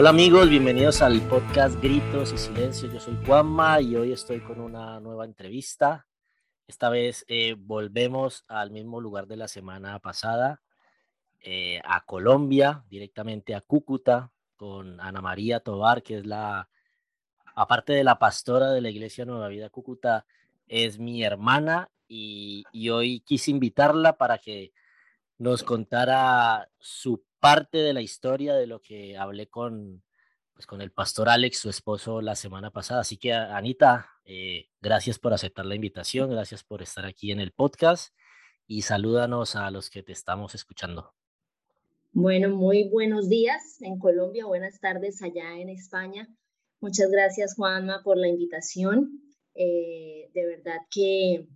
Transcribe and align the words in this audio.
Hola 0.00 0.08
amigos, 0.08 0.48
bienvenidos 0.48 1.02
al 1.02 1.20
podcast 1.28 1.78
Gritos 1.78 2.32
y 2.32 2.38
Silencio. 2.38 2.90
Yo 2.90 2.98
soy 3.00 3.18
Juanma 3.26 3.82
y 3.82 3.96
hoy 3.96 4.12
estoy 4.12 4.40
con 4.40 4.58
una 4.58 4.98
nueva 4.98 5.26
entrevista. 5.26 6.06
Esta 6.66 6.88
vez 6.88 7.26
eh, 7.28 7.54
volvemos 7.58 8.46
al 8.48 8.70
mismo 8.70 9.02
lugar 9.02 9.26
de 9.26 9.36
la 9.36 9.46
semana 9.46 9.98
pasada, 9.98 10.62
eh, 11.42 11.82
a 11.84 12.06
Colombia, 12.06 12.82
directamente 12.88 13.54
a 13.54 13.60
Cúcuta, 13.60 14.32
con 14.56 14.98
Ana 15.02 15.20
María 15.20 15.60
Tobar, 15.60 16.02
que 16.02 16.16
es 16.16 16.24
la, 16.24 16.70
aparte 17.54 17.92
de 17.92 18.02
la 18.02 18.18
pastora 18.18 18.70
de 18.70 18.80
la 18.80 18.88
Iglesia 18.88 19.26
Nueva 19.26 19.48
Vida 19.48 19.68
Cúcuta, 19.68 20.24
es 20.66 20.98
mi 20.98 21.22
hermana 21.24 21.90
y, 22.08 22.64
y 22.72 22.88
hoy 22.88 23.20
quise 23.20 23.50
invitarla 23.50 24.16
para 24.16 24.38
que 24.38 24.72
nos 25.36 25.62
contara 25.62 26.70
su 26.78 27.22
parte 27.40 27.78
de 27.78 27.92
la 27.92 28.02
historia 28.02 28.54
de 28.54 28.66
lo 28.66 28.80
que 28.80 29.16
hablé 29.16 29.48
con, 29.48 30.02
pues, 30.54 30.66
con 30.66 30.80
el 30.82 30.92
pastor 30.92 31.28
Alex, 31.28 31.58
su 31.58 31.70
esposo, 31.70 32.20
la 32.20 32.36
semana 32.36 32.70
pasada. 32.70 33.00
Así 33.00 33.16
que, 33.16 33.32
Anita, 33.32 34.10
eh, 34.24 34.68
gracias 34.80 35.18
por 35.18 35.32
aceptar 35.32 35.66
la 35.66 35.74
invitación, 35.74 36.30
gracias 36.30 36.62
por 36.62 36.82
estar 36.82 37.06
aquí 37.06 37.32
en 37.32 37.40
el 37.40 37.52
podcast 37.52 38.14
y 38.66 38.82
salúdanos 38.82 39.56
a 39.56 39.70
los 39.70 39.90
que 39.90 40.02
te 40.02 40.12
estamos 40.12 40.54
escuchando. 40.54 41.12
Bueno, 42.12 42.50
muy 42.50 42.88
buenos 42.88 43.28
días 43.28 43.80
en 43.80 43.98
Colombia, 43.98 44.44
buenas 44.44 44.78
tardes 44.80 45.22
allá 45.22 45.58
en 45.58 45.70
España. 45.70 46.28
Muchas 46.80 47.10
gracias, 47.10 47.54
Juanma, 47.56 48.02
por 48.04 48.16
la 48.16 48.28
invitación. 48.28 49.22
Eh, 49.54 50.30
de 50.34 50.46
verdad 50.46 50.78
que 50.90 51.46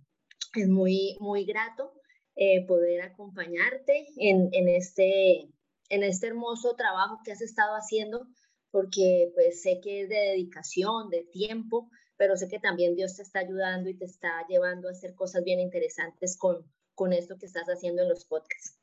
es 0.55 0.67
muy, 0.67 1.17
muy 1.19 1.45
grato 1.45 1.93
eh, 2.35 2.65
poder 2.65 3.01
acompañarte 3.01 4.07
en, 4.17 4.49
en, 4.51 4.67
este, 4.69 5.49
en 5.89 6.03
este 6.03 6.27
hermoso 6.27 6.75
trabajo 6.75 7.19
que 7.23 7.31
has 7.31 7.41
estado 7.41 7.75
haciendo, 7.75 8.27
porque 8.71 9.31
pues 9.33 9.61
sé 9.61 9.79
que 9.81 10.01
es 10.01 10.09
de 10.09 10.15
dedicación, 10.15 11.09
de 11.09 11.23
tiempo, 11.23 11.89
pero 12.17 12.35
sé 12.37 12.47
que 12.47 12.59
también 12.59 12.95
Dios 12.95 13.15
te 13.15 13.21
está 13.21 13.39
ayudando 13.39 13.89
y 13.89 13.97
te 13.97 14.05
está 14.05 14.45
llevando 14.47 14.87
a 14.87 14.91
hacer 14.91 15.15
cosas 15.15 15.43
bien 15.43 15.59
interesantes 15.59 16.37
con, 16.37 16.65
con 16.93 17.13
esto 17.13 17.37
que 17.37 17.45
estás 17.45 17.67
haciendo 17.67 18.01
en 18.01 18.09
los 18.09 18.25
podcasts. 18.25 18.79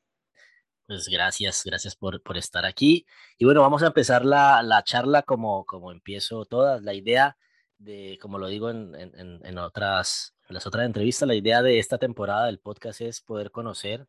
Pues 0.86 1.08
gracias, 1.08 1.62
gracias 1.64 1.97
por, 1.97 2.23
por 2.23 2.36
estar 2.36 2.67
aquí. 2.67 3.06
Y 3.39 3.45
bueno, 3.45 3.61
vamos 3.61 3.83
a 3.83 3.86
empezar 3.86 4.25
la, 4.25 4.62
la 4.62 4.83
charla 4.83 5.23
como, 5.23 5.64
como 5.64 5.92
empiezo 5.92 6.45
todas. 6.45 6.83
La 6.83 6.92
idea 6.92 7.36
de, 7.78 8.19
como 8.20 8.39
lo 8.39 8.48
digo 8.48 8.69
en, 8.69 8.95
en, 8.95 9.41
en 9.45 9.58
otras, 9.58 10.34
las 10.48 10.67
otras 10.67 10.84
entrevistas, 10.84 11.27
la 11.27 11.34
idea 11.34 11.62
de 11.62 11.78
esta 11.78 11.98
temporada 11.98 12.47
del 12.47 12.58
podcast 12.58 13.00
es 13.00 13.20
poder 13.20 13.50
conocer 13.50 14.06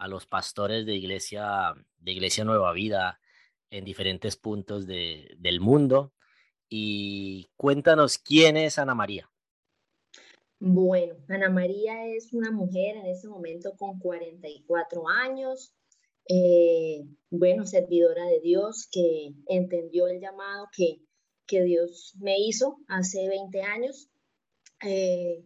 a 0.00 0.08
los 0.08 0.26
pastores 0.26 0.86
de 0.86 0.94
iglesia, 0.94 1.74
de 1.98 2.12
iglesia 2.12 2.42
Nueva 2.42 2.72
Vida 2.72 3.20
en 3.70 3.84
diferentes 3.84 4.34
puntos 4.36 4.86
de, 4.86 5.36
del 5.38 5.60
mundo. 5.60 6.14
Y 6.68 7.50
cuéntanos 7.56 8.16
quién 8.16 8.56
es 8.56 8.78
Ana 8.78 8.94
María. 8.94 9.30
Bueno, 10.58 11.16
Ana 11.28 11.50
María 11.50 12.06
es 12.06 12.32
una 12.32 12.50
mujer 12.50 12.96
en 12.96 13.06
ese 13.06 13.28
momento 13.28 13.76
con 13.76 13.98
44 13.98 15.08
años, 15.08 15.74
eh, 16.28 17.04
bueno, 17.30 17.66
servidora 17.66 18.24
de 18.26 18.40
Dios 18.40 18.88
que 18.90 19.32
entendió 19.48 20.06
el 20.06 20.20
llamado 20.20 20.68
que, 20.74 21.02
que 21.46 21.62
Dios 21.62 22.14
me 22.18 22.38
hizo 22.38 22.78
hace 22.88 23.28
20 23.28 23.62
años. 23.62 24.10
Eh, 24.86 25.44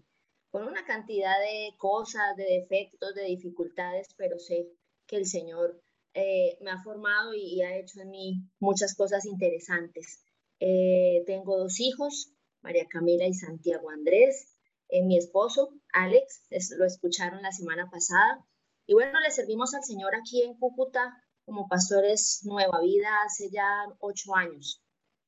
con 0.55 0.69
una 0.69 0.85
cantidad 0.85 1.37
de 1.41 1.75
cosas, 1.79 2.37
de 2.37 2.45
defectos, 2.45 3.13
de 3.17 3.25
dificultades, 3.25 4.15
pero 4.17 4.39
sé 4.39 4.69
que 5.05 5.17
el 5.17 5.27
Señor 5.27 5.83
eh, 6.15 6.57
me 6.61 6.71
ha 6.71 6.81
formado 6.81 7.35
y, 7.35 7.61
ha 7.63 7.77
hecho 7.77 8.01
en 8.01 8.11
mí 8.11 8.37
muchas 8.61 8.95
cosas 8.95 9.25
interesantes. 9.25 10.23
Eh, 10.61 11.25
tengo 11.27 11.59
dos 11.59 11.81
hijos, 11.81 12.31
María 12.63 12.87
Camila 12.89 13.27
y 13.27 13.35
Santiago 13.35 13.91
Andrés. 13.91 14.55
Eh, 14.91 15.03
mi 15.03 15.19
esposo, 15.19 15.71
Alex, 15.93 16.47
lo 16.79 16.85
escucharon 16.85 17.43
la 17.43 17.51
semana 17.51 17.91
pasada. 17.91 18.47
Y 18.87 18.95
bueno, 18.95 19.19
le 19.19 19.33
servimos 19.33 19.75
al 19.75 19.83
Señor 19.83 20.15
aquí 20.15 20.45
en 20.45 20.55
Cúcuta 20.57 21.21
como 21.45 21.67
pastores 21.67 22.43
Nueva 22.45 22.81
Vida 22.81 23.25
hace 23.27 23.51
ya 23.51 23.89
ocho 23.99 24.37
años. 24.37 24.81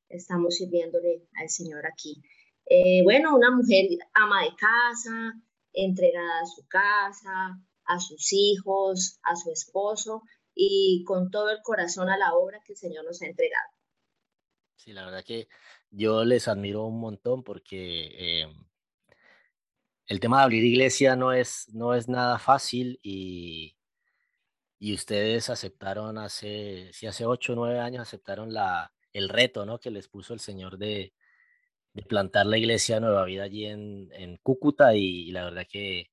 Estamos 0.07 0.55
sirviéndole 0.55 1.27
al 1.33 1.49
Señor 1.49 1.85
aquí. 1.85 2.23
Eh, 2.69 3.01
bueno, 3.03 3.35
una 3.35 3.51
mujer 3.51 3.85
ama 4.13 4.43
de 4.43 4.55
casa, 4.55 5.33
entregada 5.73 6.41
a 6.41 6.45
su 6.45 6.67
casa, 6.67 7.61
a 7.85 7.99
sus 7.99 8.33
hijos, 8.33 9.19
a 9.23 9.35
su 9.35 9.51
esposo 9.51 10.23
y 10.53 11.03
con 11.05 11.31
todo 11.31 11.49
el 11.51 11.61
corazón 11.61 12.09
a 12.09 12.17
la 12.17 12.33
obra 12.33 12.61
que 12.65 12.73
el 12.73 12.77
Señor 12.77 13.05
nos 13.05 13.21
ha 13.21 13.27
entregado. 13.27 13.69
Sí, 14.75 14.91
la 14.91 15.05
verdad 15.05 15.23
que 15.23 15.47
yo 15.91 16.25
les 16.25 16.47
admiro 16.47 16.85
un 16.85 16.99
montón 16.99 17.43
porque 17.43 18.41
em, 18.41 18.65
el 20.07 20.19
tema 20.19 20.39
de 20.39 20.43
abrir 20.43 20.63
iglesia 20.63 21.15
no 21.15 21.31
es, 21.31 21.69
no 21.73 21.95
es 21.95 22.09
nada 22.09 22.37
fácil 22.37 22.99
y, 23.01 23.77
y 24.77 24.93
ustedes 24.93 25.49
aceptaron 25.49 26.17
hace, 26.17 26.91
sí, 26.91 27.07
hace 27.07 27.25
ocho 27.25 27.53
o 27.53 27.55
nueve 27.55 27.79
años 27.79 28.01
aceptaron 28.01 28.53
la, 28.53 28.93
el 29.13 29.29
reto 29.29 29.65
¿no? 29.65 29.79
que 29.79 29.91
les 29.91 30.09
puso 30.09 30.33
el 30.33 30.39
Señor 30.41 30.77
de, 30.77 31.13
de 31.97 32.03
plantar 32.03 32.45
la 32.45 32.59
iglesia 32.59 32.99
Nueva 32.99 33.25
Vida 33.25 33.43
allí 33.43 33.65
en, 33.65 34.09
en 34.13 34.37
Cúcuta 34.37 34.95
y, 34.95 35.31
la 35.31 35.45
verdad 35.45 35.65
que, 35.67 36.11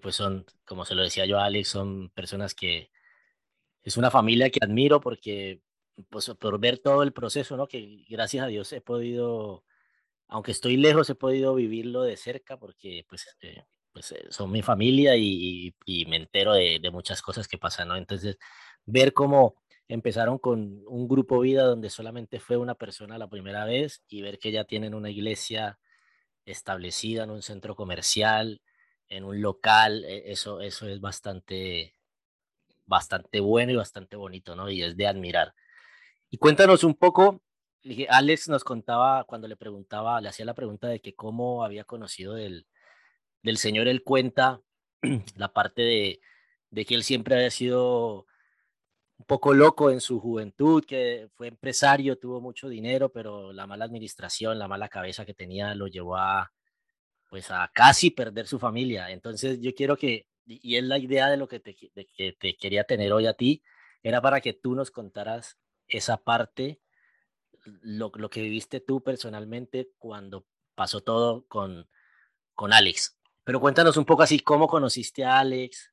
pues 0.00 0.16
son, 0.16 0.46
como 0.64 0.86
se 0.86 0.94
lo 0.94 1.02
decía 1.02 1.26
yo 1.26 1.38
a 1.38 1.44
Alex, 1.44 1.68
son 1.68 2.08
personas 2.10 2.54
que 2.54 2.90
es 3.82 3.98
una 3.98 4.10
familia 4.10 4.50
que 4.50 4.60
admiro 4.62 5.00
porque 5.00 5.60
pues 6.10 6.30
por 6.40 6.58
ver 6.58 6.78
todo 6.78 7.02
el 7.02 7.12
proceso, 7.12 7.56
¿no? 7.58 7.66
Que 7.66 8.04
gracias 8.08 8.44
a 8.44 8.48
Dios 8.48 8.72
he 8.72 8.80
podido, 8.80 9.64
aunque 10.28 10.52
estoy 10.52 10.78
lejos, 10.78 11.10
he 11.10 11.14
podido 11.14 11.54
vivirlo 11.54 12.02
de 12.02 12.16
cerca 12.16 12.58
porque 12.58 13.04
pues, 13.06 13.26
eh, 13.42 13.64
pues 13.92 14.12
eh, 14.12 14.26
son 14.30 14.50
mi 14.50 14.62
familia 14.62 15.14
y, 15.16 15.74
y, 15.84 16.06
me 16.06 16.16
entero 16.16 16.54
de, 16.54 16.80
muchas 16.90 17.20
cosas 17.20 17.48
que 17.48 17.58
pasan, 17.58 17.88
¿no? 17.88 17.96
Entonces, 17.96 18.38
ver 18.86 19.12
cómo 19.12 19.56
empezaron 19.88 20.38
con 20.38 20.82
un 20.86 21.08
grupo 21.08 21.40
vida 21.40 21.64
donde 21.64 21.90
solamente 21.90 22.40
fue 22.40 22.56
una 22.56 22.74
persona 22.74 23.18
la 23.18 23.28
primera 23.28 23.64
vez 23.64 24.02
y 24.08 24.22
ver 24.22 24.38
que 24.38 24.52
ya 24.52 24.64
tienen 24.64 24.94
una 24.94 25.10
iglesia 25.10 25.78
establecida 26.44 27.24
en 27.24 27.30
un 27.30 27.42
centro 27.42 27.76
comercial, 27.76 28.62
en 29.08 29.24
un 29.24 29.40
local, 29.40 30.04
e, 30.04 30.32
eso, 30.32 30.60
eso 30.60 30.88
es 30.88 31.00
bastante, 31.00 31.94
bastante 32.86 33.40
bueno 33.40 33.72
y 33.72 33.76
bastante 33.76 34.16
bonito, 34.16 34.56
¿no? 34.56 34.70
Y 34.70 34.82
es 34.82 34.96
de 34.96 35.06
admirar. 35.06 35.54
Y 36.30 36.38
cuéntanos 36.38 36.84
un 36.84 36.94
poco, 36.94 37.42
Alex 38.08 38.48
nos 38.48 38.64
contaba 38.64 39.24
cuando 39.24 39.48
le 39.48 39.56
preguntaba, 39.56 40.20
le 40.20 40.28
hacía 40.28 40.44
la 40.44 40.54
pregunta 40.54 40.88
de 40.88 41.00
que 41.00 41.14
cómo 41.14 41.64
había 41.64 41.84
conocido 41.84 42.34
del, 42.34 42.66
del 43.42 43.58
Señor, 43.58 43.88
él 43.88 44.02
cuenta 44.02 44.60
la 45.36 45.52
parte 45.52 45.82
de, 45.82 46.20
de 46.70 46.84
que 46.84 46.94
él 46.94 47.04
siempre 47.04 47.36
había 47.36 47.50
sido 47.50 48.26
un 49.18 49.24
poco 49.26 49.54
loco 49.54 49.90
en 49.90 50.00
su 50.00 50.20
juventud, 50.20 50.84
que 50.84 51.28
fue 51.34 51.48
empresario, 51.48 52.18
tuvo 52.18 52.40
mucho 52.40 52.68
dinero, 52.68 53.10
pero 53.10 53.52
la 53.52 53.66
mala 53.66 53.84
administración, 53.84 54.58
la 54.58 54.68
mala 54.68 54.88
cabeza 54.88 55.24
que 55.24 55.34
tenía 55.34 55.74
lo 55.74 55.86
llevó 55.86 56.16
a, 56.16 56.52
pues 57.30 57.50
a 57.50 57.70
casi 57.72 58.10
perder 58.10 58.46
su 58.46 58.58
familia. 58.58 59.10
Entonces 59.10 59.60
yo 59.60 59.74
quiero 59.74 59.96
que, 59.96 60.28
y 60.44 60.76
es 60.76 60.84
la 60.84 60.98
idea 60.98 61.28
de 61.28 61.36
lo 61.36 61.48
que 61.48 61.60
te, 61.60 61.74
que 61.74 62.32
te 62.32 62.56
quería 62.56 62.84
tener 62.84 63.12
hoy 63.12 63.26
a 63.26 63.34
ti, 63.34 63.62
era 64.02 64.20
para 64.20 64.40
que 64.40 64.52
tú 64.52 64.74
nos 64.74 64.90
contaras 64.90 65.58
esa 65.88 66.18
parte, 66.18 66.80
lo, 67.64 68.12
lo 68.14 68.30
que 68.30 68.42
viviste 68.42 68.80
tú 68.80 69.02
personalmente 69.02 69.90
cuando 69.98 70.46
pasó 70.74 71.00
todo 71.00 71.46
con, 71.48 71.88
con 72.54 72.72
Alex. 72.72 73.18
Pero 73.44 73.60
cuéntanos 73.60 73.96
un 73.96 74.04
poco 74.04 74.22
así, 74.22 74.40
¿cómo 74.40 74.68
conociste 74.68 75.24
a 75.24 75.38
Alex? 75.38 75.92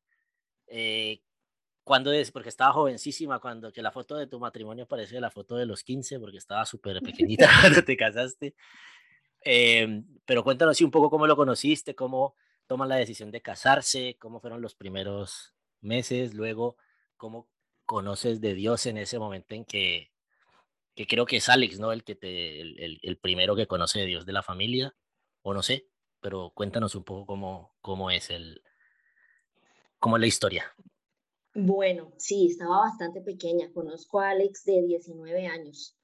Eh, 0.67 1.21
cuando 1.83 2.11
es? 2.11 2.31
Porque 2.31 2.49
estaba 2.49 2.73
jovencísima, 2.73 3.39
cuando 3.39 3.71
que 3.71 3.81
la 3.81 3.91
foto 3.91 4.15
de 4.15 4.27
tu 4.27 4.39
matrimonio 4.39 4.87
parece 4.87 5.19
la 5.19 5.29
foto 5.29 5.55
de 5.55 5.65
los 5.65 5.83
15, 5.83 6.19
porque 6.19 6.37
estaba 6.37 6.65
súper 6.65 7.01
pequeñita 7.01 7.47
cuando 7.61 7.83
te 7.83 7.97
casaste. 7.97 8.55
Eh, 9.45 10.03
pero 10.25 10.43
cuéntanos 10.43 10.73
así 10.73 10.83
un 10.83 10.91
poco 10.91 11.09
cómo 11.09 11.27
lo 11.27 11.35
conociste, 11.35 11.95
cómo 11.95 12.35
toman 12.67 12.89
la 12.89 12.95
decisión 12.95 13.31
de 13.31 13.41
casarse, 13.41 14.17
cómo 14.19 14.39
fueron 14.39 14.61
los 14.61 14.75
primeros 14.75 15.53
meses, 15.81 16.33
luego 16.33 16.77
cómo 17.17 17.49
conoces 17.85 18.39
de 18.39 18.53
Dios 18.53 18.85
en 18.85 18.97
ese 18.97 19.19
momento 19.19 19.53
en 19.53 19.65
que, 19.65 20.11
que 20.95 21.05
creo 21.05 21.25
que 21.25 21.37
es 21.37 21.49
Alex, 21.49 21.79
¿no? 21.79 21.91
El, 21.91 22.03
que 22.03 22.15
te, 22.15 22.61
el, 22.61 22.99
el, 23.01 23.17
primero 23.17 23.55
que 23.55 23.67
conoce 23.67 23.99
de 23.99 24.05
Dios 24.05 24.25
de 24.25 24.33
la 24.33 24.43
familia, 24.43 24.95
o 25.41 25.53
no 25.53 25.61
sé, 25.61 25.87
pero 26.21 26.51
cuéntanos 26.55 26.95
un 26.95 27.03
poco 27.03 27.25
cómo, 27.25 27.75
cómo 27.81 28.09
es 28.11 28.29
el, 28.29 28.63
cómo 29.99 30.15
es 30.17 30.21
la 30.21 30.27
historia. 30.27 30.73
Bueno, 31.55 32.11
sí, 32.17 32.47
estaba 32.47 32.79
bastante 32.79 33.21
pequeña. 33.21 33.71
Conozco 33.73 34.19
a 34.19 34.31
Alex 34.31 34.65
de 34.65 34.81
19 34.81 35.45
años 35.47 35.95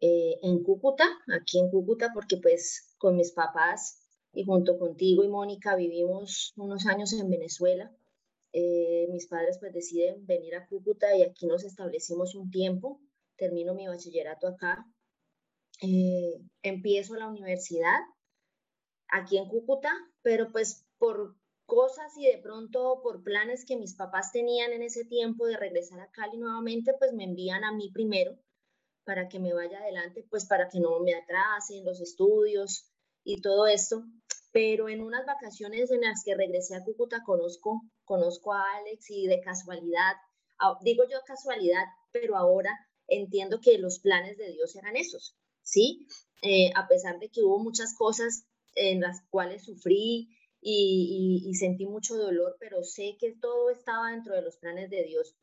eh, 0.00 0.38
en 0.42 0.62
Cúcuta, 0.62 1.04
aquí 1.34 1.58
en 1.58 1.70
Cúcuta, 1.70 2.10
porque 2.12 2.36
pues 2.36 2.94
con 2.98 3.16
mis 3.16 3.32
papás 3.32 4.02
y 4.32 4.44
junto 4.44 4.78
contigo 4.78 5.24
y 5.24 5.28
Mónica 5.28 5.74
vivimos 5.76 6.52
unos 6.56 6.86
años 6.86 7.12
en 7.14 7.30
Venezuela. 7.30 7.90
Eh, 8.52 9.06
mis 9.10 9.26
padres 9.26 9.58
pues 9.58 9.72
deciden 9.72 10.26
venir 10.26 10.54
a 10.54 10.66
Cúcuta 10.66 11.16
y 11.16 11.22
aquí 11.22 11.46
nos 11.46 11.64
establecimos 11.64 12.34
un 12.34 12.50
tiempo. 12.50 13.00
termino 13.36 13.74
mi 13.74 13.88
bachillerato 13.88 14.46
acá, 14.46 14.86
eh, 15.82 16.40
empiezo 16.62 17.16
la 17.16 17.26
universidad 17.26 18.00
aquí 19.08 19.38
en 19.38 19.48
Cúcuta, 19.48 19.90
pero 20.22 20.52
pues 20.52 20.86
por 20.98 21.36
cosas 21.66 22.16
y 22.16 22.26
de 22.26 22.38
pronto 22.38 23.00
por 23.02 23.22
planes 23.22 23.64
que 23.64 23.76
mis 23.76 23.94
papás 23.94 24.32
tenían 24.32 24.72
en 24.72 24.82
ese 24.82 25.04
tiempo 25.04 25.46
de 25.46 25.56
regresar 25.56 26.00
a 26.00 26.10
Cali 26.10 26.36
nuevamente, 26.36 26.94
pues 26.98 27.12
me 27.12 27.24
envían 27.24 27.64
a 27.64 27.72
mí 27.72 27.90
primero 27.92 28.38
para 29.04 29.28
que 29.28 29.38
me 29.38 29.52
vaya 29.52 29.78
adelante, 29.78 30.26
pues 30.30 30.46
para 30.46 30.68
que 30.68 30.80
no 30.80 31.00
me 31.00 31.14
atrasen 31.14 31.84
los 31.84 32.00
estudios 32.00 32.90
y 33.22 33.40
todo 33.40 33.66
esto. 33.66 34.04
Pero 34.52 34.88
en 34.88 35.02
unas 35.02 35.26
vacaciones 35.26 35.90
en 35.90 36.02
las 36.02 36.22
que 36.24 36.34
regresé 36.34 36.76
a 36.76 36.84
Cúcuta 36.84 37.22
conozco, 37.24 37.82
conozco 38.04 38.52
a 38.52 38.62
Alex 38.76 39.10
y 39.10 39.26
de 39.26 39.40
casualidad, 39.40 40.14
digo 40.82 41.04
yo 41.10 41.18
casualidad, 41.26 41.84
pero 42.12 42.36
ahora 42.36 42.70
entiendo 43.08 43.60
que 43.60 43.78
los 43.78 43.98
planes 43.98 44.38
de 44.38 44.52
Dios 44.52 44.74
eran 44.76 44.96
esos, 44.96 45.36
¿sí? 45.62 46.06
Eh, 46.42 46.70
a 46.76 46.86
pesar 46.86 47.18
de 47.18 47.30
que 47.30 47.42
hubo 47.42 47.58
muchas 47.58 47.94
cosas 47.96 48.46
en 48.76 49.00
las 49.00 49.22
cuales 49.30 49.64
sufrí 49.64 50.28
y, 50.66 51.54
sentí 51.54 51.86
mucho 51.86 52.16
dolor, 52.16 52.56
pero 52.58 52.82
sé 52.82 53.16
que 53.20 53.34
todo 53.40 53.70
estaba 53.70 54.10
dentro 54.10 54.34
de 54.34 54.42
los 54.42 54.56
planes 54.56 54.88
de 54.90 55.04
Dios. 55.04 55.34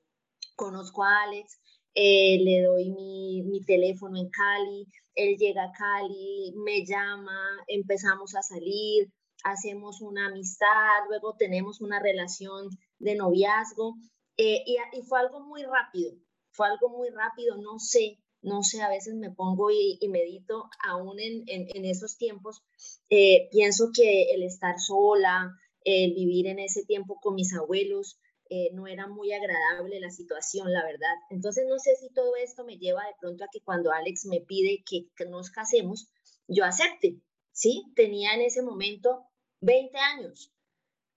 Conozco 0.55 1.03
a 1.03 1.23
Alex, 1.23 1.59
eh, 1.93 2.39
le 2.41 2.63
doy 2.63 2.89
mi, 2.91 3.43
mi, 3.43 3.63
teléfono 3.63 4.17
en 4.17 4.29
Cali, 4.29 4.87
él 5.15 5.37
llega 5.37 5.65
a 5.65 5.71
Cali, 5.71 6.53
me 6.65 6.85
llama, 6.85 7.39
empezamos 7.67 8.35
a 8.35 8.41
salir, 8.41 9.11
hacemos 9.43 10.01
una 10.01 10.27
amistad, 10.27 11.05
luego 11.09 11.35
tenemos 11.37 11.81
una 11.81 11.99
relación 11.99 12.69
de 12.99 13.15
noviazgo 13.15 13.95
eh, 14.37 14.63
y, 14.65 14.77
y, 14.97 15.01
fue 15.03 15.19
algo 15.19 15.41
muy 15.41 15.63
rápido, 15.63 16.13
fue 16.51 16.67
algo 16.67 16.89
muy 16.89 17.09
rápido, 17.09 17.57
no 17.57 17.77
sé, 17.77 18.17
no 18.41 18.63
sé, 18.63 18.81
a 18.81 18.89
veces 18.89 19.15
me 19.15 19.31
pongo 19.31 19.69
y, 19.71 19.99
medito 20.09 20.69
aún 20.83 21.19
en, 21.19 21.85
esos 21.85 22.17
tiempos, 22.17 22.63
eh, 23.09 23.49
pienso 23.51 23.91
que 23.93 24.33
el 24.33 24.43
estar 24.43 24.79
sola, 24.79 25.55
el 25.83 26.13
vivir 26.13 26.47
en 26.47 26.59
ese 26.59 26.83
tiempo 26.85 27.19
con 27.21 27.35
mis 27.35 27.53
abuelos, 27.53 28.19
eh, 28.53 28.69
no 28.73 28.85
era 28.85 29.07
muy 29.07 29.31
agradable 29.31 30.01
la 30.01 30.11
situación, 30.11 30.73
la 30.73 30.83
verdad. 30.83 31.15
Entonces 31.29 31.65
no 31.69 31.79
sé 31.79 31.95
si 31.95 32.09
todo 32.09 32.35
esto 32.35 32.65
me 32.65 32.77
lleva 32.77 33.05
de 33.05 33.15
pronto 33.17 33.45
a 33.45 33.47
que 33.49 33.61
cuando 33.61 33.91
Alex 33.91 34.25
me 34.25 34.41
pide 34.41 34.83
que, 34.85 35.07
nos 35.29 35.51
casemos, 35.51 36.11
yo 36.47 36.65
acepte, 36.65 37.21
¿sí? 37.53 37.85
Tenía 37.95 38.33
en 38.33 38.41
ese 38.41 38.61
momento 38.61 39.23
20 39.61 39.97
años, 39.97 40.51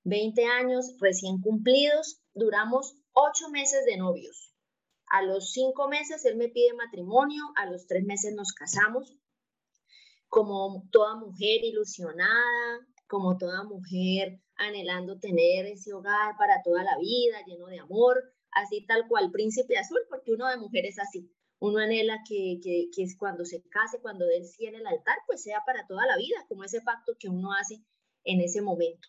20 0.04 0.44
años 0.44 0.94
recién 1.00 1.40
cumplidos, 1.40 2.20
duramos 2.34 2.94
ocho 3.12 3.48
meses 3.50 3.84
de 3.84 3.96
novios. 3.96 4.53
A 5.14 5.22
los 5.22 5.52
cinco 5.52 5.86
meses 5.86 6.24
él 6.24 6.34
me 6.34 6.48
pide 6.48 6.72
matrimonio, 6.72 7.44
a 7.54 7.66
los 7.66 7.86
tres 7.86 8.04
meses 8.04 8.34
nos 8.34 8.52
casamos. 8.52 9.16
Como 10.28 10.88
toda 10.90 11.14
mujer 11.14 11.62
ilusionada, 11.62 12.80
como 13.06 13.38
toda 13.38 13.62
mujer 13.62 14.40
anhelando 14.56 15.20
tener 15.20 15.66
ese 15.66 15.92
hogar 15.92 16.36
para 16.36 16.64
toda 16.64 16.82
la 16.82 16.98
vida, 16.98 17.44
lleno 17.46 17.66
de 17.66 17.78
amor, 17.78 18.24
así 18.50 18.84
tal 18.86 19.06
cual 19.06 19.30
príncipe 19.30 19.78
azul, 19.78 20.00
porque 20.10 20.32
uno 20.32 20.48
de 20.48 20.56
mujer 20.56 20.84
es 20.84 20.98
así. 20.98 21.30
Uno 21.60 21.78
anhela 21.78 22.18
que, 22.28 22.58
que, 22.60 22.88
que 22.92 23.06
cuando 23.16 23.44
se 23.44 23.62
case, 23.68 24.00
cuando 24.02 24.24
él 24.28 24.44
sí 24.44 24.66
en 24.66 24.74
el 24.74 24.84
altar, 24.84 25.18
pues 25.28 25.44
sea 25.44 25.60
para 25.64 25.86
toda 25.86 26.04
la 26.06 26.16
vida, 26.16 26.44
como 26.48 26.64
ese 26.64 26.80
pacto 26.80 27.12
que 27.20 27.28
uno 27.28 27.52
hace 27.52 27.84
en 28.24 28.40
ese 28.40 28.62
momento. 28.62 29.06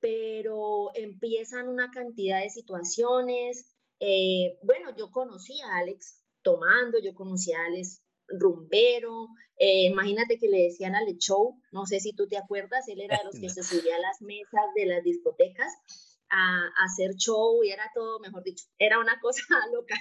Pero 0.00 0.92
empiezan 0.94 1.68
una 1.68 1.90
cantidad 1.90 2.40
de 2.40 2.48
situaciones, 2.48 3.71
eh, 4.04 4.58
bueno, 4.62 4.96
yo 4.96 5.12
conocí 5.12 5.60
a 5.60 5.76
Alex 5.76 6.20
tomando, 6.42 6.98
yo 6.98 7.14
conocí 7.14 7.52
a 7.52 7.66
Alex 7.66 8.02
rumbero, 8.26 9.28
eh, 9.56 9.86
imagínate 9.86 10.38
que 10.38 10.48
le 10.48 10.64
decían 10.64 10.96
al 10.96 11.06
show, 11.18 11.56
no 11.70 11.86
sé 11.86 12.00
si 12.00 12.12
tú 12.12 12.26
te 12.26 12.36
acuerdas, 12.36 12.88
él 12.88 13.00
era 13.00 13.18
de 13.18 13.24
los 13.24 13.38
que 13.38 13.48
se 13.48 13.62
subía 13.62 13.94
a 13.94 14.00
las 14.00 14.20
mesas 14.20 14.64
de 14.74 14.86
las 14.86 15.04
discotecas 15.04 15.72
a, 16.30 16.66
hacer 16.84 17.14
show 17.14 17.62
y 17.62 17.70
era 17.70 17.92
todo, 17.94 18.18
mejor 18.18 18.42
dicho, 18.42 18.64
era 18.76 18.98
una 18.98 19.20
cosa 19.20 19.44
loca. 19.72 19.94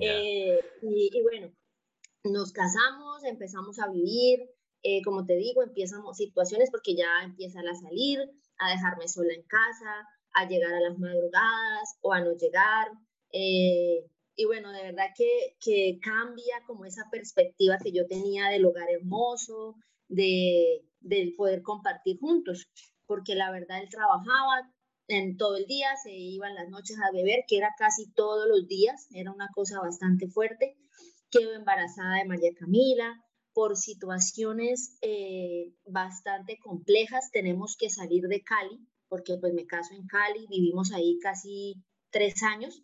Eh, 0.00 0.58
y, 0.80 1.22
bueno, 1.22 1.52
nos 2.24 2.52
casamos, 2.52 3.22
empezamos 3.24 3.78
a 3.80 3.90
vivir, 3.90 4.48
como 5.04 5.26
te 5.26 5.34
digo, 5.36 5.62
empiezan 5.62 6.00
situaciones 6.14 6.70
porque 6.70 6.96
ya 6.96 7.22
empiezan 7.22 7.68
a 7.68 7.74
salir, 7.74 8.18
a 8.58 8.70
dejarme 8.70 9.08
sola 9.08 9.34
en 9.34 9.42
casa, 9.42 10.08
a 10.32 10.48
llegar 10.48 10.72
a 10.72 10.80
las 10.80 10.98
madrugadas 10.98 11.98
o 12.00 12.14
a 12.14 12.20
no 12.20 12.32
llegar, 12.32 12.92
eh, 13.32 14.06
y 14.36 14.44
bueno, 14.44 14.70
de 14.72 14.82
verdad 14.82 15.06
que, 15.16 15.56
que, 15.60 15.98
cambia 16.02 16.62
como 16.66 16.84
esa 16.84 17.08
perspectiva 17.10 17.78
que 17.82 17.92
yo 17.92 18.06
tenía 18.06 18.48
del 18.48 18.66
hogar 18.66 18.90
hermoso, 18.90 19.76
de, 20.08 20.84
del 21.00 21.34
poder 21.34 21.62
compartir 21.62 22.18
juntos, 22.20 22.68
porque 23.06 23.34
la 23.34 23.50
verdad 23.50 23.82
él 23.82 23.88
trabajaba 23.88 24.70
en 25.08 25.36
todo 25.36 25.56
el 25.56 25.66
día, 25.66 25.88
se 26.02 26.12
iban 26.12 26.54
las 26.54 26.68
noches 26.68 26.98
a 26.98 27.12
beber, 27.12 27.44
que 27.48 27.56
era 27.56 27.74
casi 27.78 28.10
todos 28.12 28.46
los 28.48 28.66
días, 28.68 29.06
era 29.12 29.32
una 29.32 29.48
cosa 29.54 29.80
bastante 29.80 30.28
fuerte. 30.28 30.76
Quedó 31.30 31.54
embarazada 31.54 32.18
de 32.18 32.24
María 32.24 32.50
Camila, 32.58 33.24
por 33.56 33.76
situaciones 33.76 34.98
eh, 35.00 35.72
bastante 35.86 36.58
complejas 36.58 37.30
tenemos 37.32 37.76
que 37.78 37.88
salir 37.88 38.24
de 38.24 38.42
Cali, 38.42 38.86
porque 39.08 39.38
pues 39.40 39.54
me 39.54 39.64
caso 39.64 39.94
en 39.94 40.06
Cali, 40.06 40.46
vivimos 40.50 40.92
ahí 40.92 41.18
casi 41.22 41.82
tres 42.10 42.42
años 42.42 42.82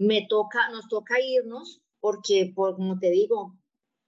me 0.00 0.26
toca, 0.26 0.70
nos 0.70 0.88
toca 0.88 1.20
irnos 1.20 1.82
porque, 2.00 2.50
por, 2.54 2.74
como 2.74 2.98
te 2.98 3.10
digo, 3.10 3.58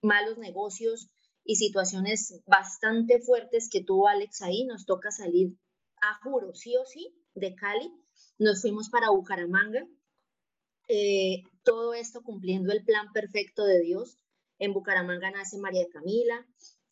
malos 0.00 0.38
negocios 0.38 1.10
y 1.44 1.56
situaciones 1.56 2.40
bastante 2.46 3.20
fuertes 3.20 3.68
que 3.70 3.84
tuvo 3.84 4.08
Alex 4.08 4.40
ahí, 4.40 4.64
nos 4.64 4.86
toca 4.86 5.10
salir 5.10 5.54
a 6.00 6.18
juro, 6.22 6.54
sí 6.54 6.74
o 6.78 6.86
sí, 6.86 7.14
de 7.34 7.54
Cali. 7.54 7.92
Nos 8.38 8.62
fuimos 8.62 8.88
para 8.88 9.10
Bucaramanga. 9.10 9.86
Eh, 10.88 11.42
todo 11.62 11.92
esto 11.92 12.22
cumpliendo 12.22 12.72
el 12.72 12.84
plan 12.84 13.12
perfecto 13.12 13.64
de 13.64 13.80
Dios. 13.82 14.18
En 14.58 14.72
Bucaramanga 14.72 15.30
nace 15.30 15.58
María 15.58 15.86
Camila. 15.92 16.46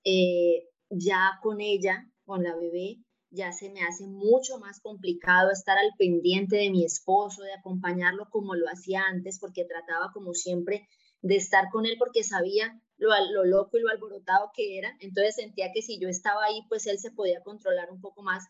Eh, 0.04 0.68
ya 0.90 1.38
con 1.42 1.62
ella, 1.62 2.06
con 2.26 2.42
la 2.42 2.54
bebé, 2.54 2.98
ya 3.30 3.52
se 3.52 3.70
me 3.70 3.82
hace 3.82 4.06
mucho 4.06 4.58
más 4.58 4.80
complicado 4.80 5.50
estar 5.50 5.78
al 5.78 5.92
pendiente 5.96 6.56
de 6.56 6.70
mi 6.70 6.84
esposo, 6.84 7.42
de 7.42 7.52
acompañarlo 7.52 8.28
como 8.30 8.54
lo 8.54 8.66
hacía 8.68 9.02
antes, 9.08 9.38
porque 9.38 9.64
trataba 9.64 10.10
como 10.12 10.34
siempre 10.34 10.88
de 11.22 11.36
estar 11.36 11.70
con 11.70 11.86
él 11.86 11.96
porque 11.98 12.24
sabía 12.24 12.80
lo, 12.96 13.10
lo, 13.32 13.44
loco 13.44 13.78
y 13.78 13.82
lo 13.82 13.90
alborotado 13.90 14.50
que 14.54 14.78
era. 14.78 14.96
Entonces 15.00 15.36
sentía 15.36 15.70
que 15.72 15.82
si 15.82 16.00
yo 16.00 16.08
estaba 16.08 16.44
ahí, 16.44 16.62
pues 16.68 16.86
él 16.86 16.98
se 16.98 17.12
podía 17.12 17.42
controlar 17.42 17.90
un 17.90 18.00
poco 18.00 18.22
más. 18.22 18.44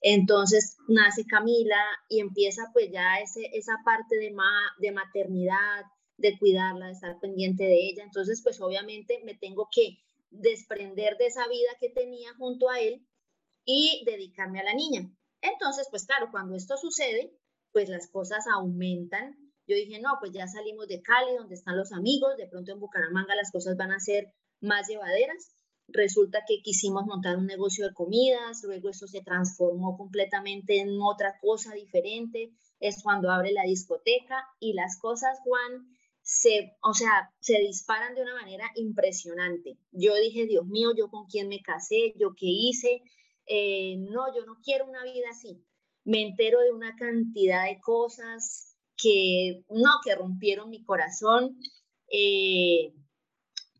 Entonces 0.00 0.76
nace 0.88 1.24
Camila 1.26 1.82
y 2.08 2.20
empieza 2.20 2.70
pues 2.72 2.90
ya 2.90 3.18
ese, 3.22 3.50
esa 3.52 3.74
parte 3.84 4.16
de, 4.16 4.34
de 4.78 4.92
maternidad, 4.92 5.84
de 6.16 6.38
cuidarla, 6.38 6.86
de 6.86 6.92
estar 6.92 7.18
pendiente 7.20 7.64
de 7.64 7.88
ella. 7.88 8.04
Entonces 8.04 8.40
pues 8.42 8.60
obviamente 8.60 9.20
me 9.24 9.34
tengo 9.34 9.68
que 9.70 9.98
desprender 10.30 11.16
de 11.18 11.26
esa 11.26 11.46
vida 11.48 11.70
que 11.80 11.90
tenía 11.90 12.32
junto 12.34 12.70
a 12.70 12.80
él 12.80 13.06
y 13.66 14.02
dedicarme 14.06 14.60
a 14.60 14.64
la 14.64 14.74
niña. 14.74 15.10
Entonces, 15.42 15.88
pues 15.90 16.06
claro, 16.06 16.28
cuando 16.30 16.56
esto 16.56 16.78
sucede, 16.78 17.36
pues 17.72 17.90
las 17.90 18.08
cosas 18.08 18.46
aumentan. 18.46 19.36
Yo 19.66 19.76
dije, 19.76 20.00
no, 20.00 20.16
pues 20.20 20.32
ya 20.32 20.46
salimos 20.46 20.88
de 20.88 21.02
Cali, 21.02 21.36
donde 21.36 21.56
están 21.56 21.76
los 21.76 21.92
amigos, 21.92 22.36
de 22.38 22.46
pronto 22.46 22.72
en 22.72 22.80
Bucaramanga 22.80 23.34
las 23.34 23.50
cosas 23.50 23.76
van 23.76 23.92
a 23.92 24.00
ser 24.00 24.32
más 24.60 24.88
llevaderas. 24.88 25.52
Resulta 25.88 26.42
que 26.46 26.62
quisimos 26.62 27.04
montar 27.04 27.36
un 27.36 27.46
negocio 27.46 27.86
de 27.86 27.94
comidas, 27.94 28.62
luego 28.64 28.88
eso 28.88 29.06
se 29.06 29.22
transformó 29.22 29.96
completamente 29.96 30.80
en 30.80 31.00
otra 31.00 31.38
cosa 31.40 31.74
diferente. 31.74 32.52
Es 32.80 33.02
cuando 33.02 33.30
abre 33.30 33.52
la 33.52 33.64
discoteca 33.64 34.44
y 34.58 34.72
las 34.72 34.98
cosas, 34.98 35.38
Juan, 35.44 35.86
se, 36.22 36.76
o 36.82 36.92
sea, 36.92 37.30
se 37.38 37.58
disparan 37.58 38.16
de 38.16 38.22
una 38.22 38.34
manera 38.34 38.68
impresionante. 38.74 39.78
Yo 39.92 40.14
dije, 40.16 40.46
Dios 40.46 40.66
mío, 40.66 40.90
yo 40.96 41.08
con 41.08 41.26
quién 41.26 41.48
me 41.48 41.62
casé, 41.62 42.14
yo 42.18 42.34
qué 42.36 42.46
hice, 42.46 43.00
eh, 43.46 43.96
no, 43.98 44.34
yo 44.34 44.44
no 44.44 44.58
quiero 44.62 44.86
una 44.86 45.04
vida 45.04 45.28
así. 45.30 45.64
Me 46.04 46.22
entero 46.22 46.60
de 46.60 46.72
una 46.72 46.94
cantidad 46.96 47.64
de 47.64 47.80
cosas 47.80 48.76
que, 48.96 49.64
no, 49.70 49.90
que 50.04 50.14
rompieron 50.14 50.70
mi 50.70 50.84
corazón, 50.84 51.58
eh, 52.10 52.92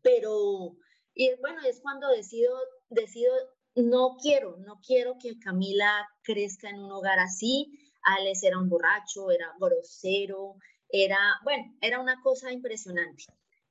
pero, 0.01 0.75
y 1.13 1.31
bueno, 1.41 1.61
es 1.67 1.81
cuando 1.81 2.09
decido, 2.09 2.53
decido, 2.89 3.33
no 3.75 4.17
quiero, 4.21 4.57
no 4.57 4.79
quiero 4.85 5.17
que 5.21 5.39
Camila 5.39 6.07
crezca 6.23 6.69
en 6.69 6.79
un 6.79 6.91
hogar 6.91 7.19
así. 7.19 7.71
Alex 8.03 8.43
era 8.43 8.57
un 8.57 8.69
borracho, 8.69 9.31
era 9.31 9.53
grosero, 9.59 10.55
era, 10.89 11.17
bueno, 11.43 11.63
era 11.81 11.99
una 11.99 12.21
cosa 12.21 12.51
impresionante. 12.51 13.25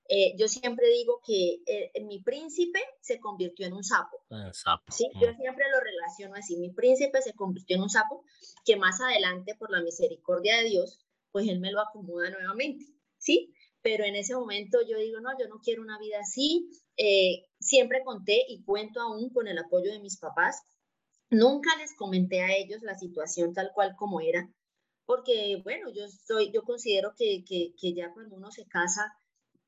Eh, 0.08 0.34
yo 0.38 0.48
siempre 0.48 0.88
digo 0.88 1.20
que 1.26 1.62
eh, 1.66 1.92
mi 2.04 2.20
príncipe 2.22 2.80
se 3.00 3.18
convirtió 3.18 3.66
en 3.66 3.72
un 3.72 3.84
sapo. 3.84 4.24
Sí, 4.90 5.08
yo 5.14 5.32
siempre 5.34 5.64
lo 5.70 5.80
relaciono 5.80 6.34
así. 6.36 6.56
Mi 6.56 6.70
príncipe 6.70 7.20
se 7.22 7.34
convirtió 7.34 7.76
en 7.76 7.82
un 7.82 7.90
sapo 7.90 8.24
que 8.64 8.76
más 8.76 9.00
adelante, 9.00 9.54
por 9.58 9.70
la 9.70 9.82
misericordia 9.82 10.58
de 10.58 10.68
Dios, 10.68 11.00
pues 11.32 11.48
él 11.48 11.60
me 11.60 11.72
lo 11.72 11.80
acomoda 11.80 12.30
nuevamente. 12.30 12.86
¿sí? 13.18 13.52
pero 13.86 14.02
en 14.02 14.16
ese 14.16 14.34
momento 14.34 14.78
yo 14.84 14.98
digo, 14.98 15.20
no, 15.20 15.30
yo 15.38 15.46
no 15.46 15.60
quiero 15.62 15.80
una 15.80 15.96
vida 15.96 16.18
así. 16.18 16.68
Eh, 16.96 17.44
siempre 17.60 18.02
conté 18.02 18.44
y 18.48 18.64
cuento 18.64 19.00
aún 19.00 19.30
con 19.30 19.46
el 19.46 19.56
apoyo 19.58 19.92
de 19.92 20.00
mis 20.00 20.18
papás. 20.18 20.60
Nunca 21.30 21.70
les 21.76 21.94
comenté 21.94 22.42
a 22.42 22.56
ellos 22.56 22.82
la 22.82 22.96
situación 22.96 23.54
tal 23.54 23.70
cual 23.72 23.94
como 23.96 24.20
era, 24.20 24.52
porque 25.04 25.60
bueno, 25.62 25.88
yo, 25.94 26.08
soy, 26.08 26.50
yo 26.52 26.64
considero 26.64 27.14
que, 27.16 27.44
que, 27.46 27.74
que 27.80 27.94
ya 27.94 28.12
cuando 28.12 28.34
uno 28.34 28.50
se 28.50 28.66
casa, 28.66 29.16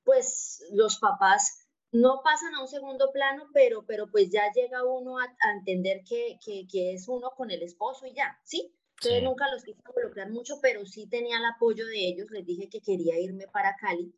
pues 0.08 0.64
los 0.72 0.96
papás 1.00 1.66
no 1.92 2.22
pasan 2.24 2.54
a 2.54 2.62
un 2.62 2.66
segundo 2.66 3.10
plano, 3.12 3.44
pero, 3.52 3.84
pero 3.86 4.10
pues 4.10 4.30
ya 4.30 4.50
llega 4.54 4.82
uno 4.82 5.18
a, 5.18 5.26
entender 5.54 6.02
que, 6.08 6.38
que, 6.42 6.66
que, 6.66 6.94
es 6.94 7.08
uno 7.08 7.32
con 7.36 7.50
el 7.50 7.62
esposo 7.62 8.06
y 8.06 8.14
ya, 8.14 8.40
¿sí? 8.42 8.72
Entonces 8.94 9.22
nunca 9.22 9.52
los 9.52 9.62
quise 9.62 9.82
involucrar 9.86 10.30
mucho, 10.30 10.60
pero 10.62 10.86
sí 10.86 11.06
tenía 11.10 11.36
el 11.36 11.44
apoyo 11.44 11.86
de 11.86 12.08
ellos. 12.08 12.30
Les 12.30 12.46
dije 12.46 12.70
que 12.70 12.80
quería 12.80 13.20
irme 13.20 13.48
para 13.48 13.76
Cali. 13.76 14.14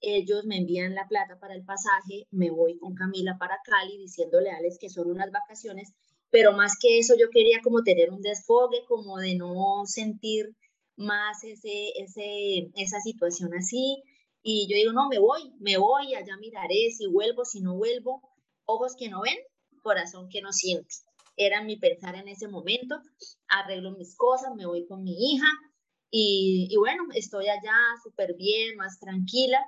Ellos 0.00 0.44
me 0.44 0.58
envían 0.58 0.94
la 0.94 1.08
plata 1.08 1.36
para 1.40 1.54
el 1.54 1.64
pasaje, 1.64 2.28
me 2.30 2.52
voy 2.52 2.78
con 2.78 2.94
Camila 2.94 3.36
para 3.36 3.58
Cali 3.64 3.98
diciéndole 3.98 4.52
a 4.52 4.58
Alex 4.58 4.78
que 4.78 4.88
son 4.88 5.10
unas 5.10 5.32
vacaciones, 5.32 5.94
pero 6.30 6.52
más 6.52 6.78
que 6.80 7.00
eso 7.00 7.16
yo 7.18 7.28
quería 7.30 7.58
como 7.64 7.82
tener 7.82 8.12
un 8.12 8.22
desfogue, 8.22 8.84
como 8.86 9.18
de 9.18 9.34
no 9.34 9.82
sentir 9.86 10.54
más 10.94 11.42
ese, 11.42 11.88
ese, 11.96 12.70
esa 12.76 13.00
situación 13.00 13.52
así. 13.54 14.04
Y 14.44 14.68
yo 14.68 14.76
digo, 14.76 14.92
no, 14.92 15.08
me 15.08 15.18
voy, 15.18 15.52
me 15.58 15.76
voy, 15.78 16.14
allá 16.14 16.36
miraré 16.36 16.92
si 16.96 17.08
vuelvo, 17.08 17.44
si 17.44 17.60
no 17.60 17.74
vuelvo. 17.74 18.20
Ojos 18.66 18.94
que 18.96 19.08
no 19.08 19.22
ven, 19.22 19.38
corazón 19.82 20.28
que 20.28 20.40
no 20.40 20.52
siente 20.52 20.94
era 21.36 21.62
mi 21.62 21.76
pensar 21.76 22.14
en 22.14 22.28
ese 22.28 22.48
momento, 22.48 23.00
arreglo 23.48 23.92
mis 23.92 24.16
cosas, 24.16 24.54
me 24.54 24.66
voy 24.66 24.86
con 24.86 25.02
mi 25.02 25.32
hija 25.32 25.46
y, 26.10 26.68
y 26.70 26.76
bueno, 26.76 27.04
estoy 27.14 27.48
allá 27.48 27.74
súper 28.02 28.34
bien, 28.36 28.76
más 28.76 29.00
tranquila. 29.00 29.64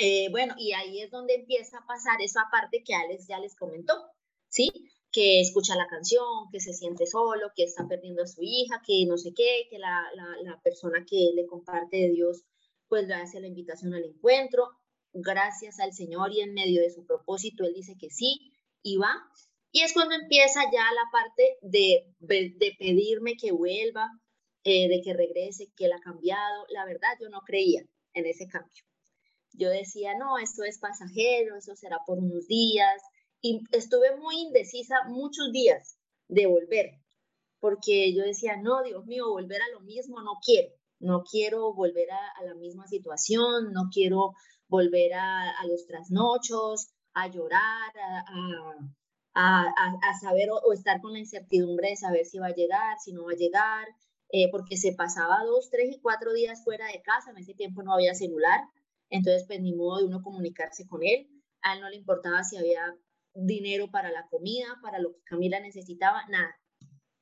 Eh, 0.00 0.28
bueno, 0.30 0.54
y 0.58 0.72
ahí 0.72 1.00
es 1.00 1.10
donde 1.10 1.34
empieza 1.34 1.78
a 1.78 1.86
pasar 1.86 2.20
esa 2.20 2.42
parte 2.52 2.84
que 2.84 2.94
Alex 2.94 3.26
ya 3.26 3.40
les 3.40 3.56
comentó, 3.56 3.94
¿sí? 4.48 4.70
Que 5.10 5.40
escucha 5.40 5.74
la 5.74 5.88
canción, 5.88 6.50
que 6.52 6.60
se 6.60 6.72
siente 6.72 7.06
solo, 7.06 7.50
que 7.56 7.64
está 7.64 7.88
perdiendo 7.88 8.22
a 8.22 8.26
su 8.26 8.42
hija, 8.42 8.82
que 8.86 9.06
no 9.06 9.16
sé 9.16 9.32
qué, 9.34 9.66
que 9.70 9.78
la, 9.78 10.04
la, 10.14 10.26
la 10.42 10.60
persona 10.60 11.04
que 11.08 11.30
le 11.34 11.46
comparte 11.46 11.96
de 11.96 12.10
Dios 12.10 12.44
pues 12.88 13.06
le 13.06 13.14
hace 13.14 13.40
la 13.40 13.46
invitación 13.46 13.94
al 13.94 14.04
encuentro. 14.04 14.68
Gracias 15.12 15.80
al 15.80 15.92
Señor 15.92 16.32
y 16.32 16.40
en 16.40 16.54
medio 16.54 16.80
de 16.82 16.90
su 16.90 17.06
propósito, 17.06 17.64
Él 17.64 17.74
dice 17.74 17.96
que 17.98 18.10
sí 18.10 18.52
y 18.82 18.96
va. 18.96 19.14
Y 19.72 19.82
es 19.82 19.92
cuando 19.92 20.14
empieza 20.14 20.60
ya 20.72 20.84
la 20.92 21.10
parte 21.12 21.58
de, 21.60 22.06
de 22.18 22.76
pedirme 22.78 23.36
que 23.36 23.52
vuelva, 23.52 24.08
eh, 24.68 24.88
de 24.88 25.00
que 25.00 25.14
regrese, 25.14 25.70
que 25.76 25.84
él 25.84 25.92
ha 25.92 26.00
cambiado. 26.00 26.66
La 26.70 26.84
verdad, 26.84 27.10
yo 27.20 27.28
no 27.28 27.40
creía 27.42 27.82
en 28.14 28.26
ese 28.26 28.48
cambio. 28.48 28.82
Yo 29.52 29.70
decía, 29.70 30.18
no, 30.18 30.38
esto 30.38 30.64
es 30.64 30.80
pasajero, 30.80 31.54
eso 31.54 31.76
será 31.76 31.98
por 32.04 32.18
unos 32.18 32.48
días. 32.48 33.00
Y 33.40 33.60
estuve 33.70 34.16
muy 34.16 34.40
indecisa 34.40 35.04
muchos 35.06 35.52
días 35.52 35.98
de 36.26 36.46
volver, 36.46 36.98
porque 37.60 38.12
yo 38.12 38.24
decía, 38.24 38.56
no, 38.56 38.82
Dios 38.82 39.06
mío, 39.06 39.28
volver 39.30 39.62
a 39.62 39.70
lo 39.72 39.82
mismo 39.82 40.20
no 40.20 40.32
quiero. 40.44 40.72
No 40.98 41.22
quiero 41.22 41.74
volver 41.74 42.08
a, 42.10 42.44
la 42.44 42.54
misma 42.54 42.86
situación, 42.86 43.72
no 43.72 43.88
quiero 43.92 44.32
volver 44.68 45.14
a, 45.14 45.52
los 45.68 45.86
trasnochos, 45.86 46.88
a 47.14 47.28
llorar, 47.28 47.92
a, 47.98 48.74
a, 49.34 50.18
saber 50.20 50.48
o, 50.50 50.72
estar 50.72 51.00
con 51.00 51.12
la 51.12 51.18
incertidumbre 51.18 51.90
de 51.90 51.96
saber 51.96 52.24
si 52.24 52.38
va 52.38 52.48
a 52.48 52.54
llegar, 52.54 52.98
si 52.98 53.12
no 53.12 53.24
va 53.24 53.32
a 53.32 53.36
llegar, 53.36 53.86
eh, 54.30 54.50
porque 54.50 54.76
se 54.76 54.92
pasaba 54.92 55.44
dos, 55.44 55.70
tres 55.70 55.94
y 55.94 56.00
cuatro 56.00 56.32
días 56.32 56.64
fuera 56.64 56.86
de 56.86 57.02
casa, 57.02 57.30
en 57.30 57.38
ese 57.38 57.54
tiempo 57.54 57.82
no 57.82 57.92
había 57.92 58.14
celular, 58.14 58.60
entonces 59.10 59.44
pues 59.46 59.60
ni 59.60 59.74
modo 59.74 59.98
de 59.98 60.06
uno 60.06 60.22
comunicarse 60.22 60.86
con 60.86 61.02
él, 61.02 61.28
a 61.62 61.74
él 61.74 61.80
no 61.80 61.90
le 61.90 61.96
importaba 61.96 62.42
si 62.44 62.56
había 62.56 62.96
dinero 63.34 63.90
para 63.90 64.10
la 64.10 64.26
comida, 64.28 64.66
para 64.82 64.98
lo 64.98 65.12
que 65.12 65.22
Camila 65.24 65.60
necesitaba, 65.60 66.26
nada. 66.28 66.56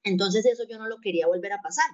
Entonces 0.05 0.47
eso 0.47 0.65
yo 0.69 0.79
no 0.79 0.87
lo 0.87 1.01
quería 1.01 1.27
volver 1.27 1.53
a 1.53 1.63
pasar. 1.63 1.91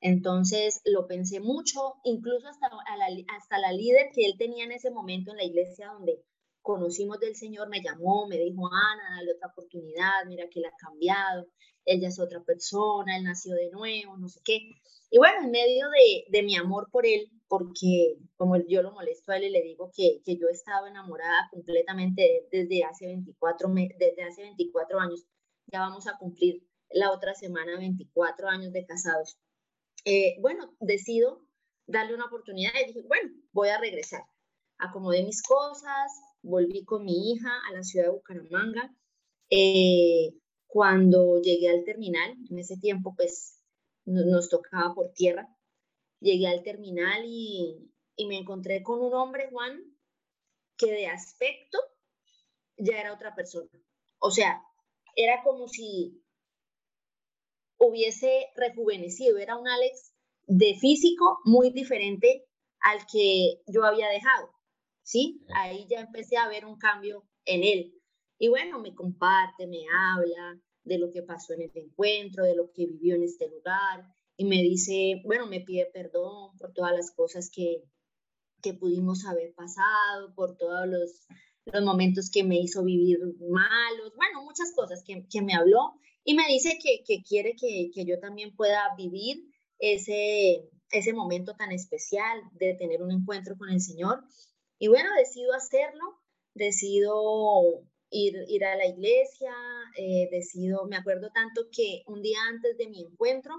Entonces 0.00 0.80
lo 0.84 1.06
pensé 1.06 1.40
mucho, 1.40 1.94
incluso 2.04 2.48
hasta, 2.48 2.68
la, 2.68 3.06
hasta 3.36 3.58
la 3.58 3.72
líder 3.72 4.10
que 4.14 4.26
él 4.26 4.34
tenía 4.38 4.64
en 4.64 4.72
ese 4.72 4.90
momento 4.90 5.30
en 5.30 5.38
la 5.38 5.44
iglesia 5.44 5.88
donde 5.92 6.22
conocimos 6.62 7.20
del 7.20 7.36
Señor, 7.36 7.68
me 7.68 7.80
llamó, 7.80 8.26
me 8.26 8.38
dijo, 8.38 8.66
Ana, 8.66 9.16
dale 9.16 9.32
otra 9.32 9.48
oportunidad, 9.48 10.24
mira 10.26 10.48
que 10.50 10.58
él 10.58 10.66
ha 10.66 10.76
cambiado, 10.76 11.46
ella 11.84 12.08
es 12.08 12.18
otra 12.18 12.42
persona, 12.42 13.16
él 13.16 13.24
nació 13.24 13.54
de 13.54 13.70
nuevo, 13.70 14.16
no 14.18 14.28
sé 14.28 14.40
qué. 14.44 14.58
Y 15.10 15.18
bueno, 15.18 15.44
en 15.44 15.52
medio 15.52 15.86
de, 15.88 16.24
de 16.28 16.42
mi 16.42 16.56
amor 16.56 16.88
por 16.90 17.06
él, 17.06 17.30
porque 17.48 18.16
como 18.36 18.56
yo 18.68 18.82
lo 18.82 18.92
molesto 18.92 19.30
a 19.30 19.36
él 19.36 19.44
y 19.44 19.50
le 19.50 19.62
digo 19.62 19.92
que, 19.96 20.20
que 20.24 20.36
yo 20.36 20.48
estaba 20.48 20.88
enamorada 20.88 21.48
completamente 21.52 22.48
desde 22.50 22.82
hace, 22.82 23.06
24, 23.06 23.68
desde 23.98 24.22
hace 24.24 24.42
24 24.42 24.98
años, 24.98 25.24
ya 25.72 25.80
vamos 25.80 26.08
a 26.08 26.18
cumplir 26.18 26.62
la 26.90 27.12
otra 27.12 27.34
semana 27.34 27.78
24 27.78 28.48
años 28.48 28.72
de 28.72 28.84
casados. 28.84 29.38
Eh, 30.08 30.36
bueno, 30.40 30.72
decido 30.78 31.42
darle 31.88 32.14
una 32.14 32.26
oportunidad 32.26 32.70
y 32.80 32.86
dije, 32.86 33.02
bueno, 33.08 33.28
voy 33.50 33.70
a 33.70 33.80
regresar. 33.80 34.22
Acomodé 34.78 35.24
mis 35.24 35.42
cosas, 35.42 36.12
volví 36.42 36.84
con 36.84 37.04
mi 37.04 37.32
hija 37.32 37.50
a 37.68 37.72
la 37.72 37.82
ciudad 37.82 38.06
de 38.06 38.12
Bucaramanga. 38.12 38.94
Eh, 39.50 40.32
cuando 40.68 41.40
llegué 41.42 41.70
al 41.70 41.82
terminal, 41.82 42.36
en 42.48 42.58
ese 42.58 42.76
tiempo 42.76 43.14
pues 43.16 43.60
nos 44.04 44.48
tocaba 44.48 44.94
por 44.94 45.12
tierra, 45.12 45.48
llegué 46.20 46.46
al 46.46 46.62
terminal 46.62 47.24
y, 47.26 47.90
y 48.14 48.26
me 48.26 48.38
encontré 48.38 48.84
con 48.84 49.00
un 49.00 49.12
hombre, 49.12 49.48
Juan, 49.50 49.82
que 50.76 50.92
de 50.92 51.08
aspecto 51.08 51.78
ya 52.76 53.00
era 53.00 53.12
otra 53.12 53.34
persona. 53.34 53.70
O 54.20 54.30
sea, 54.30 54.62
era 55.16 55.42
como 55.42 55.66
si 55.66 56.22
hubiese 57.78 58.46
rejuvenecido, 58.56 59.38
era 59.38 59.56
un 59.56 59.68
Alex 59.68 60.12
de 60.46 60.76
físico 60.80 61.38
muy 61.44 61.70
diferente 61.70 62.46
al 62.80 63.00
que 63.10 63.62
yo 63.66 63.84
había 63.84 64.08
dejado. 64.08 64.56
¿sí? 65.06 65.40
Ahí 65.54 65.86
ya 65.88 66.00
empecé 66.00 66.36
a 66.36 66.48
ver 66.48 66.66
un 66.66 66.76
cambio 66.76 67.24
en 67.44 67.62
él. 67.62 67.94
Y 68.38 68.48
bueno, 68.48 68.80
me 68.80 68.94
comparte, 68.94 69.66
me 69.66 69.84
habla 69.88 70.60
de 70.82 70.98
lo 70.98 71.10
que 71.12 71.22
pasó 71.22 71.54
en 71.54 71.62
este 71.62 71.80
encuentro, 71.80 72.44
de 72.44 72.56
lo 72.56 72.70
que 72.72 72.86
vivió 72.86 73.14
en 73.14 73.22
este 73.22 73.48
lugar, 73.48 74.04
y 74.36 74.44
me 74.44 74.56
dice, 74.62 75.22
bueno, 75.24 75.46
me 75.46 75.60
pide 75.60 75.86
perdón 75.86 76.56
por 76.58 76.72
todas 76.74 76.92
las 76.92 77.12
cosas 77.12 77.50
que, 77.50 77.84
que 78.62 78.74
pudimos 78.74 79.24
haber 79.24 79.54
pasado, 79.54 80.34
por 80.34 80.56
todos 80.56 80.86
los, 80.86 81.26
los 81.64 81.84
momentos 81.84 82.30
que 82.30 82.44
me 82.44 82.58
hizo 82.58 82.84
vivir 82.84 83.18
malos, 83.48 84.12
bueno, 84.16 84.42
muchas 84.42 84.72
cosas 84.74 85.02
que, 85.06 85.26
que 85.30 85.40
me 85.40 85.54
habló, 85.54 85.94
y 86.26 86.34
me 86.34 86.46
dice 86.48 86.76
que, 86.82 87.04
que 87.06 87.22
quiere 87.22 87.54
que, 87.54 87.90
que 87.94 88.04
yo 88.04 88.18
también 88.18 88.54
pueda 88.56 88.82
vivir 88.98 89.44
ese, 89.78 90.68
ese 90.90 91.12
momento 91.12 91.54
tan 91.54 91.70
especial 91.70 92.42
de 92.52 92.74
tener 92.74 93.00
un 93.00 93.12
encuentro 93.12 93.56
con 93.56 93.70
el 93.70 93.80
Señor 93.80 94.24
y 94.76 94.88
bueno, 94.88 95.08
decido 95.16 95.54
hacerlo, 95.54 96.02
decido 96.52 97.84
ir, 98.10 98.34
ir 98.48 98.64
a 98.64 98.74
la 98.74 98.86
iglesia, 98.86 99.54
eh, 99.96 100.28
decido, 100.32 100.84
me 100.86 100.96
acuerdo 100.96 101.30
tanto 101.32 101.68
que 101.70 102.02
un 102.06 102.22
día 102.22 102.38
antes 102.48 102.76
de 102.76 102.88
mi 102.88 103.02
encuentro 103.02 103.54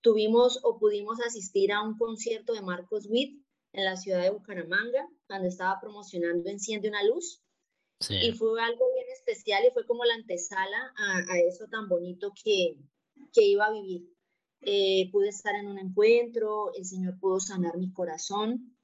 tuvimos 0.00 0.58
o 0.62 0.78
pudimos 0.78 1.20
asistir 1.20 1.70
a 1.70 1.82
un 1.82 1.98
concierto 1.98 2.54
de 2.54 2.62
Marcos 2.62 3.06
Witt 3.10 3.44
en 3.74 3.84
la 3.84 3.98
ciudad 3.98 4.22
de 4.22 4.30
Bucaramanga, 4.30 5.06
donde 5.28 5.48
estaba 5.48 5.78
promocionando 5.82 6.48
Enciende 6.48 6.88
una 6.88 7.04
luz. 7.04 7.42
Y 8.08 8.32
fue 8.32 8.62
algo 8.62 8.92
bien 8.94 9.06
especial 9.12 9.62
y 9.66 9.72
fue 9.72 9.86
como 9.86 10.04
la 10.04 10.14
antesala 10.14 10.92
a, 10.96 11.38
eso 11.40 11.66
tan 11.70 11.88
bonito 11.88 12.32
que, 12.42 12.76
que 13.32 13.42
iba 13.42 13.66
a 13.66 13.72
vivir. 13.72 14.08
Eh, 14.62 15.10
pude 15.12 15.28
estar 15.28 15.54
en 15.54 15.66
un 15.66 15.78
encuentro, 15.78 16.72
el 16.74 16.84
Señor 16.84 17.18
pudo 17.18 17.40
sanar 17.40 17.76
mi 17.76 17.92
corazón 17.92 18.76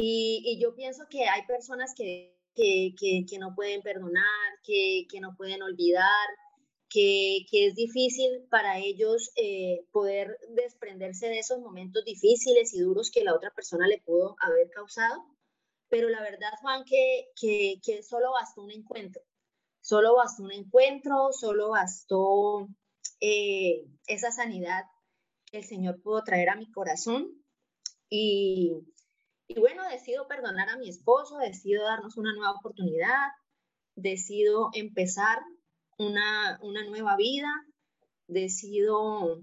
y, 0.00 0.58
yo 0.60 0.76
pienso 0.76 1.08
que 1.10 1.24
hay 1.24 1.44
personas 1.46 1.92
que, 1.96 2.38
que, 2.54 2.94
que, 3.28 3.38
no 3.38 3.56
pueden 3.56 3.82
perdonar, 3.82 4.24
que, 4.62 5.06
no 5.20 5.34
pueden 5.36 5.60
olvidar, 5.60 6.28
que, 6.88 7.44
es 7.50 7.74
difícil 7.74 8.46
para 8.48 8.78
ellos 8.78 9.32
eh, 9.34 9.84
poder 9.90 10.38
desprenderse 10.50 11.26
de 11.26 11.40
esos 11.40 11.58
momentos 11.58 12.04
difíciles 12.04 12.72
y 12.74 12.80
duros 12.80 13.10
que 13.10 13.24
la 13.24 13.34
otra 13.34 13.50
persona 13.50 13.88
le 13.88 13.98
pudo 13.98 14.36
haber 14.40 14.70
causado. 14.70 15.24
Pero 15.88 16.08
la 16.08 16.20
verdad, 16.20 16.52
Juan, 16.60 16.84
que, 16.84 17.30
que, 17.40 18.02
solo 18.02 18.32
bastó 18.32 18.62
un 18.62 18.70
encuentro. 18.70 19.22
Solo 19.80 20.16
bastó 20.16 20.42
un 20.42 20.52
encuentro, 20.52 21.32
solo 21.32 21.70
bastó 21.70 22.68
eh, 23.20 23.86
esa 24.06 24.30
sanidad 24.30 24.84
que 25.46 25.58
el 25.58 25.64
Señor 25.64 26.02
pudo 26.02 26.22
traer 26.24 26.50
a 26.50 26.56
mi 26.56 26.70
corazón. 26.70 27.28
Y, 28.10 28.72
y 29.46 29.60
bueno, 29.60 29.82
decido 29.88 30.28
perdonar 30.28 30.68
a 30.68 30.76
mi 30.76 30.90
esposo, 30.90 31.38
decido 31.38 31.84
darnos 31.84 32.16
una 32.18 32.34
nueva 32.34 32.52
oportunidad, 32.52 33.28
decido 33.94 34.70
empezar 34.74 35.38
una, 35.98 36.58
nueva 36.88 37.16
vida, 37.16 37.48
decido 38.26 39.40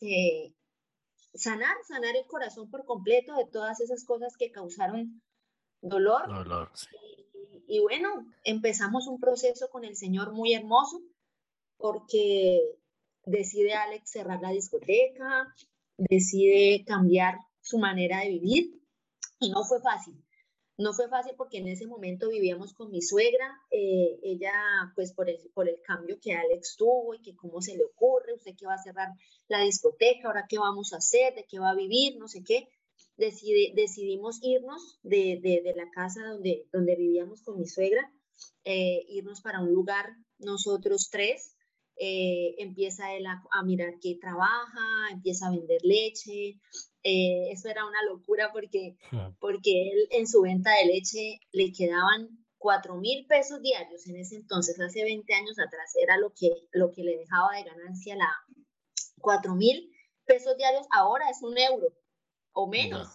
eh, 0.00 0.52
sanar, 1.34 1.76
sanar 1.86 2.16
el 2.16 2.26
corazón 2.26 2.70
por 2.70 2.84
completo 2.84 3.34
de 3.34 3.46
todas 3.50 3.80
esas 3.80 4.04
cosas 4.04 4.34
que 4.38 4.50
causaron 4.50 5.22
dolor. 5.80 6.28
dolor 6.28 6.70
y, 7.66 7.80
bueno, 7.80 8.26
empezamos 8.44 9.06
un 9.06 9.20
proceso 9.20 9.68
con 9.68 9.84
el 9.84 9.94
Señor 9.94 10.32
muy 10.32 10.54
hermoso 10.54 11.02
porque 11.76 12.60
decide 13.26 13.74
Alex 13.74 14.10
cerrar 14.10 14.40
la 14.40 14.50
discoteca, 14.50 15.54
decide 15.98 16.84
cambiar 16.86 17.36
su 17.60 17.78
manera 17.78 18.20
de 18.20 18.30
vivir 18.30 18.80
y 19.38 19.50
no 19.50 19.64
fue 19.64 19.80
fácil. 19.82 20.14
No 20.78 20.92
fue 20.94 21.08
fácil 21.08 21.34
porque 21.36 21.58
en 21.58 21.68
ese 21.68 21.86
momento 21.86 22.28
vivíamos 22.28 22.72
con 22.72 22.90
mi 22.90 23.02
suegra, 23.02 23.52
eh, 23.70 24.18
ella 24.22 24.52
pues 24.94 25.12
por 25.12 25.28
el, 25.28 25.38
por 25.52 25.68
el 25.68 25.80
cambio 25.82 26.18
que 26.22 26.34
Alex 26.34 26.76
tuvo 26.76 27.14
y 27.14 27.20
que 27.20 27.34
cómo 27.34 27.60
se 27.60 27.76
le 27.76 27.84
ocurre, 27.84 28.34
usted 28.34 28.54
que 28.56 28.66
va 28.66 28.74
a 28.74 28.82
cerrar 28.82 29.08
la 29.48 29.60
discoteca, 29.60 30.28
ahora 30.28 30.46
qué 30.48 30.56
vamos 30.56 30.92
a 30.92 30.98
hacer, 30.98 31.34
de 31.34 31.44
qué 31.44 31.58
va 31.58 31.70
a 31.70 31.74
vivir, 31.74 32.16
no 32.16 32.28
sé 32.28 32.44
qué. 32.44 32.68
Decide, 33.18 33.72
decidimos 33.74 34.38
irnos 34.42 34.98
de, 35.02 35.40
de, 35.42 35.74
la 35.74 35.90
casa 35.90 36.24
donde, 36.24 36.66
donde 36.72 36.94
vivíamos 36.94 37.42
con 37.42 37.58
mi 37.58 37.66
suegra, 37.66 38.10
eh, 38.64 39.04
irnos 39.08 39.40
para 39.40 39.60
un 39.60 39.74
lugar 39.74 40.06
nosotros 40.38 41.10
tres. 41.10 41.56
Eh, 42.00 42.54
empieza 42.58 43.12
él 43.14 43.26
a, 43.26 43.42
a, 43.50 43.64
mirar 43.64 43.94
qué 44.00 44.16
trabaja, 44.20 45.10
empieza 45.10 45.48
a 45.48 45.50
vender 45.50 45.80
leche, 45.82 46.60
eh, 47.02 47.50
eso 47.50 47.68
era 47.68 47.86
una 47.86 48.02
locura 48.04 48.50
porque, 48.52 48.96
porque 49.40 49.90
él 49.90 50.08
en 50.10 50.28
su 50.28 50.42
venta 50.42 50.70
de 50.76 50.86
leche 50.86 51.40
le 51.52 51.72
quedaban 51.72 52.28
4 52.58 52.96
mil 52.96 53.26
pesos 53.26 53.62
diarios 53.62 54.06
en 54.06 54.16
ese 54.16 54.36
entonces, 54.36 54.78
hace 54.78 55.02
20 55.02 55.32
años 55.34 55.58
atrás, 55.58 55.92
era 56.00 56.18
lo 56.18 56.32
que, 56.38 56.50
lo 56.70 56.92
que 56.92 57.02
le 57.02 57.16
dejaba 57.16 57.56
de 57.56 57.64
ganancia 57.64 58.14
la 58.14 58.30
4 59.20 59.54
mil 59.54 59.90
pesos 60.24 60.56
diarios, 60.56 60.86
ahora 60.92 61.30
es 61.30 61.42
un 61.42 61.56
euro 61.58 61.88
o 62.58 62.66
menos. 62.66 63.08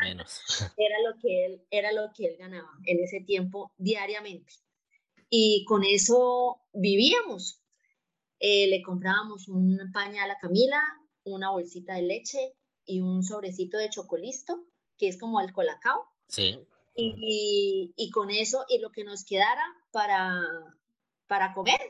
menos. 0.00 0.40
era, 0.78 0.96
lo 1.02 1.18
que 1.20 1.44
él, 1.44 1.62
era 1.70 1.92
lo 1.92 2.10
que 2.14 2.26
él 2.26 2.36
ganaba 2.38 2.70
en 2.86 3.00
ese 3.00 3.20
tiempo 3.20 3.70
diariamente. 3.76 4.54
Y 5.28 5.66
con 5.66 5.84
eso 5.84 6.62
vivíamos. 6.72 7.60
Eh, 8.40 8.68
le 8.68 8.82
comprábamos 8.82 9.48
un 9.48 9.78
pañal 9.92 10.30
a 10.30 10.38
Camila, 10.38 10.80
una 11.24 11.50
bolsita 11.50 11.96
de 11.96 12.02
leche 12.02 12.54
y 12.86 13.00
un 13.00 13.22
sobrecito 13.22 13.76
de 13.76 13.90
chocolisto, 13.90 14.64
que 14.96 15.08
es 15.08 15.18
como 15.18 15.40
el 15.40 15.52
colacao. 15.52 16.06
Sí. 16.28 16.58
Y, 16.94 17.92
y, 17.94 18.10
con 18.10 18.30
eso, 18.30 18.64
y 18.68 18.78
lo 18.78 18.90
que 18.90 19.04
nos 19.04 19.24
quedara 19.24 19.62
para, 19.92 20.40
para 21.26 21.52
comer. 21.52 21.80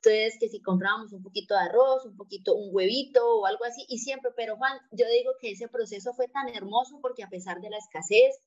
Entonces, 0.00 0.38
que 0.38 0.48
si 0.48 0.60
comprábamos 0.60 1.12
un 1.12 1.22
poquito 1.22 1.54
de 1.54 1.60
arroz, 1.60 2.06
un 2.06 2.16
poquito, 2.16 2.54
un 2.54 2.68
huevito 2.72 3.38
o 3.38 3.46
algo 3.46 3.64
así, 3.64 3.84
y 3.88 3.98
siempre, 3.98 4.30
pero 4.36 4.56
Juan, 4.56 4.78
yo 4.92 5.06
digo 5.08 5.32
que 5.40 5.50
ese 5.50 5.68
proceso 5.68 6.14
fue 6.14 6.28
tan 6.28 6.48
hermoso 6.48 7.00
porque 7.02 7.24
a 7.24 7.28
pesar 7.28 7.60
de 7.60 7.70
la 7.70 7.78
escasez, 7.78 8.38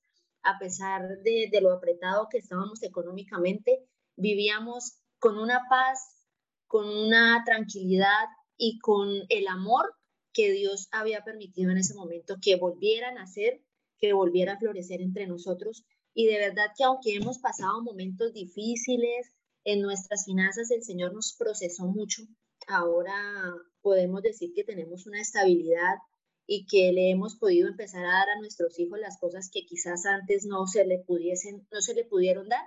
a 0.44 0.58
pesar 0.60 1.20
de, 1.24 1.50
de 1.52 1.62
lo 1.62 1.72
apretado 1.74 2.28
que 2.30 2.38
estábamos 2.38 2.82
económicamente, 2.84 3.86
vivíamos 4.16 5.00
con 5.20 5.38
una 5.38 5.68
paz, 5.70 6.26
con 6.68 6.88
una 6.88 7.44
tranquilidad 7.46 8.28
y 8.58 8.80
con 8.80 9.10
el 9.28 9.48
amor 9.48 9.94
que 10.34 10.52
Dios 10.52 10.88
había 10.92 11.24
permitido 11.26 11.72
en 11.72 11.80
ese 11.80 11.96
momento 11.96 12.38
que 12.42 12.56
volvieran 12.56 13.18
a 13.18 13.28
ser, 13.28 13.62
que 13.98 14.14
volviera 14.14 14.54
a 14.54 14.58
florecer 14.58 15.02
entre 15.02 15.28
nosotros. 15.28 15.84
Y 16.14 16.28
de 16.28 16.38
verdad 16.38 16.72
que 16.78 16.86
aunque 16.86 17.16
hemos 17.16 17.40
pasado 17.40 17.82
momentos 17.84 18.34
difíciles 18.34 19.34
en 19.64 19.82
nuestras 19.82 20.26
finanzas, 20.26 20.72
el 20.72 20.84
Señor 20.84 21.14
nos 21.14 21.36
procesó 21.38 21.86
mucho. 21.86 22.24
Ahora 22.68 23.14
podemos 23.82 24.22
decir 24.22 24.54
que 24.56 24.64
tenemos 24.64 25.08
una 25.08 25.22
estabilidad 25.22 25.96
y 26.48 26.66
que 26.66 26.92
le 26.92 27.12
hemos 27.12 27.36
podido 27.38 27.68
empezar 27.68 28.06
a 28.06 28.12
dar 28.12 28.30
a 28.30 28.40
nuestros 28.40 28.78
hijos 28.80 29.00
las 29.00 29.18
cosas 29.20 29.50
que 29.52 29.66
quizás 29.66 30.06
antes 30.06 30.46
no 30.46 30.68
se 30.68 30.86
le 30.86 31.00
pudiesen, 31.00 31.68
no 31.72 31.82
se 31.82 31.94
le 31.94 32.04
pudieron 32.04 32.50
dar. 32.50 32.66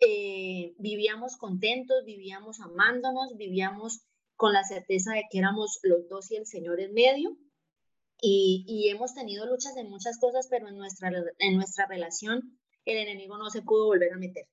Eh, 0.00 0.74
vivíamos 0.78 1.36
contentos, 1.36 2.04
vivíamos 2.04 2.60
amándonos, 2.60 3.36
vivíamos 3.36 4.02
con 4.36 4.52
la 4.52 4.62
certeza 4.62 5.14
de 5.14 5.24
que 5.30 5.38
éramos 5.38 5.80
los 5.82 6.08
dos 6.08 6.30
y 6.30 6.36
el 6.36 6.46
Señor 6.46 6.80
en 6.80 6.94
medio. 6.94 7.36
Y, 8.20 8.88
hemos 8.88 9.14
tenido 9.14 9.46
luchas 9.46 9.76
en 9.76 9.90
muchas 9.90 10.18
cosas, 10.18 10.48
pero 10.50 10.68
en 10.68 10.76
nuestra, 10.76 11.10
en 11.38 11.56
nuestra 11.56 11.86
relación 11.86 12.58
el 12.84 12.98
enemigo 12.98 13.38
no 13.38 13.50
se 13.50 13.62
pudo 13.62 13.86
volver 13.86 14.12
a 14.12 14.16
meter. 14.16 14.46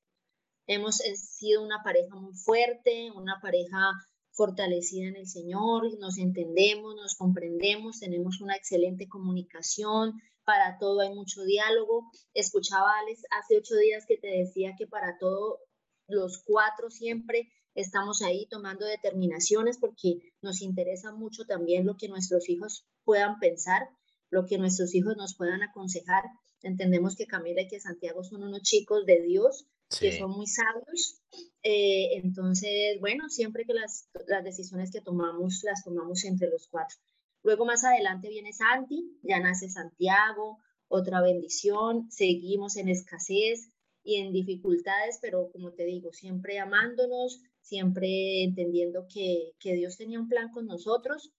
Hemos 0.67 0.97
sido 0.97 1.63
una 1.63 1.81
pareja 1.83 2.15
muy 2.15 2.33
fuerte, 2.33 3.11
una 3.11 3.39
pareja 3.41 3.91
fortalecida 4.31 5.07
en 5.07 5.15
el 5.15 5.27
Señor, 5.27 5.97
nos 5.99 6.17
entendemos, 6.17 6.95
nos 6.95 7.15
comprendemos, 7.15 7.99
tenemos 7.99 8.41
una 8.41 8.55
excelente 8.55 9.07
comunicación, 9.07 10.19
para 10.43 10.77
todo 10.77 11.01
hay 11.01 11.13
mucho 11.13 11.43
diálogo. 11.43 12.11
Escuchaba 12.33 12.99
Alex 12.99 13.23
hace 13.31 13.57
ocho 13.57 13.75
días 13.75 14.05
que 14.07 14.17
te 14.17 14.27
decía 14.27 14.75
que 14.77 14.87
para 14.87 15.17
todo 15.17 15.59
los 16.07 16.43
cuatro 16.43 16.89
siempre 16.89 17.49
estamos 17.73 18.21
ahí 18.21 18.47
tomando 18.47 18.85
determinaciones 18.85 19.77
porque 19.77 20.19
nos 20.41 20.61
interesa 20.61 21.11
mucho 21.11 21.45
también 21.45 21.85
lo 21.85 21.97
que 21.97 22.07
nuestros 22.07 22.47
hijos 22.49 22.85
puedan 23.03 23.39
pensar, 23.39 23.89
lo 24.29 24.45
que 24.45 24.57
nuestros 24.57 24.93
hijos 24.95 25.17
nos 25.17 25.35
puedan 25.35 25.63
aconsejar. 25.63 26.23
Entendemos 26.61 27.15
que 27.15 27.27
Camila 27.27 27.61
y 27.61 27.67
que 27.67 27.79
Santiago 27.79 28.23
son 28.23 28.43
unos 28.43 28.61
chicos 28.61 29.05
de 29.05 29.21
Dios, 29.21 29.67
que 29.99 30.17
son 30.17 30.31
muy 30.31 30.47
sabios. 30.47 31.21
Eh, 31.63 32.17
entonces, 32.17 32.99
bueno, 32.99 33.29
siempre 33.29 33.65
que 33.65 33.73
las, 33.73 34.09
las 34.27 34.43
decisiones 34.43 34.91
que 34.91 35.01
tomamos 35.01 35.61
las 35.63 35.83
tomamos 35.83 36.23
entre 36.25 36.49
los 36.49 36.67
cuatro. 36.67 36.97
Luego 37.43 37.65
más 37.65 37.83
adelante 37.83 38.29
viene 38.29 38.53
Santi, 38.53 39.19
ya 39.21 39.39
nace 39.39 39.69
Santiago, 39.69 40.57
otra 40.87 41.21
bendición, 41.21 42.09
seguimos 42.09 42.75
en 42.77 42.89
escasez 42.89 43.71
y 44.03 44.15
en 44.17 44.31
dificultades, 44.31 45.19
pero 45.21 45.51
como 45.51 45.71
te 45.73 45.85
digo, 45.85 46.11
siempre 46.13 46.59
amándonos, 46.59 47.41
siempre 47.61 48.43
entendiendo 48.43 49.07
que, 49.11 49.53
que 49.59 49.73
Dios 49.73 49.97
tenía 49.97 50.19
un 50.19 50.27
plan 50.29 50.51
con 50.51 50.67
nosotros. 50.67 51.31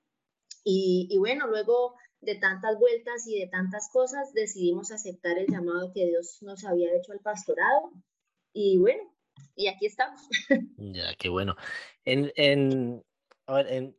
Y, 0.64 1.06
y, 1.10 1.18
bueno, 1.18 1.46
luego 1.46 1.94
de 2.20 2.34
tantas 2.34 2.76
vueltas 2.78 3.26
y 3.28 3.38
de 3.38 3.46
tantas 3.46 3.88
cosas, 3.92 4.32
decidimos 4.32 4.90
aceptar 4.90 5.38
el 5.38 5.46
llamado 5.46 5.92
que 5.92 6.06
Dios 6.06 6.38
nos 6.42 6.64
había 6.64 6.94
hecho 6.96 7.12
al 7.12 7.20
pastorado. 7.20 7.92
Y 8.58 8.78
bueno, 8.78 9.02
y 9.54 9.66
aquí 9.66 9.86
estamos. 9.86 10.20
Ya, 10.78 11.14
qué 11.16 11.28
bueno. 11.28 11.56
En, 12.04 12.32
en, 12.36 13.04
a 13.46 13.54
ver, 13.54 13.72
en, 13.72 13.96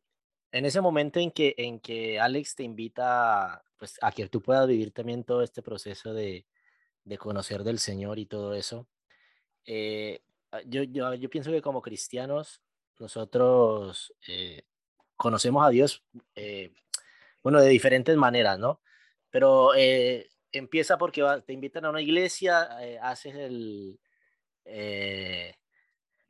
en 0.51 0.65
ese 0.65 0.81
momento 0.81 1.19
en 1.19 1.31
que, 1.31 1.53
en 1.57 1.79
que 1.79 2.19
Alex 2.19 2.55
te 2.55 2.63
invita 2.63 3.63
pues, 3.77 3.99
a 4.01 4.11
que 4.11 4.27
tú 4.27 4.41
puedas 4.41 4.67
vivir 4.67 4.91
también 4.91 5.23
todo 5.23 5.43
este 5.43 5.61
proceso 5.61 6.13
de, 6.13 6.45
de 7.03 7.17
conocer 7.17 7.63
del 7.63 7.79
Señor 7.79 8.17
y 8.17 8.25
todo 8.25 8.55
eso, 8.55 8.87
eh, 9.65 10.21
Ah, 10.51 10.61
yo, 10.65 10.83
yo, 10.83 11.13
yo 11.13 11.29
pienso 11.29 11.51
que 11.51 11.61
como 11.61 11.81
cristianos 11.81 12.61
nosotros 12.99 14.13
eh, 14.27 14.63
conocemos 15.17 15.65
a 15.65 15.69
Dios, 15.69 16.03
eh, 16.35 16.73
bueno, 17.43 17.61
de 17.61 17.69
diferentes 17.69 18.15
maneras, 18.15 18.57
¿no? 18.57 18.81
Pero 19.29 19.75
eh, 19.75 20.29
empieza 20.51 20.97
porque 20.97 21.23
te 21.45 21.53
invitan 21.53 21.85
a 21.85 21.89
una 21.89 22.01
iglesia, 22.01 22.69
haces 23.01 23.35
el, 23.35 23.99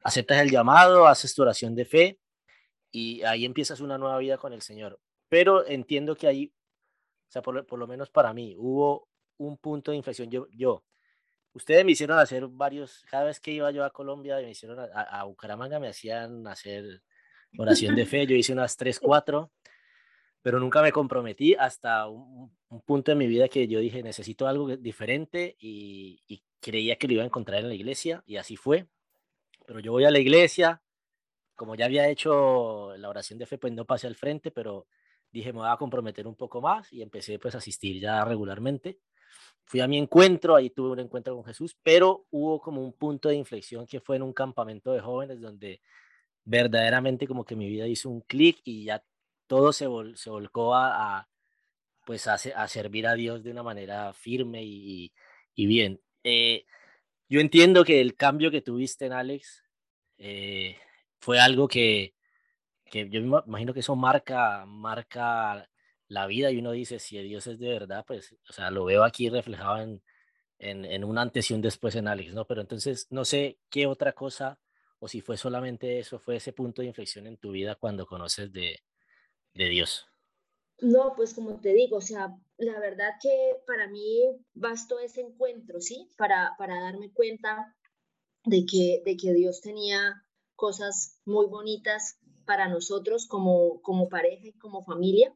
aceptas 0.03 0.41
el 0.41 0.51
llamado, 0.51 1.07
haces 1.07 1.33
tu 1.33 1.41
oración 1.41 1.75
de 1.75 1.85
fe 1.85 2.19
y 2.91 3.23
ahí 3.23 3.45
empiezas 3.45 3.79
una 3.79 3.97
nueva 3.97 4.17
vida 4.17 4.37
con 4.37 4.53
el 4.53 4.61
Señor. 4.61 4.99
Pero 5.29 5.65
entiendo 5.67 6.15
que 6.15 6.27
ahí, 6.27 6.53
o 7.27 7.31
sea, 7.31 7.41
por, 7.41 7.65
por 7.65 7.79
lo 7.79 7.87
menos 7.87 8.09
para 8.09 8.33
mí, 8.33 8.55
hubo 8.57 9.07
un 9.37 9.57
punto 9.57 9.91
de 9.91 9.97
inflexión. 9.97 10.29
Yo, 10.29 10.47
yo 10.51 10.83
ustedes 11.57 11.83
me 11.83 11.91
hicieron 11.91 12.19
hacer 12.19 12.47
varios, 12.47 13.03
cada 13.09 13.25
vez 13.25 13.39
que 13.39 13.51
iba 13.51 13.71
yo 13.71 13.83
a 13.83 13.89
Colombia, 13.89 14.37
me 14.37 14.51
hicieron 14.51 14.79
a, 14.93 15.23
Bucaramanga, 15.23 15.79
me 15.79 15.87
hacían 15.87 16.45
hacer 16.47 17.01
oración 17.57 17.95
de 17.95 18.05
fe, 18.05 18.27
yo 18.27 18.35
hice 18.35 18.53
unas 18.53 18.77
tres, 18.77 18.99
cuatro, 18.99 19.51
pero 20.41 20.59
nunca 20.59 20.81
me 20.81 20.91
comprometí 20.91 21.55
hasta 21.55 22.07
un, 22.07 22.55
punto 22.85 23.11
en 23.11 23.17
mi 23.17 23.27
vida 23.27 23.47
que 23.47 23.67
yo 23.67 23.79
dije, 23.79 24.03
necesito 24.03 24.47
algo 24.47 24.75
diferente 24.77 25.55
y, 25.59 26.43
creía 26.59 26.97
que 26.97 27.07
lo 27.07 27.13
iba 27.13 27.23
a 27.23 27.27
encontrar 27.27 27.61
en 27.61 27.69
la 27.69 27.75
iglesia 27.75 28.23
y 28.25 28.37
así 28.37 28.57
fue. 28.57 28.87
Pero 29.65 29.79
yo 29.79 29.91
voy 29.91 30.05
a 30.05 30.11
la 30.11 30.19
iglesia, 30.19 30.81
como 31.55 31.75
ya 31.75 31.85
había 31.85 32.09
hecho 32.09 32.97
la 32.97 33.09
oración 33.09 33.39
de 33.39 33.45
fe, 33.45 33.57
pues 33.57 33.73
no 33.73 33.85
pasé 33.85 34.07
al 34.07 34.15
frente, 34.15 34.51
pero 34.51 34.87
dije, 35.31 35.53
me 35.53 35.59
voy 35.59 35.69
a 35.69 35.77
comprometer 35.77 36.27
un 36.27 36.35
poco 36.35 36.61
más 36.61 36.91
y 36.91 37.01
empecé 37.01 37.39
pues 37.39 37.55
a 37.55 37.59
asistir 37.59 38.01
ya 38.01 38.25
regularmente 38.25 38.99
fui 39.67 39.81
a 39.81 39.87
mi 39.87 39.97
encuentro, 39.97 40.55
ahí 40.55 40.69
tuve 40.69 40.91
un 40.91 40.99
encuentro 40.99 41.35
con 41.35 41.43
Jesús, 41.43 41.77
pero 41.83 42.25
hubo 42.31 42.61
como 42.61 42.81
un 42.81 42.93
punto 42.93 43.27
de 43.27 43.35
inflexión 43.35 43.85
que 43.85 43.99
fue 43.99 44.15
en 44.15 44.23
un 44.23 44.31
campamento 44.31 44.93
de 44.93 45.01
jóvenes 45.01 45.41
donde 45.41 45.81
verdaderamente 46.45 47.27
como 47.27 47.43
que 47.43 47.57
mi 47.57 47.67
vida 47.67 47.85
hizo 47.85 48.09
un 48.09 48.21
clic 48.21 48.61
y 48.63 48.85
ya 48.85 49.03
todo 49.47 49.73
se, 49.73 49.87
se 50.15 50.29
volcó 50.29 50.75
a, 50.75 51.27
pues 52.05 52.27
a, 52.27 52.37
servir 52.67 53.07
a 53.07 53.15
Dios 53.15 53.43
de 53.43 53.51
una 53.51 53.63
manera 53.63 54.13
firme 54.13 54.63
y, 54.63 55.11
y 55.55 55.65
bien. 55.67 56.01
Eh, 56.23 56.65
yo 57.29 57.41
entiendo 57.41 57.83
que 57.83 57.99
el 58.01 58.15
cambio 58.15 58.51
que 58.51 58.61
tuviste 58.61 59.05
en 59.05 59.13
Alex 59.13 59.63
eh, 60.17 60.77
fue 61.19 61.39
algo 61.39 61.67
que, 61.67 62.15
que 62.85 63.09
yo 63.09 63.21
me 63.21 63.41
imagino 63.45 63.73
que 63.73 63.81
eso 63.81 63.95
marca, 63.95 64.65
marca 64.65 65.69
la 66.07 66.27
vida 66.27 66.51
y 66.51 66.59
uno 66.59 66.71
dice, 66.71 66.99
si 66.99 67.21
Dios 67.23 67.47
es 67.47 67.59
de 67.59 67.69
verdad, 67.69 68.05
pues, 68.07 68.35
o 68.49 68.53
sea, 68.53 68.71
lo 68.71 68.85
veo 68.85 69.03
aquí 69.03 69.29
reflejado 69.29 69.81
en, 69.81 70.01
en, 70.59 70.85
en 70.85 71.03
un 71.03 71.17
antes 71.17 71.51
y 71.51 71.53
un 71.53 71.61
después 71.61 71.95
en 71.95 72.07
Alex, 72.07 72.33
¿no? 72.33 72.45
Pero 72.47 72.61
entonces, 72.61 73.07
no 73.09 73.25
sé 73.25 73.59
qué 73.69 73.87
otra 73.87 74.13
cosa, 74.13 74.59
o 74.99 75.07
si 75.07 75.21
fue 75.21 75.37
solamente 75.37 75.99
eso, 75.99 76.19
fue 76.19 76.37
ese 76.37 76.53
punto 76.53 76.81
de 76.81 76.87
inflexión 76.87 77.27
en 77.27 77.37
tu 77.37 77.51
vida 77.51 77.75
cuando 77.75 78.05
conoces 78.05 78.51
de, 78.53 78.79
de 79.53 79.69
Dios. 79.69 80.05
No, 80.79 81.13
pues 81.15 81.33
como 81.33 81.59
te 81.59 81.73
digo, 81.73 81.97
o 81.97 82.01
sea, 82.01 82.37
la 82.57 82.79
verdad 82.79 83.13
que 83.21 83.55
para 83.65 83.87
mí 83.87 84.23
bastó 84.53 84.99
ese 84.99 85.21
encuentro, 85.21 85.81
¿sí? 85.81 86.09
Para, 86.17 86.53
para 86.57 86.79
darme 86.79 87.11
cuenta 87.11 87.75
de 88.45 88.65
que, 88.65 89.01
de 89.03 89.17
que 89.17 89.33
Dios 89.33 89.61
tenía 89.61 90.23
cosas 90.55 91.19
muy 91.25 91.47
bonitas 91.47 92.19
para 92.45 92.67
nosotros 92.69 93.27
como, 93.27 93.81
como 93.81 94.07
pareja 94.07 94.47
y 94.47 94.57
como 94.57 94.83
familia, 94.83 95.33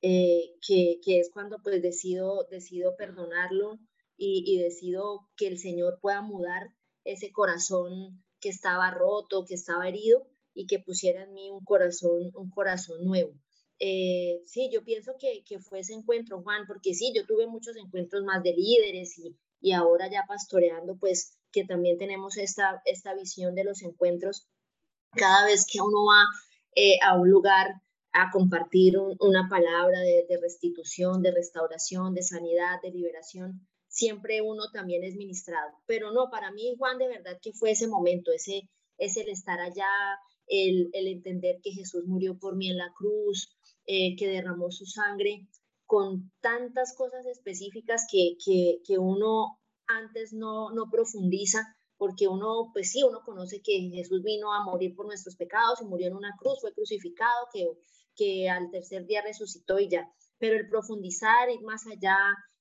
eh, 0.00 0.54
que, 0.66 1.00
que, 1.04 1.20
es 1.20 1.30
cuando 1.32 1.58
pues 1.62 1.82
decido, 1.82 2.46
decido 2.50 2.96
perdonarlo 2.96 3.78
y, 4.16 4.44
y 4.46 4.62
decido 4.62 5.28
que 5.36 5.48
el 5.48 5.58
Señor 5.58 5.98
pueda 6.00 6.22
mudar 6.22 6.74
ese 7.04 7.32
corazón 7.32 8.22
que 8.40 8.48
estaba 8.48 8.90
roto, 8.90 9.44
que 9.44 9.54
estaba 9.54 9.88
herido 9.88 10.26
y 10.54 10.66
que 10.66 10.78
pusiera 10.78 11.24
en 11.24 11.32
mí 11.32 11.50
un 11.50 11.64
corazón, 11.64 12.30
un 12.34 12.50
corazón 12.50 13.04
nuevo. 13.04 13.34
Eh, 13.78 14.40
sí, 14.46 14.70
yo 14.72 14.84
pienso 14.84 15.14
que, 15.18 15.42
que, 15.44 15.58
fue 15.58 15.80
ese 15.80 15.94
encuentro, 15.94 16.42
Juan, 16.42 16.64
porque 16.66 16.94
sí, 16.94 17.12
yo 17.14 17.26
tuve 17.26 17.46
muchos 17.46 17.76
encuentros 17.76 18.22
más 18.24 18.42
de 18.42 18.52
líderes 18.52 19.18
y, 19.18 19.36
y 19.60 19.72
ahora 19.72 20.10
ya 20.10 20.24
pastoreando, 20.28 20.96
pues 20.96 21.38
que 21.50 21.64
también 21.64 21.98
tenemos 21.98 22.36
esta, 22.36 22.82
esta 22.84 23.14
visión 23.14 23.54
de 23.54 23.64
los 23.64 23.82
encuentros. 23.82 24.46
Cada 25.12 25.46
vez 25.46 25.66
que 25.70 25.80
uno 25.80 26.04
va 26.04 26.24
eh, 26.74 26.98
a 27.02 27.18
un 27.18 27.30
lugar 27.30 27.80
a 28.12 28.30
compartir 28.30 28.96
una 28.98 29.48
palabra 29.48 30.00
de, 30.00 30.24
de, 30.28 30.38
restitución, 30.40 31.20
de 31.20 31.32
restauración, 31.32 32.14
de 32.14 32.22
sanidad, 32.22 32.80
de 32.82 32.90
liberación, 32.90 33.66
siempre 33.88 34.40
uno 34.40 34.70
también 34.72 35.02
es 35.02 35.16
ministrado. 35.16 35.70
Pero 35.86 36.12
no, 36.12 36.30
para 36.30 36.52
mí, 36.52 36.74
Juan, 36.78 36.98
de 36.98 37.08
verdad 37.08 37.38
que 37.42 37.52
fue 37.52 37.72
ese 37.72 37.88
momento, 37.88 38.32
ese, 38.32 38.68
ese 38.98 39.22
el 39.22 39.30
estar 39.30 39.60
allá, 39.60 39.88
el, 40.46 40.90
el 40.92 41.08
entender 41.08 41.60
que 41.62 41.72
Jesús 41.72 42.04
murió 42.06 42.38
por 42.38 42.56
mí 42.56 42.70
en 42.70 42.78
la 42.78 42.92
cruz, 42.96 43.56
eh, 43.86 44.16
que 44.16 44.28
derramó 44.28 44.70
su 44.70 44.86
sangre, 44.86 45.48
con 45.86 46.32
tantas 46.40 46.94
cosas 46.96 47.26
específicas 47.26 48.06
que, 48.10 48.36
que, 48.44 48.80
que 48.86 48.98
uno 48.98 49.60
antes 49.86 50.32
no, 50.32 50.70
no 50.70 50.90
profundiza, 50.90 51.76
porque 51.96 52.26
uno, 52.26 52.70
pues 52.72 52.90
sí, 52.90 53.02
uno 53.02 53.20
conoce 53.24 53.60
que 53.62 53.90
Jesús 53.92 54.22
vino 54.22 54.52
a 54.52 54.64
morir 54.64 54.94
por 54.94 55.06
nuestros 55.06 55.36
pecados 55.36 55.80
y 55.80 55.84
murió 55.84 56.08
en 56.08 56.16
una 56.16 56.34
cruz, 56.38 56.60
fue 56.60 56.72
crucificado, 56.74 57.48
que, 57.52 57.66
que 58.16 58.48
al 58.48 58.70
tercer 58.70 59.06
día 59.06 59.22
resucitó 59.22 59.78
y 59.78 59.88
ya. 59.88 60.10
Pero 60.38 60.56
el 60.56 60.68
profundizar, 60.68 61.50
ir 61.50 61.60
más 61.62 61.86
allá, 61.86 62.16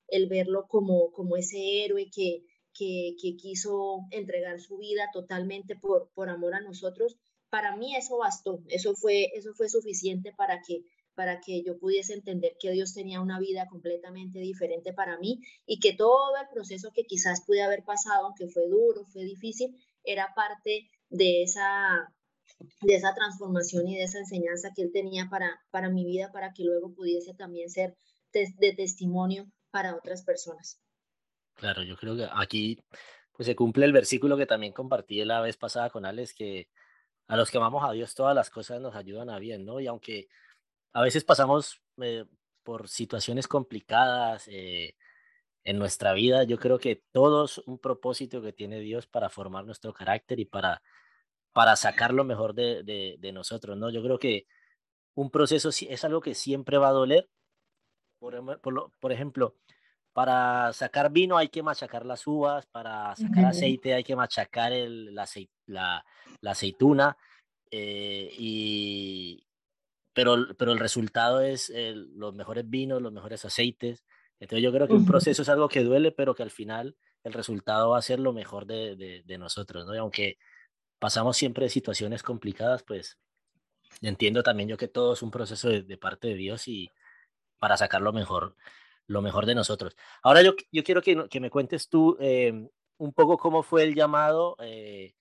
el 0.08 0.28
verlo 0.28 0.68
como, 0.68 1.12
como 1.12 1.38
ese 1.38 1.86
héroe 1.86 2.10
que, 2.14 2.44
que, 2.74 3.16
que 3.22 3.36
quiso 3.36 4.02
entregar 4.12 4.60
su 4.60 4.78
vida 4.78 5.10
totalmente 5.14 5.76
por, 5.76 6.12
por 6.14 6.30
amor 6.30 6.56
a 6.56 6.62
nosotros, 6.62 7.18
para 7.50 7.76
mí 7.76 7.96
eso 7.96 8.18
bastó, 8.18 8.64
eso 8.68 8.96
fue, 8.96 9.30
eso 9.36 9.54
fue 9.54 9.70
suficiente 9.70 10.34
para 10.36 10.62
que 10.62 10.84
para 11.16 11.40
que 11.42 11.64
yo 11.64 11.78
pudiese 11.78 12.14
entender 12.14 12.54
que 12.60 12.72
Dios 12.72 12.94
tenía 12.94 13.22
una 13.22 13.40
vida 13.40 13.68
completamente 13.68 14.40
diferente 14.40 14.94
para 14.94 15.18
mí 15.18 15.42
y 15.66 15.80
que 15.80 15.94
todo 15.94 16.36
el 16.42 16.48
proceso 16.54 16.92
que 16.94 17.04
quizás 17.04 17.44
pude 17.46 17.62
haber 17.62 17.84
pasado, 17.84 18.26
aunque 18.26 18.48
fue 18.48 18.68
duro, 18.68 19.06
fue 19.06 19.24
difícil, 19.24 19.76
era 20.04 20.34
parte 20.36 20.90
de 21.10 21.44
esa, 21.44 22.14
de 22.82 22.96
esa 22.96 23.14
transformación 23.14 23.88
y 23.88 23.98
de 23.98 24.04
esa 24.04 24.20
enseñanza 24.20 24.72
que 24.76 24.84
Él 24.84 24.92
tenía 24.92 25.28
para, 25.30 25.62
para 25.72 25.90
mi 25.90 26.06
vida, 26.06 26.32
para 26.32 26.54
que 26.54 26.64
luego 26.64 26.94
pudiese 26.94 27.34
también 27.34 27.70
ser 27.70 27.96
de 28.32 28.74
testimonio 28.74 29.46
para 29.70 29.96
otras 29.96 30.24
personas. 30.24 30.80
Claro, 31.56 31.84
yo 31.84 31.96
creo 31.98 32.16
que 32.16 32.28
aquí 32.32 32.80
pues 33.36 33.48
se 33.48 33.56
cumple 33.56 33.86
el 33.86 33.94
versículo 33.94 34.38
que 34.38 34.46
también 34.46 34.74
compartí 34.74 35.24
la 35.26 35.42
vez 35.42 35.58
pasada 35.58 35.90
con 35.90 36.06
Alex, 36.06 36.34
que 36.34 36.70
a 37.28 37.38
los 37.38 37.50
que 37.50 37.58
amamos 37.58 37.84
a 37.84 37.92
Dios 37.92 38.14
todas 38.14 38.36
las 38.36 38.50
cosas 38.50 38.82
nos 38.82 38.96
ayudan 38.96 39.30
a 39.30 39.40
bien, 39.40 39.66
¿no? 39.66 39.80
Y 39.80 39.88
aunque 39.88 40.28
a 40.94 41.02
veces 41.02 41.24
pasamos 41.24 41.82
eh, 42.02 42.26
por 42.64 42.88
situaciones 42.88 43.48
complicadas 43.48 44.48
eh, 44.48 44.96
en 45.64 45.80
nuestra 45.80 46.14
vida. 46.14 46.44
Yo 46.44 46.58
creo 46.58 46.80
que 46.80 47.04
todo 47.12 47.46
es 47.46 47.58
un 47.60 47.80
propósito 47.80 48.42
que 48.42 48.54
tiene 48.54 48.80
Dios 48.80 49.08
para 49.08 49.30
formar 49.30 49.66
nuestro 49.66 49.94
carácter 49.94 50.40
y 50.40 50.46
para, 50.46 50.82
para 51.52 51.76
sacar 51.76 52.14
lo 52.14 52.24
mejor 52.24 52.54
de, 52.54 52.84
de, 53.20 53.32
nosotros, 53.32 53.78
¿no? 53.78 53.90
Yo 53.90 54.04
creo 54.04 54.20
que 54.20 54.46
un 55.16 55.30
proceso 55.30 55.70
es 55.70 56.04
algo 56.04 56.22
que 56.22 56.36
siempre 56.36 56.78
va 56.78 56.90
a 56.90 56.94
doler. 56.94 57.30
Por, 58.20 58.62
por, 58.62 58.92
por 59.00 59.12
ejemplo, 59.12 59.58
para 60.14 60.72
sacar 60.74 61.12
vino 61.12 61.38
hay 61.38 61.50
que 61.50 61.64
machacar 61.64 62.06
las 62.06 62.26
uvas, 62.28 62.66
para 62.68 63.16
sacar 63.16 63.46
aceite 63.46 63.94
hay 63.94 64.04
que 64.04 64.16
machacar 64.16 64.72
el, 64.72 65.14
la, 65.14 65.28
la, 65.66 66.06
la 66.40 66.52
aceituna. 66.52 67.18
Eh, 67.72 68.32
y, 68.38 69.44
pero, 70.14 70.48
pero 70.58 70.72
el 70.72 70.80
resultado 70.80 71.42
es 71.42 71.72
los 71.76 72.34
mejores 72.34 72.70
vinos, 72.70 73.02
los 73.02 73.12
mejores 73.12 73.46
aceites. 73.46 74.04
Entonces 74.40 74.64
yo 74.64 74.72
creo 74.72 74.88
que 74.88 74.94
un 74.94 75.06
proceso 75.06 75.42
es 75.42 75.50
algo 75.50 75.70
que 75.70 75.84
duele, 75.84 76.12
pero 76.12 76.36
que 76.36 76.44
al 76.44 76.52
final 76.52 76.96
el 77.24 77.34
resultado 77.34 77.92
va 77.92 77.98
a 77.98 78.02
ser 78.02 78.20
lo 78.20 78.34
mejor 78.34 78.66
de, 78.66 79.24
de, 79.26 79.38
nosotros, 79.38 79.86
¿no? 79.86 79.96
Y 79.96 79.98
aunque 79.98 80.38
pasamos 81.00 81.38
siempre 81.38 81.70
situaciones 81.70 82.24
complicadas, 82.24 82.84
pues 82.84 83.18
entiendo 84.02 84.44
también 84.44 84.70
yo 84.70 84.78
que 84.78 84.88
todo 84.88 85.14
es 85.14 85.22
un 85.22 85.32
proceso 85.32 85.70
de, 85.70 85.98
parte 85.98 86.30
de 86.30 86.36
Dios 86.36 86.68
y 86.68 86.92
para 87.60 87.78
sacar 87.78 88.02
lo 88.02 88.12
mejor, 88.12 88.58
lo 89.08 89.22
mejor 89.22 89.46
de 89.46 89.56
nosotros. 89.56 89.96
Ahora 90.22 90.42
yo, 90.42 90.56
yo 90.72 90.84
quiero 90.84 91.02
que, 91.02 91.28
que 91.30 91.40
me 91.40 91.50
cuentes 91.50 91.88
tú 91.88 92.18
eh, 92.20 92.70
un 92.98 93.14
poco 93.14 93.38
cómo 93.38 93.64
fue 93.64 93.84
el 93.84 93.96
llamado 93.96 94.58
eh, 94.60 95.14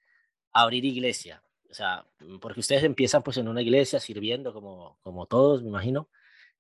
a 0.52 0.62
abrir 0.62 0.84
iglesia. 0.84 1.42
O 1.72 1.74
sea, 1.74 2.06
mm, 2.20 2.38
porque 2.38 2.60
ustedes 2.60 2.84
empiezan 2.84 3.22
pues 3.22 3.38
en 3.38 3.48
una 3.48 3.62
iglesia 3.62 3.98
sirviendo 3.98 4.52
como, 4.52 4.98
como 5.00 5.26
todos, 5.26 5.62
me 5.62 5.70
imagino. 5.70 6.10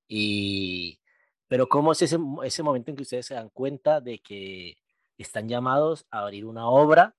Y, 0.08 1.00
pero 1.48 1.68
¿cómo 1.68 1.92
es 1.92 2.00
ese, 2.00 2.18
ese 2.44 2.62
momento 2.62 2.90
en 2.90 2.96
que 2.96 3.02
ustedes 3.02 3.26
se 3.26 3.34
dan 3.34 3.50
cuenta 3.50 4.00
de 4.00 4.20
que 4.20 4.78
están 5.18 5.48
llamados 5.50 6.06
a 6.10 6.20
abrir 6.20 6.46
una 6.46 6.66
obra 6.66 7.14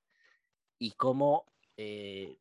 y 0.79 0.91
cómo 0.93 1.45
eh, 1.77 2.35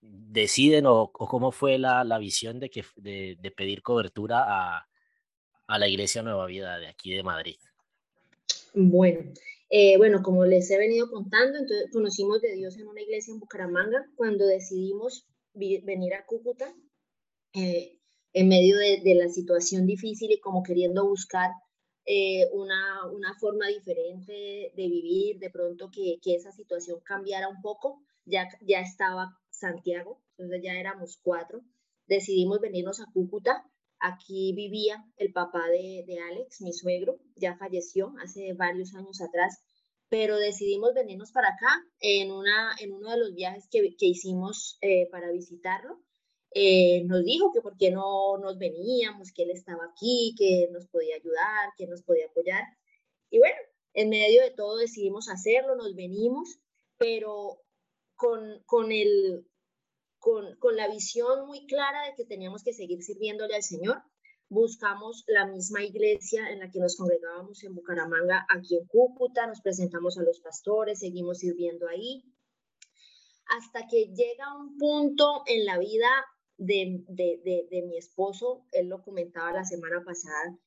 deciden 0.00 0.86
o, 0.86 1.02
o, 1.12 1.28
cómo 1.28 1.50
fue 1.50 1.78
la, 1.78 2.04
la 2.04 2.18
visión 2.18 2.60
de, 2.60 2.70
que, 2.70 2.84
de, 2.94 3.36
de 3.40 3.50
pedir 3.50 3.82
cobertura 3.82 4.44
a, 4.46 4.86
a, 5.66 5.78
la 5.78 5.88
Iglesia 5.88 6.22
Nueva 6.22 6.46
Vida 6.46 6.78
de 6.78 6.86
aquí 6.86 7.12
de 7.12 7.24
Madrid? 7.24 7.58
Bueno, 8.72 9.32
eh, 9.74 9.96
bueno, 9.96 10.22
como 10.22 10.44
les 10.44 10.70
he 10.70 10.76
venido 10.76 11.08
contando, 11.10 11.56
entonces 11.56 11.90
conocimos 11.90 12.42
de 12.42 12.52
Dios 12.52 12.76
en 12.76 12.88
una 12.88 13.00
iglesia 13.00 13.32
en 13.32 13.40
Bucaramanga 13.40 14.06
cuando 14.16 14.44
decidimos 14.44 15.26
venir 15.54 16.12
a 16.12 16.26
Cúcuta 16.26 16.74
eh, 17.54 17.98
en 18.34 18.48
medio 18.48 18.76
de, 18.76 19.14
la 19.14 19.30
situación 19.30 19.86
difícil 19.86 20.30
y 20.30 20.40
como 20.40 20.62
queriendo 20.62 21.08
buscar 21.08 21.52
eh, 22.04 22.50
una, 22.52 23.06
una, 23.12 23.32
forma 23.40 23.66
diferente 23.68 24.72
de 24.76 24.88
vivir, 24.88 25.38
de 25.38 25.48
pronto 25.48 25.90
que, 25.90 26.18
que, 26.22 26.34
esa 26.34 26.52
situación 26.52 27.00
cambiara 27.00 27.48
un 27.48 27.62
poco. 27.62 28.02
Ya, 28.26 28.50
ya 28.60 28.80
estaba 28.80 29.38
Santiago, 29.48 30.20
entonces 30.36 30.60
ya 30.62 30.74
éramos 30.74 31.18
cuatro. 31.22 31.62
Decidimos 32.06 32.60
venirnos 32.60 33.00
a 33.00 33.10
Cúcuta. 33.10 33.64
Aquí 34.00 34.52
vivía 34.54 35.02
el 35.16 35.32
papá 35.32 35.66
de, 35.70 36.04
de 36.06 36.18
Alex, 36.18 36.60
mi 36.60 36.74
suegro, 36.74 37.18
ya 37.42 37.58
falleció 37.58 38.14
hace 38.22 38.54
varios 38.54 38.94
años 38.94 39.20
atrás 39.20 39.62
pero 40.12 40.36
decidimos 40.36 40.92
venirnos 40.92 41.32
para 41.32 41.48
acá 41.48 41.82
en, 41.98 42.32
una, 42.32 42.76
en 42.78 42.92
uno 42.92 43.12
de 43.12 43.16
los 43.16 43.34
viajes 43.34 43.66
que, 43.70 43.96
que 43.96 44.04
hicimos 44.04 44.76
eh, 44.82 45.08
para 45.10 45.30
visitarlo. 45.30 46.02
Eh, 46.54 47.02
nos 47.06 47.24
dijo 47.24 47.50
que 47.50 47.62
por 47.62 47.78
qué 47.78 47.90
no 47.90 48.36
nos 48.36 48.58
veníamos, 48.58 49.32
que 49.32 49.44
él 49.44 49.50
estaba 49.52 49.86
aquí, 49.86 50.34
que 50.36 50.68
nos 50.70 50.86
podía 50.88 51.16
ayudar, 51.16 51.70
que 51.78 51.86
nos 51.86 52.02
podía 52.02 52.26
apoyar. 52.26 52.62
Y 53.30 53.38
bueno, 53.38 53.56
en 53.94 54.10
medio 54.10 54.42
de 54.42 54.50
todo 54.50 54.76
decidimos 54.76 55.30
hacerlo, 55.30 55.76
nos 55.76 55.94
venimos, 55.94 56.58
pero 56.98 57.62
con, 58.14 58.62
con, 58.66 58.92
el, 58.92 59.46
con, 60.18 60.58
con 60.58 60.76
la 60.76 60.88
visión 60.88 61.46
muy 61.46 61.64
clara 61.64 62.04
de 62.04 62.14
que 62.16 62.26
teníamos 62.26 62.62
que 62.62 62.74
seguir 62.74 63.02
sirviéndole 63.02 63.54
al 63.54 63.62
Señor 63.62 64.02
buscamos 64.52 65.24
la 65.28 65.46
misma 65.46 65.82
iglesia 65.82 66.50
en 66.50 66.58
la 66.58 66.70
que 66.70 66.78
nos 66.78 66.96
congregábamos 66.96 67.64
en 67.64 67.74
Bucaramanga, 67.74 68.46
aquí 68.54 68.76
en 68.76 68.86
Cúcuta, 68.86 69.46
nos 69.46 69.62
presentamos 69.62 70.18
a 70.18 70.22
los 70.22 70.40
pastores, 70.40 70.98
seguimos 70.98 71.38
sirviendo 71.38 71.88
ahí, 71.88 72.22
hasta 73.46 73.86
que 73.88 74.12
llega 74.14 74.54
un 74.54 74.76
punto 74.76 75.42
en 75.46 75.64
la 75.64 75.78
vida 75.78 76.10
de, 76.58 77.02
de, 77.08 77.66
de, 77.70 77.82
mi 77.82 77.96
esposo, 77.96 78.66
él 78.72 78.88
lo 78.88 79.02
comentaba 79.02 79.52
la 79.52 79.64
semana 79.64 80.04
pasada, 80.04 80.58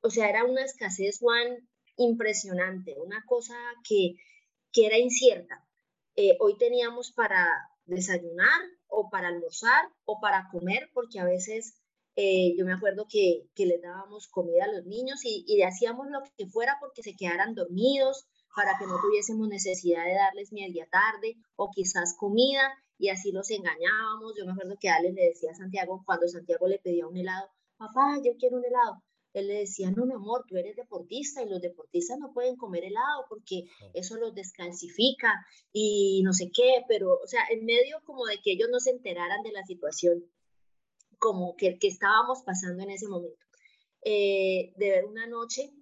o 0.00 0.08
sea, 0.08 0.30
era 0.30 0.44
una 0.44 0.64
escasez, 0.64 1.18
Juan, 1.18 1.68
impresionante, 1.96 2.96
una 2.98 3.22
cosa 3.26 3.56
que, 3.86 4.14
que 4.72 4.86
era 4.86 4.96
incierta. 4.96 5.68
Eh, 6.16 6.38
hoy 6.40 6.56
teníamos 6.56 7.12
para 7.12 7.46
desayunar 7.84 8.62
o 8.86 9.10
para 9.10 9.28
almorzar 9.28 9.84
o 10.06 10.18
para 10.18 10.48
comer, 10.50 10.88
porque 10.94 11.20
a 11.20 11.24
veces 11.24 11.78
eh, 12.20 12.56
yo 12.58 12.64
me 12.64 12.72
acuerdo 12.72 13.06
que, 13.08 13.48
que, 13.54 13.64
les 13.64 13.80
dábamos 13.80 14.26
comida 14.26 14.64
a 14.64 14.72
los 14.72 14.84
niños 14.86 15.24
y, 15.24 15.44
y 15.46 15.62
hacíamos 15.62 16.08
lo 16.10 16.18
que 16.36 16.48
fuera 16.48 16.76
porque 16.80 17.04
se 17.04 17.14
quedaran 17.14 17.54
dormidos, 17.54 18.26
para 18.56 18.76
que 18.76 18.86
no 18.86 19.00
tuviésemos 19.00 19.46
necesidad 19.48 20.04
de 20.04 20.14
darles 20.14 20.52
media 20.52 20.88
tarde 20.90 21.36
o 21.54 21.70
quizás 21.70 22.16
comida 22.18 22.74
y 22.98 23.10
así 23.10 23.30
los 23.30 23.48
engañábamos. 23.52 24.34
Yo 24.36 24.44
me 24.44 24.50
acuerdo 24.50 24.76
que 24.80 24.88
Ale 24.88 25.12
le 25.12 25.26
decía 25.26 25.52
a 25.52 25.54
Santiago, 25.54 26.02
cuando 26.04 26.26
Santiago 26.26 26.66
le 26.66 26.80
pedía 26.80 27.06
un 27.06 27.16
helado, 27.16 27.48
papá, 27.76 28.18
yo 28.24 28.32
quiero 28.36 28.56
un 28.56 28.64
helado. 28.64 29.00
Él 29.32 29.46
le 29.46 29.60
decía, 29.60 29.92
no, 29.92 30.06
mi 30.06 30.14
amor, 30.14 30.44
tú 30.48 30.56
eres 30.56 30.74
deportista 30.74 31.40
y 31.40 31.48
los 31.48 31.60
deportistas 31.60 32.18
no 32.18 32.32
pueden 32.32 32.56
comer 32.56 32.82
helado 32.82 33.26
porque 33.28 33.62
eso 33.94 34.16
los 34.16 34.34
descalcifica 34.34 35.32
y 35.72 36.22
no 36.24 36.32
sé 36.32 36.50
qué, 36.52 36.82
pero, 36.88 37.12
o 37.12 37.26
sea, 37.28 37.42
en 37.50 37.64
medio 37.64 37.98
como 38.04 38.26
de 38.26 38.40
que 38.42 38.54
ellos 38.54 38.68
no 38.72 38.80
se 38.80 38.90
enteraran 38.90 39.42
de 39.42 39.52
la 39.52 39.64
situación 39.64 40.24
como 41.18 41.56
que, 41.56 41.78
que 41.78 41.88
estábamos 41.88 42.42
pasando 42.42 42.82
en 42.82 42.90
ese 42.90 43.08
momento. 43.08 43.44
Eh, 44.02 44.72
de 44.76 45.04
una 45.04 45.26
noche 45.26 45.72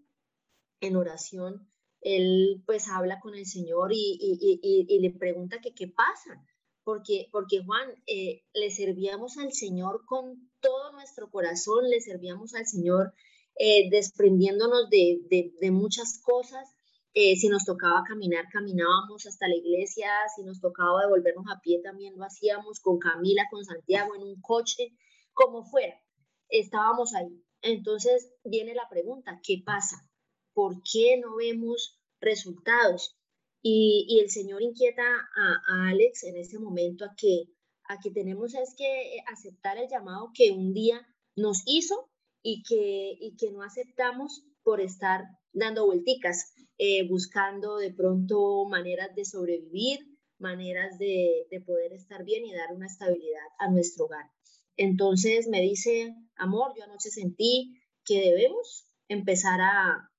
en 0.80 0.96
oración, 0.96 1.68
él 2.00 2.62
pues 2.66 2.88
habla 2.88 3.20
con 3.20 3.34
el 3.34 3.46
Señor 3.46 3.92
y, 3.92 4.18
y, 4.20 4.86
y, 4.88 5.00
le 5.00 5.10
pregunta 5.10 5.60
que 5.60 5.74
qué 5.74 5.88
pasa, 5.88 6.42
porque, 6.84 7.28
porque 7.32 7.64
Juan, 7.64 7.90
eh, 8.06 8.44
le 8.54 8.70
servíamos 8.70 9.38
al 9.38 9.52
Señor 9.52 10.04
con 10.06 10.50
todo 10.60 10.92
nuestro 10.92 11.30
corazón, 11.30 11.90
le 11.90 12.00
servíamos 12.00 12.54
al 12.54 12.66
Señor 12.66 13.12
eh, 13.58 13.88
desprendiéndonos 13.90 14.88
de, 14.90 15.20
de, 15.30 15.52
de, 15.60 15.70
muchas 15.70 16.20
cosas. 16.22 16.68
Eh, 17.14 17.36
si 17.36 17.48
nos 17.48 17.64
tocaba 17.64 18.04
caminar, 18.06 18.44
caminábamos 18.52 19.26
hasta 19.26 19.48
la 19.48 19.56
iglesia, 19.56 20.10
si 20.36 20.44
nos 20.44 20.60
tocaba 20.60 21.02
devolvernos 21.02 21.46
a 21.50 21.58
pie, 21.60 21.80
también 21.82 22.16
lo 22.16 22.24
hacíamos 22.24 22.80
con 22.80 22.98
Camila, 22.98 23.44
con 23.50 23.64
Santiago, 23.64 24.14
en 24.14 24.22
un 24.22 24.40
coche, 24.42 24.92
como 25.36 25.64
fuera, 25.64 26.02
estábamos 26.48 27.14
ahí. 27.14 27.44
Entonces 27.62 28.32
viene 28.42 28.74
la 28.74 28.88
pregunta, 28.88 29.40
¿qué 29.44 29.62
pasa? 29.64 30.08
¿Por 30.54 30.82
qué 30.82 31.18
no 31.18 31.36
vemos 31.36 32.00
resultados? 32.20 33.16
Y, 33.62 34.18
el 34.22 34.30
Señor 34.30 34.62
inquieta 34.62 35.02
a, 35.04 35.88
Alex 35.88 36.24
en 36.24 36.36
ese 36.36 36.58
momento 36.58 37.04
a 37.04 37.14
que, 37.16 37.50
a 37.84 37.98
que 38.00 38.10
tenemos 38.10 38.54
es 38.54 38.74
que 38.76 39.18
aceptar 39.26 39.76
el 39.76 39.88
llamado 39.88 40.30
que 40.34 40.52
un 40.52 40.72
día 40.72 41.06
nos 41.36 41.62
hizo 41.66 42.08
y 42.42 42.62
que, 42.62 43.16
y 43.20 43.36
que 43.36 43.50
no 43.50 43.62
aceptamos 43.62 44.44
por 44.62 44.80
estar 44.80 45.24
dando 45.52 45.84
vuelticas, 45.84 46.54
eh, 46.78 47.06
buscando 47.08 47.76
de 47.76 47.92
pronto 47.92 48.64
maneras 48.66 49.14
de 49.14 49.24
sobrevivir, 49.24 50.00
maneras 50.38 50.98
de, 50.98 51.46
de, 51.50 51.60
poder 51.60 51.92
estar 51.92 52.24
bien 52.24 52.44
y 52.44 52.54
dar 52.54 52.72
una 52.72 52.86
estabilidad 52.86 53.46
a 53.58 53.68
nuestro 53.70 54.06
hogar. 54.06 54.30
Entonces 54.76 55.48
me 55.48 55.60
dice, 55.60 56.14
amor, 56.36 56.72
yo 56.76 56.84
anoche 56.84 57.10
sentí 57.10 57.80
que 58.04 58.20
debemos 58.20 58.86
empezar 59.08 59.60
a, 59.60 60.10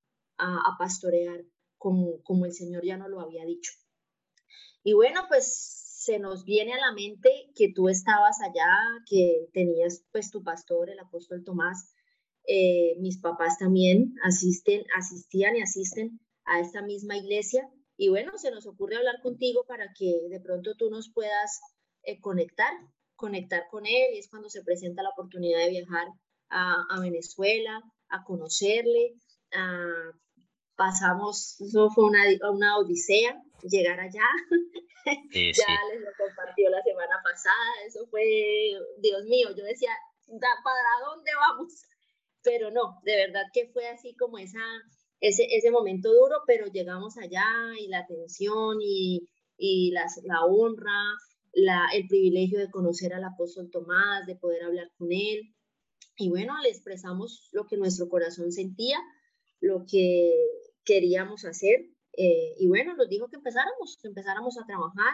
pastorear 0.77 1.43
como, 1.77 2.21
como 2.21 2.45
el 2.45 2.53
Señor 2.53 2.85
ya 2.85 2.97
nos 2.97 3.09
lo 3.09 3.19
había 3.19 3.43
dicho. 3.45 3.71
Y 4.83 4.93
bueno, 4.93 5.21
pues 5.27 5.85
se 6.07 6.19
nos 6.19 6.45
viene 6.45 6.73
a 6.73 6.79
la 6.79 6.93
mente 6.93 7.51
que 7.55 7.73
tú 7.73 7.89
estabas 7.89 8.39
allá, 8.41 8.71
que 9.09 9.49
tenías 9.51 10.05
pues 10.11 10.31
tu 10.31 10.43
pastor, 10.43 10.89
el 10.89 10.99
apóstol 10.99 11.43
Tomás. 11.43 11.93
Eh, 12.45 12.95
mis 12.99 13.19
papás 13.19 13.57
también 13.57 14.15
asisten, 14.23 14.85
asistían 14.97 15.57
y 15.57 15.61
asisten 15.61 16.19
a 16.45 16.61
esta 16.61 16.81
misma 16.81 17.17
iglesia. 17.17 17.69
Y 17.97 18.07
bueno, 18.07 18.37
se 18.37 18.51
nos 18.51 18.67
ocurre 18.67 18.95
hablar 18.95 19.21
contigo 19.21 19.65
para 19.67 19.91
que 19.93 20.29
de 20.29 20.39
pronto 20.39 20.75
tú 20.77 20.89
nos 20.89 21.11
puedas 21.11 21.59
eh, 22.03 22.21
conectar 22.21 22.71
conectar 23.17 23.67
con 23.69 23.85
él 23.85 24.13
y 24.13 24.19
es 24.19 24.29
cuando 24.29 24.49
se 24.49 24.63
presenta 24.63 25.03
la 25.03 25.09
oportunidad 25.09 25.59
de 25.59 25.71
viajar 25.71 26.07
a, 26.49 26.85
a 26.89 26.99
Venezuela, 27.01 27.81
a 28.09 28.23
conocerle. 28.23 29.15
pasamos, 30.75 31.59
eso 31.59 31.89
fue 31.89 32.05
una, 32.05 32.23
una 32.49 32.77
odisea, 32.77 33.41
llegar 33.63 33.99
allá. 33.99 34.23
ya 35.33 35.77
les 35.91 36.01
lo 36.01 36.11
compartió 36.17 36.69
la 36.69 36.81
semana 36.83 37.15
pasada, 37.23 37.71
eso 37.85 38.05
fue, 38.09 38.23
Dios 38.99 39.23
mío, 39.25 39.49
yo 39.55 39.63
decía, 39.63 39.91
¿para 40.27 41.05
dónde 41.05 41.31
vamos? 41.35 41.73
Pero 42.43 42.71
no, 42.71 42.99
de 43.03 43.15
verdad 43.15 43.43
que 43.53 43.69
fue 43.69 43.87
así 43.87 44.15
como 44.15 44.37
esa, 44.37 44.59
ese, 45.19 45.47
ese 45.49 45.71
momento 45.71 46.13
duro, 46.13 46.41
pero 46.45 46.67
llegamos 46.67 47.17
allá 47.17 47.45
y 47.79 47.87
la 47.87 47.99
atención 47.99 48.77
y, 48.81 49.27
y 49.57 49.91
las, 49.91 50.19
la 50.23 50.45
honra, 50.45 51.15
el 51.93 52.07
privilegio 52.07 52.59
de 52.59 52.69
conocer 52.69 53.13
al 53.13 53.23
apóstol 53.23 53.69
Tomás, 53.71 54.25
de 54.27 54.35
poder 54.35 54.63
hablar 54.63 54.91
con 54.97 55.11
él. 55.11 55.55
Y 56.17 56.29
bueno, 56.29 56.53
le 56.61 56.69
expresamos 56.69 57.49
lo 57.51 57.65
que 57.65 57.77
nuestro 57.77 58.09
corazón 58.09 58.51
sentía, 58.51 58.97
lo 59.59 59.85
que 59.89 60.33
queríamos 60.83 61.45
hacer. 61.45 61.79
Eh, 62.13 62.55
y 62.59 62.67
bueno, 62.67 62.95
nos 62.95 63.09
dijo 63.09 63.27
que 63.29 63.37
empezáramos, 63.37 63.99
empezáramos 64.03 64.57
a 64.57 64.65
trabajar, 64.65 65.13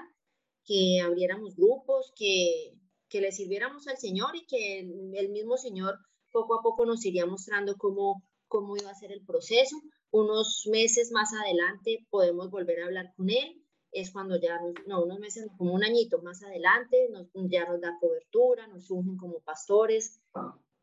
que 0.66 1.02
abriéramos 1.02 1.56
grupos, 1.56 2.14
que, 2.16 2.74
que 3.10 3.22
le 3.22 3.32
sirviéramos 3.32 3.88
al 3.88 3.98
Señor 3.98 4.36
y 4.36 4.46
que 4.46 4.80
el, 4.80 5.30
mismo 5.30 5.58
Señor 5.58 5.96
poco 6.32 6.60
a 6.60 6.62
poco 6.62 6.86
nos 6.86 7.06
iría 7.06 7.26
mostrando 7.26 7.76
cómo, 7.78 8.24
cómo 8.48 8.78
iba 8.78 8.90
a 8.90 8.96
ser 8.96 9.12
el 9.12 9.26
proceso. 9.26 9.76
Unos 10.12 10.64
meses 10.72 11.12
más 11.12 11.34
adelante 11.34 12.06
podemos 12.10 12.50
volver 12.50 12.82
a 12.82 12.86
hablar 12.86 13.14
con 13.16 13.30
Él 13.30 13.63
es 13.94 14.12
cuando 14.12 14.40
ya, 14.40 14.60
no, 14.88 15.04
unos 15.04 15.20
meses, 15.20 15.48
como 15.58 15.74
un 15.74 15.84
añito 15.84 16.22
más 16.22 16.44
adelante, 16.44 17.10
nos, 17.12 17.28
ya 17.50 17.68
nos 17.70 17.80
da 17.80 17.98
cobertura, 18.00 18.68
nos 18.68 18.90
ungen 18.90 19.18
como 19.18 19.40
pastores. 19.40 20.20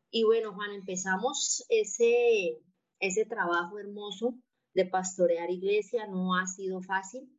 Y 0.09 0.23
bueno, 0.23 0.53
Juan, 0.53 0.71
empezamos 0.71 1.65
ese, 1.69 2.57
ese 2.99 3.25
trabajo 3.25 3.79
hermoso 3.79 4.35
de 4.73 4.85
pastorear 4.85 5.51
iglesia, 5.51 6.07
no 6.07 6.35
ha 6.35 6.47
sido 6.47 6.81
fácil. 6.81 7.29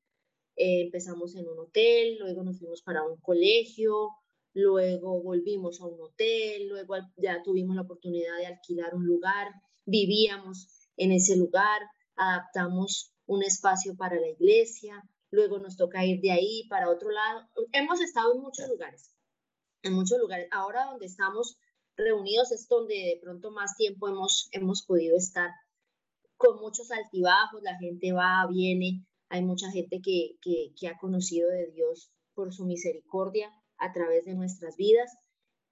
Eh, 0.57 0.83
empezamos 0.83 1.35
en 1.37 1.49
un 1.49 1.59
hotel, 1.59 2.19
luego 2.19 2.43
nos 2.45 2.59
fuimos 2.59 2.83
para 2.83 3.03
un 3.05 3.17
colegio, 3.21 4.11
luego 4.53 5.23
volvimos 5.23 5.81
a 5.81 5.87
un 5.87 6.01
hotel, 6.03 6.69
luego 6.69 6.97
ya 7.17 7.43
tuvimos 7.43 7.75
la 7.75 7.83
oportunidad 7.83 8.37
de 8.37 8.47
alquilar 8.47 8.95
un 8.95 9.07
lugar, 9.07 9.49
vivíamos 9.87 10.69
en 10.99 11.13
ese 11.13 11.37
lugar, 11.37 11.81
adaptamos 12.17 13.15
un 13.25 13.43
espacio 13.43 13.97
para 13.97 14.21
la 14.21 14.29
iglesia, 14.29 15.03
luego 15.33 15.59
nos 15.59 15.77
toca 15.77 16.05
ir 16.05 16.21
de 16.21 16.31
ahí 16.31 16.69
para 16.69 16.91
otro 16.91 17.11
lado. 17.11 17.49
Hemos 17.73 18.01
estado 18.01 18.35
en 18.35 18.43
muchos 18.43 18.69
lugares, 18.69 19.13
en 19.83 19.95
muchos 19.95 20.19
lugares. 20.19 20.47
Ahora 20.53 20.85
donde 20.85 21.07
estamos 21.07 21.59
reunidos 21.97 22.53
es 22.53 22.69
donde 22.69 22.95
de 22.95 23.19
pronto 23.21 23.51
más 23.51 23.75
tiempo 23.77 24.09
hemos, 24.09 24.49
hemos 24.53 24.83
podido 24.83 25.17
estar 25.17 25.51
con 26.37 26.61
muchos 26.61 26.91
altibajos, 26.91 27.63
la 27.63 27.79
gente 27.79 28.13
va, 28.13 28.47
viene, 28.49 29.07
hay 29.29 29.43
mucha 29.43 29.71
gente 29.71 30.01
que, 30.03 30.37
que, 30.43 30.73
que 30.79 30.89
ha 30.89 30.99
conocido 30.99 31.49
de 31.49 31.71
Dios 31.73 32.11
por 32.35 32.53
su 32.53 32.65
misericordia 32.65 33.51
a 33.79 33.93
través 33.93 34.25
de 34.25 34.35
nuestras 34.35 34.77
vidas 34.77 35.17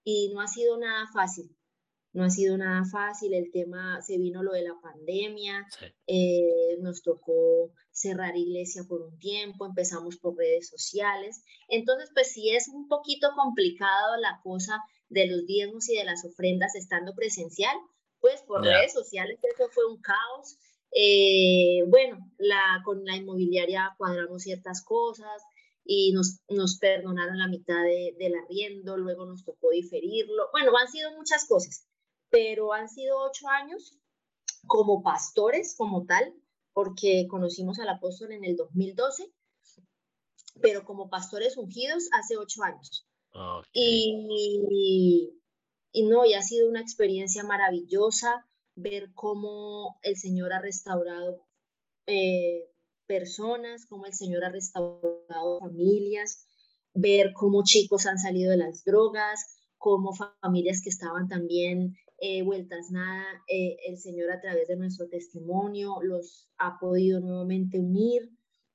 y 0.03 0.31
no 0.33 0.41
ha 0.41 0.47
sido 0.47 0.77
nada 0.77 1.07
fácil. 1.13 1.55
No 2.13 2.25
ha 2.25 2.29
sido 2.29 2.57
nada 2.57 2.83
fácil, 2.83 3.33
el 3.33 3.51
tema, 3.51 4.01
se 4.01 4.17
vino 4.17 4.43
lo 4.43 4.51
de 4.51 4.63
la 4.63 4.75
pandemia, 4.81 5.65
eh, 6.07 6.77
nos 6.81 7.01
tocó 7.03 7.71
cerrar 7.91 8.35
iglesia 8.35 8.83
por 8.87 9.01
un 9.01 9.17
tiempo, 9.17 9.65
empezamos 9.65 10.17
por 10.17 10.35
redes 10.35 10.67
sociales. 10.67 11.43
Entonces, 11.69 12.09
pues 12.13 12.33
sí 12.33 12.49
es 12.49 12.67
un 12.67 12.87
poquito 12.87 13.29
complicado 13.35 14.17
la 14.17 14.41
cosa 14.43 14.79
de 15.09 15.27
los 15.27 15.45
diezmos 15.45 15.89
y 15.89 15.97
de 15.97 16.05
las 16.05 16.25
ofrendas 16.25 16.75
estando 16.75 17.13
presencial, 17.13 17.75
pues 18.19 18.41
por 18.43 18.63
redes 18.63 18.93
sociales 18.93 19.39
eso 19.43 19.69
fue 19.71 19.85
un 19.85 20.01
caos. 20.01 20.57
Eh, 20.93 21.83
bueno, 21.87 22.17
la, 22.37 22.81
con 22.83 23.03
la 23.05 23.15
inmobiliaria 23.15 23.95
cuadramos 23.97 24.43
ciertas 24.43 24.83
cosas 24.83 25.41
y 25.83 26.11
nos, 26.13 26.41
nos 26.49 26.77
perdonaron 26.77 27.37
la 27.37 27.47
mitad 27.47 27.83
de, 27.83 28.15
del 28.19 28.35
arriendo, 28.35 28.97
luego 28.97 29.25
nos 29.25 29.43
tocó 29.43 29.71
diferirlo. 29.71 30.49
Bueno, 30.51 30.71
han 30.77 30.89
sido 30.89 31.11
muchas 31.15 31.45
cosas, 31.47 31.87
pero 32.31 32.73
han 32.73 32.89
sido 32.89 33.19
ocho 33.19 33.47
años 33.49 33.99
como 34.65 35.03
pastores, 35.03 35.75
como 35.77 36.05
tal, 36.05 36.33
porque 36.73 37.27
conocimos 37.29 37.77
al 37.79 37.89
apóstol 37.89 38.31
en 38.31 38.45
el 38.45 38.55
2012, 38.55 39.31
pero 40.61 40.85
como 40.85 41.09
pastores 41.09 41.57
ungidos 41.57 42.09
hace 42.13 42.37
ocho 42.37 42.63
años. 42.63 43.05
Y, 43.73 45.33
y, 45.91 46.03
no, 46.03 46.25
y 46.25 46.33
ha 46.33 46.41
sido 46.41 46.69
una 46.69 46.81
experiencia 46.81 47.43
maravillosa 47.43 48.45
ver 48.75 49.11
cómo 49.13 49.99
el 50.01 50.17
Señor 50.17 50.53
ha 50.53 50.61
restaurado 50.61 51.45
eh, 52.07 52.69
personas, 53.07 53.85
cómo 53.85 54.05
el 54.05 54.13
Señor 54.13 54.45
ha 54.45 54.49
restaurado 54.49 55.59
familias, 55.59 56.45
ver 56.93 57.33
cómo 57.33 57.63
chicos 57.63 58.05
han 58.05 58.19
salido 58.19 58.51
de 58.51 58.57
las 58.57 58.83
drogas, 58.83 59.57
cómo 59.77 60.13
familias 60.41 60.81
que 60.83 60.89
estaban 60.89 61.27
también 61.27 61.95
eh, 62.23 62.43
vueltas 62.43 62.91
nada, 62.91 63.25
eh, 63.47 63.77
el 63.87 63.97
Señor 63.97 64.31
a 64.31 64.39
través 64.39 64.67
de 64.67 64.77
nuestro 64.77 65.09
testimonio 65.09 66.03
los 66.03 66.47
ha 66.59 66.77
podido 66.79 67.19
nuevamente 67.19 67.79
unir. 67.79 68.29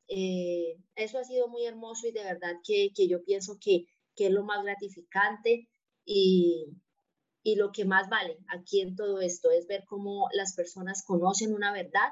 Eh, 0.08 0.80
eso 0.96 1.18
ha 1.18 1.24
sido 1.24 1.46
muy 1.46 1.64
hermoso 1.64 2.08
y 2.08 2.10
de 2.10 2.24
verdad 2.24 2.56
que, 2.64 2.90
que 2.92 3.06
yo 3.06 3.22
pienso 3.24 3.56
que, 3.60 3.86
que, 4.16 4.26
es 4.26 4.32
lo 4.32 4.42
más 4.42 4.64
gratificante 4.64 5.68
y, 6.04 6.76
y 7.44 7.54
lo 7.54 7.70
que 7.70 7.84
más 7.84 8.08
vale 8.08 8.36
aquí 8.48 8.80
en 8.80 8.96
todo 8.96 9.20
esto 9.20 9.52
es 9.52 9.68
ver 9.68 9.84
cómo 9.88 10.28
las 10.32 10.56
personas 10.56 11.04
conocen 11.04 11.54
una 11.54 11.72
verdad, 11.72 12.10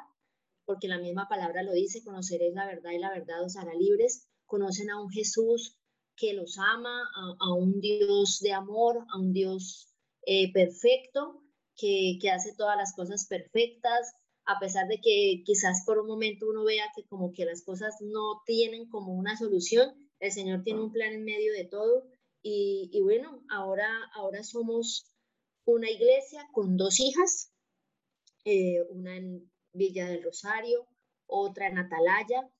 porque 0.65 0.87
la 0.87 0.99
misma 0.99 1.27
palabra 1.29 1.65
lo 1.65 1.73
dice, 1.73 2.05
conoceréis 2.05 2.55
la 2.55 2.67
verdad 2.67 2.93
y 2.93 2.99
la 2.99 3.11
verdad 3.11 3.43
os 3.43 3.57
hará 3.57 3.75
libres, 3.75 4.29
conocen 4.47 4.89
a 4.91 5.03
un 5.03 5.11
Jesús 5.11 5.77
que 6.15 6.33
los 6.33 6.59
ama, 6.59 7.03
a, 7.41 7.53
un 7.55 7.81
Dios 7.81 8.39
de 8.41 8.53
amor, 8.53 9.05
a 9.13 9.19
un 9.19 9.33
Dios 9.33 9.94
eh, 10.27 10.53
perfecto, 10.53 11.43
que, 11.77 12.19
que 12.21 12.31
hace 12.31 12.55
todas 12.55 12.77
las 12.77 12.95
cosas 12.95 13.27
perfectas, 13.29 14.13
a 14.47 14.59
pesar 14.59 14.87
de 14.89 15.01
que 15.01 15.43
quizás 15.45 15.85
por 15.87 15.99
un 15.99 16.07
momento 16.07 16.47
uno 16.49 16.65
vea 16.65 16.85
que 16.95 17.05
como 17.07 17.33
que 17.33 17.45
las 17.45 17.63
cosas 17.63 17.97
no 18.01 18.43
tienen 18.47 18.89
como 18.89 19.15
una 19.15 19.37
solución, 19.37 19.95
el 20.21 20.33
Señor 20.33 20.63
tiene 20.63 20.83
un 20.83 20.93
plan 20.93 21.13
en 21.13 21.25
medio 21.25 21.53
de 21.53 21.65
todo. 21.65 22.07
Y, 22.43 22.91
y 22.93 23.01
bueno, 23.01 23.43
ahora, 23.49 23.89
ahora 24.15 24.43
somos 24.43 25.07
una 25.65 25.91
iglesia 25.91 26.47
con 26.53 26.77
dos 26.77 27.01
hijas, 27.01 27.53
eh, 28.45 28.83
una 28.91 29.17
en 29.17 29.51
Villa 29.73 30.07
del 30.07 30.23
Rosario, 30.23 30.87
otra 31.27 31.69
en 31.69 31.79
Atalaya, 31.79 32.51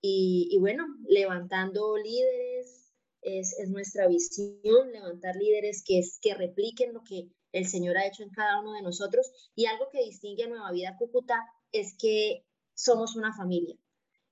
y, 0.00 0.56
bueno, 0.60 0.86
levantando 1.08 1.96
líderes, 1.96 2.77
es, 3.22 3.56
nuestra 3.68 4.08
visión, 4.08 4.92
levantar 4.92 5.36
líderes 5.36 5.82
que, 5.84 6.00
que 6.20 6.34
repliquen 6.34 6.92
lo 6.92 7.02
que 7.02 7.28
el 7.52 7.66
Señor 7.66 7.96
ha 7.96 8.06
hecho 8.06 8.22
en 8.22 8.30
cada 8.30 8.60
uno 8.60 8.72
de 8.72 8.82
nosotros. 8.82 9.30
Y 9.54 9.66
algo 9.66 9.88
que 9.90 10.04
distingue 10.04 10.44
a 10.44 10.48
Nueva 10.48 10.72
Vida 10.72 10.96
Cúcuta 10.98 11.44
es 11.72 11.96
que 11.98 12.44
somos 12.74 13.16
una 13.16 13.34
familia. 13.34 13.76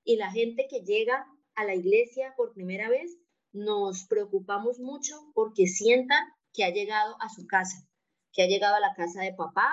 Y 0.05 0.17
la 0.17 0.31
gente 0.31 0.67
que 0.69 0.81
llega 0.81 1.27
a 1.55 1.65
la 1.65 1.75
iglesia 1.75 2.35
por 2.37 2.53
primera 2.53 2.89
vez, 2.89 3.17
nos 3.53 4.05
preocupamos 4.05 4.79
mucho 4.79 5.15
porque 5.35 5.67
sientan 5.67 6.23
que 6.53 6.65
ha 6.65 6.71
llegado 6.71 7.17
a 7.21 7.29
su 7.31 7.47
casa, 7.47 7.89
que 8.33 8.43
ha 8.43 8.47
llegado 8.47 8.77
a 8.77 8.81
la 8.81 8.95
casa 8.95 9.23
de 9.23 9.33
papá, 9.33 9.71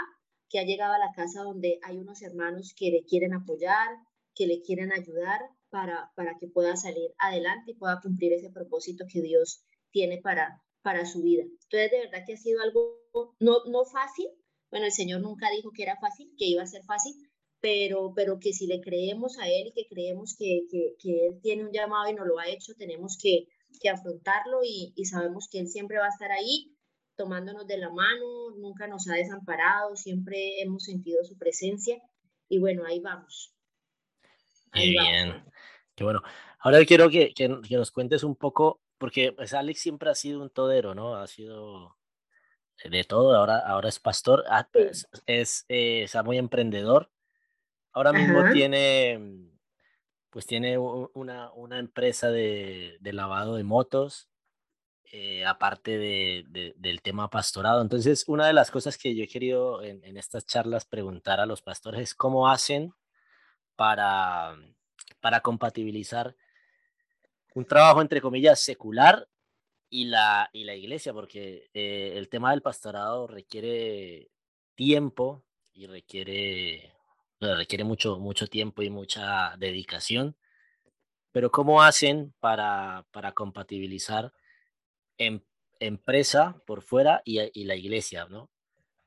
que 0.50 0.60
ha 0.60 0.64
llegado 0.64 0.94
a 0.94 1.00
la 1.00 1.12
casa 1.14 1.44
donde 1.44 1.80
hay 1.84 1.98
unos 1.98 2.22
hermanos 2.22 2.74
que 2.78 2.92
le 2.92 3.04
quieren 3.04 3.34
apoyar, 3.34 3.90
que 4.36 4.48
le 4.48 4.62
quieren 4.62 4.94
ayudar 4.94 5.42
para, 5.74 6.12
para 6.16 6.38
que 6.40 6.48
pueda 6.48 6.76
salir 6.76 7.10
adelante 7.18 7.72
y 7.72 7.76
pueda 7.76 8.00
cumplir 8.00 8.32
ese 8.32 8.52
propósito 8.52 9.06
que 9.12 9.24
Dios 9.24 9.66
tiene 9.90 10.20
para, 10.22 10.62
para 10.84 11.04
su 11.04 11.24
vida. 11.24 11.42
Entonces, 11.42 11.90
de 11.90 12.00
verdad 12.06 12.24
que 12.28 12.34
ha 12.34 12.38
sido 12.38 12.62
algo 12.62 13.02
no, 13.40 13.66
no 13.66 13.84
fácil. 13.84 14.28
Bueno, 14.70 14.86
el 14.86 14.92
Señor 14.92 15.22
nunca 15.22 15.50
dijo 15.50 15.72
que 15.76 15.82
era 15.82 15.98
fácil, 16.00 16.32
que 16.38 16.46
iba 16.46 16.62
a 16.62 16.68
ser 16.68 16.84
fácil, 16.84 17.16
pero, 17.60 18.14
pero 18.16 18.38
que 18.40 18.54
si 18.54 18.68
le 18.68 18.82
creemos 18.82 19.40
a 19.40 19.48
Él 19.48 19.70
y 19.70 19.74
que 19.74 19.88
creemos 19.90 20.36
que, 20.38 20.62
que, 20.70 20.94
que 21.00 21.26
Él 21.26 21.40
tiene 21.42 21.66
un 21.66 21.72
llamado 21.72 22.08
y 22.08 22.14
no 22.14 22.24
lo 22.24 22.38
ha 22.38 22.48
hecho, 22.48 22.74
tenemos 22.78 23.18
que, 23.20 23.48
que 23.82 23.90
afrontarlo 23.90 24.60
y, 24.64 24.94
y, 24.96 25.06
sabemos 25.06 25.48
que 25.52 25.58
Él 25.58 25.68
siempre 25.70 25.98
va 25.98 26.06
a 26.06 26.10
estar 26.10 26.32
ahí 26.32 26.78
tomándonos 27.16 27.66
de 27.66 27.78
la 27.78 27.90
mano, 27.90 28.52
nunca 28.58 28.86
nos 28.86 29.10
ha 29.10 29.16
desamparado, 29.16 29.96
siempre 29.96 30.62
hemos 30.62 30.84
sentido 30.84 31.24
su 31.24 31.36
presencia 31.36 32.00
y 32.48 32.60
bueno, 32.60 32.86
ahí 32.86 33.00
vamos. 33.00 33.56
Ahí 34.72 34.90
bien, 34.90 35.44
qué 35.96 36.04
bueno. 36.04 36.22
Ahora 36.60 36.84
quiero 36.86 37.10
que, 37.10 37.34
que, 37.34 37.48
nos 37.50 37.92
cuentes 37.92 38.24
un 38.24 38.36
poco, 38.36 38.82
porque 38.98 39.32
pues 39.34 39.54
Alex 39.54 39.82
siempre 39.82 40.10
ha 40.10 40.16
sido 40.16 40.42
un 40.42 40.50
todero, 40.50 40.96
¿no? 40.96 41.16
Ha 41.16 41.28
sido 41.28 41.98
de 42.84 43.04
todo, 43.04 43.36
ahora, 43.36 43.60
ahora 43.60 43.90
es 43.90 44.00
pastor, 44.00 44.44
ah, 44.50 44.68
pues, 44.72 45.08
es, 45.26 45.66
es, 45.68 46.16
muy 46.24 46.38
emprendedor. 46.38 47.12
Ahora 47.94 48.14
mismo 48.14 48.44
tiene, 48.54 49.50
pues 50.30 50.46
tiene 50.46 50.78
una, 50.78 51.52
una 51.54 51.80
empresa 51.80 52.32
de, 52.32 52.98
de 53.00 53.14
lavado 53.14 53.56
de 53.56 53.64
motos, 53.64 54.30
eh, 55.16 55.46
aparte 55.46 56.00
de, 56.00 56.74
del 56.76 57.04
tema 57.04 57.30
pastorado. 57.30 57.84
Entonces, 57.84 58.24
una 58.28 58.48
de 58.48 58.54
las 58.54 58.72
cosas 58.72 58.98
que 58.98 59.16
yo 59.16 59.24
he 59.24 59.28
querido 59.28 59.84
en, 59.84 60.18
estas 60.18 60.44
charlas 60.48 60.86
preguntar 60.86 61.40
a 61.40 61.46
los 61.46 61.62
pastores 61.62 62.02
es 62.02 62.16
cómo 62.16 62.50
hacen 62.50 62.96
para, 63.76 64.56
para 65.24 65.40
compatibilizar 65.40 66.36
un 67.56 67.64
trabajo, 67.64 68.02
entre 68.02 68.20
comillas, 68.20 68.60
secular 68.60 69.30
y 69.90 70.04
la, 70.04 70.50
y 70.52 70.66
la 70.66 70.76
iglesia, 70.76 71.14
porque 71.14 71.70
eh, 71.74 72.12
el 72.18 72.28
tema 72.28 72.52
del 72.52 72.62
pastorado 72.62 73.26
requiere 73.26 74.32
tiempo 74.76 75.46
y 75.72 75.88
requiere, 75.88 76.94
requiere 77.40 77.86
mucho, 77.86 78.20
mucho 78.20 78.48
tiempo 78.48 78.82
y 78.82 78.90
mucha 78.90 79.56
dedicación. 79.56 80.36
Pero 81.32 81.52
¿cómo 81.52 81.84
hacen 81.84 82.34
para, 82.42 83.06
para 83.12 83.32
compatibilizar 83.32 84.34
em, 85.18 85.40
empresa 85.80 86.62
por 86.68 86.82
fuera 86.82 87.22
y, 87.24 87.64
la 87.64 87.76
iglesia, 87.76 88.28
¿no? 88.30 88.50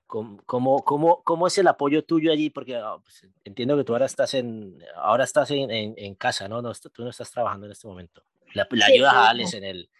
¿Cómo, 0.06 0.38
cómo, 0.84 1.22
cómo, 1.24 1.46
es 1.48 1.58
el 1.58 1.66
apoyo 1.66 2.04
tuyo 2.04 2.30
allí? 2.30 2.50
Porque 2.50 2.76
ah, 2.76 2.96
pues, 3.02 3.26
entiendo 3.44 3.76
que 3.76 3.82
tú 3.82 3.92
ahora 3.92 4.06
estás 4.06 4.34
en, 4.34 4.78
ahora 4.94 5.24
estás 5.24 5.50
en, 5.50 5.70
en, 5.70 6.14
casa, 6.14 6.46
¿no? 6.46 6.62
¿no? 6.62 6.72
Tú 6.74 7.02
no 7.02 7.10
estás 7.10 7.30
trabajando 7.32 7.66
en 7.66 7.72
este 7.72 7.88
momento. 7.88 8.22
La, 8.54 8.68
la 8.70 8.86
ayudas 8.86 9.12
a 9.12 9.30
Alex 9.30 9.54
en 9.54 9.64
el... 9.64 9.90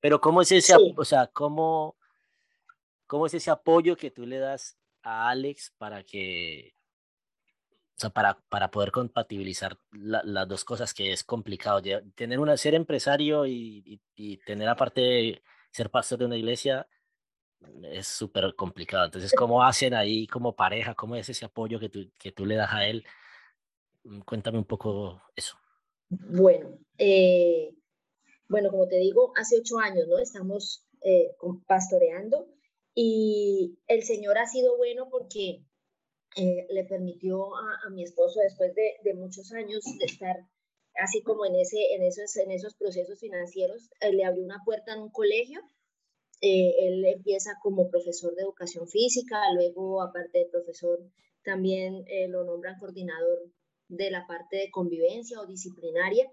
Pero 0.00 0.20
¿cómo 0.20 0.42
es 0.42 0.52
ese, 0.52 0.74
o 0.96 1.04
sea, 1.04 1.28
cómo, 1.28 1.96
cómo 3.06 3.26
es 3.26 3.34
ese 3.34 3.50
apoyo 3.50 3.96
que 3.96 4.10
tú 4.10 4.26
le 4.26 4.38
das 4.38 4.78
a 5.02 5.30
Alex 5.30 5.72
para 5.78 6.04
que, 6.04 6.74
o 7.96 8.00
sea, 8.00 8.10
para, 8.10 8.38
para 8.48 8.70
poder 8.70 8.92
compatibilizar 8.92 9.78
las 9.90 10.46
dos 10.46 10.64
cosas 10.64 10.94
que 10.94 11.12
es 11.12 11.24
complicado. 11.24 11.82
Tener 12.14 12.38
una, 12.38 12.56
ser 12.56 12.74
empresario 12.74 13.46
y, 13.46 14.00
y, 14.14 14.36
tener 14.38 14.68
aparte 14.68 15.42
ser 15.70 15.90
pastor 15.90 16.20
de 16.20 16.26
una 16.26 16.36
iglesia 16.36 16.86
es 17.84 18.06
súper 18.06 18.54
complicado. 18.54 19.06
Entonces, 19.06 19.32
¿cómo 19.32 19.62
hacen 19.62 19.94
ahí 19.94 20.26
como 20.26 20.54
pareja? 20.54 20.94
¿Cómo 20.94 21.16
es 21.16 21.28
ese 21.28 21.44
apoyo 21.44 21.78
que 21.78 21.88
tú, 21.88 22.10
que 22.18 22.32
tú 22.32 22.46
le 22.46 22.56
das 22.56 22.72
a 22.72 22.86
él? 22.86 23.04
Mm, 24.04 24.20
cuéntame 24.20 24.58
un 24.58 24.64
poco 24.64 25.22
eso. 25.34 25.56
Bueno, 26.08 26.78
eh, 26.96 27.74
bueno, 28.48 28.70
como 28.70 28.88
te 28.88 28.96
digo, 28.96 29.32
hace 29.36 29.58
ocho 29.58 29.78
años, 29.78 30.06
¿no? 30.08 30.18
Estamos 30.18 30.86
eh, 31.02 31.34
pastoreando 31.66 32.48
y 32.94 33.78
el 33.86 34.02
Señor 34.02 34.38
ha 34.38 34.46
sido 34.46 34.76
bueno 34.76 35.08
porque 35.10 35.62
eh, 36.36 36.66
le 36.70 36.84
permitió 36.84 37.56
a, 37.56 37.90
mi 37.90 38.04
esposo, 38.04 38.40
después 38.40 38.74
de, 38.74 39.14
muchos 39.14 39.52
años 39.52 39.84
de 39.98 40.04
estar 40.04 40.36
así 40.94 41.22
como 41.22 41.46
en, 41.46 41.54
ese, 41.56 41.94
en, 41.94 42.02
esos, 42.02 42.36
en 42.36 42.50
esos 42.50 42.74
procesos 42.74 43.20
financieros, 43.20 43.90
eh, 44.00 44.12
le 44.12 44.24
abrió 44.24 44.44
una 44.44 44.62
puerta 44.64 44.94
en 44.94 45.00
un 45.00 45.10
colegio. 45.10 45.60
Eh, 46.40 46.74
él 46.86 47.04
empieza 47.04 47.58
como 47.62 47.90
profesor 47.90 48.34
de 48.34 48.42
educación 48.42 48.88
física, 48.88 49.40
luego 49.54 50.02
aparte 50.02 50.38
de 50.38 50.46
profesor 50.46 51.00
también 51.42 52.04
lo 52.28 52.44
nombran 52.44 52.78
coordinador 52.78 53.38
de 53.88 54.10
la 54.10 54.26
parte 54.26 54.56
de 54.56 54.70
convivencia 54.70 55.40
o 55.40 55.46
disciplinaria. 55.46 56.30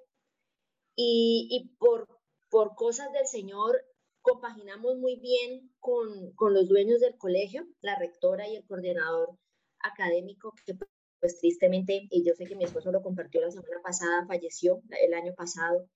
Y, 0.95 1.47
y 1.49 1.75
por, 1.77 2.07
por 2.49 2.75
cosas 2.75 3.11
del 3.13 3.27
Señor 3.27 3.81
compaginamos 4.21 4.97
muy 4.97 5.17
bien 5.19 5.71
con, 5.79 6.33
con, 6.33 6.53
los 6.53 6.67
dueños 6.67 6.99
del 6.99 7.17
colegio, 7.17 7.67
la 7.81 7.97
rectora 7.97 8.47
y 8.47 8.55
el 8.55 8.65
coordinador 8.65 9.37
académico 9.79 10.53
que 10.65 10.75
pues 11.19 11.39
tristemente, 11.39 12.07
y 12.09 12.25
yo 12.25 12.33
sé 12.35 12.45
que 12.45 12.55
mi 12.55 12.63
esposo 12.63 12.91
lo 12.91 13.01
compartió 13.01 13.41
la 13.41 13.51
semana 13.51 13.81
pasada, 13.83 14.25
falleció 14.27 14.81
el 15.01 15.13
año 15.13 15.33
pasado 15.35 15.87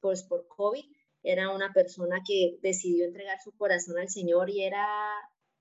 pues 0.00 0.22
por 0.22 0.46
COVID, 0.48 0.84
era 1.26 1.50
una 1.50 1.72
persona 1.72 2.22
que 2.24 2.56
decidió 2.62 3.04
entregar 3.04 3.38
su 3.42 3.50
corazón 3.56 3.98
al 3.98 4.08
Señor 4.08 4.48
y 4.48 4.62
era 4.62 4.86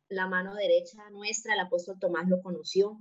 la 0.09 0.27
mano 0.27 0.53
derecha 0.53 1.09
nuestra, 1.09 1.55
el 1.55 1.59
apóstol 1.59 1.97
Tomás 1.99 2.29
lo 2.29 2.39
conoció 2.43 2.99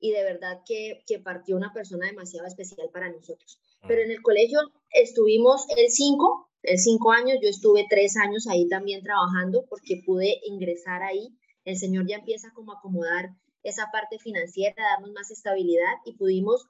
y 0.00 0.12
de 0.12 0.22
verdad 0.22 0.62
que, 0.66 1.02
que 1.06 1.18
partió 1.18 1.54
una 1.54 1.72
persona 1.74 2.06
demasiado 2.06 2.46
especial 2.46 2.88
para 2.90 3.10
nosotros. 3.10 3.58
Mm. 3.82 3.88
Pero 3.88 4.02
en 4.02 4.10
el 4.10 4.22
colegio 4.22 4.58
estuvimos 4.90 5.66
el 5.76 5.90
cinco, 5.90 6.50
el 6.62 6.78
cinco 6.78 7.12
años, 7.12 7.38
yo 7.42 7.50
estuve 7.50 7.86
tres 7.90 8.16
años 8.16 8.46
ahí 8.46 8.66
también 8.66 9.02
trabajando 9.02 9.66
porque 9.68 10.02
pude 10.04 10.40
ingresar 10.44 11.02
ahí. 11.02 11.28
El 11.66 11.76
Señor 11.76 12.06
ya 12.08 12.16
empieza 12.16 12.52
como 12.54 12.72
a 12.72 12.78
acomodar 12.78 13.30
esa 13.62 13.90
parte 13.92 14.18
financiera, 14.18 14.82
darnos 14.82 15.12
más 15.12 15.30
estabilidad 15.30 15.92
y 16.06 16.16
pudimos 16.16 16.68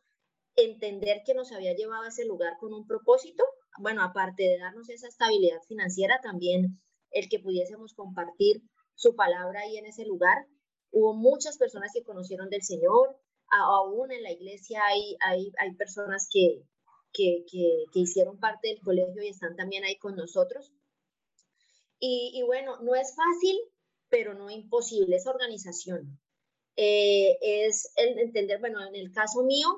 entender 0.56 1.22
que 1.24 1.34
nos 1.34 1.52
había 1.52 1.74
llevado 1.74 2.02
a 2.02 2.08
ese 2.08 2.24
lugar 2.24 2.56
con 2.58 2.72
un 2.74 2.86
propósito. 2.88 3.44
Bueno, 3.78 4.02
aparte 4.02 4.44
de 4.44 4.58
darnos 4.58 4.88
esa 4.88 5.08
estabilidad 5.08 5.60
financiera, 5.66 6.20
también 6.22 6.80
el 7.10 7.28
que 7.28 7.40
pudiésemos 7.40 7.94
compartir 7.94 8.62
su 8.94 9.14
palabra 9.16 9.60
ahí 9.60 9.76
en 9.76 9.86
ese 9.86 10.04
lugar. 10.04 10.46
Hubo 10.90 11.14
muchas 11.14 11.58
personas 11.58 11.90
que 11.92 12.04
conocieron 12.04 12.50
del 12.50 12.62
Señor, 12.62 13.16
aún 13.50 14.12
en 14.12 14.22
la 14.22 14.32
iglesia 14.32 14.80
hay, 14.84 15.16
hay, 15.20 15.52
hay 15.58 15.74
personas 15.74 16.28
que, 16.32 16.62
que, 17.12 17.44
que, 17.50 17.84
que, 17.92 18.00
hicieron 18.00 18.38
parte 18.38 18.68
del 18.68 18.80
colegio 18.80 19.22
y 19.22 19.28
están 19.28 19.56
también 19.56 19.84
ahí 19.84 19.96
con 19.98 20.16
nosotros. 20.16 20.72
Y, 22.06 22.42
bueno, 22.44 22.78
no 22.82 22.94
es 22.94 23.14
fácil, 23.16 23.58
pero 24.10 24.34
no 24.34 24.50
imposible, 24.50 25.16
es 25.16 25.26
organización. 25.26 26.20
Eh, 26.76 27.38
es 27.40 27.92
el 27.96 28.18
entender, 28.18 28.60
bueno, 28.60 28.84
en 28.86 28.94
el 28.94 29.10
caso 29.10 29.42
mío, 29.42 29.68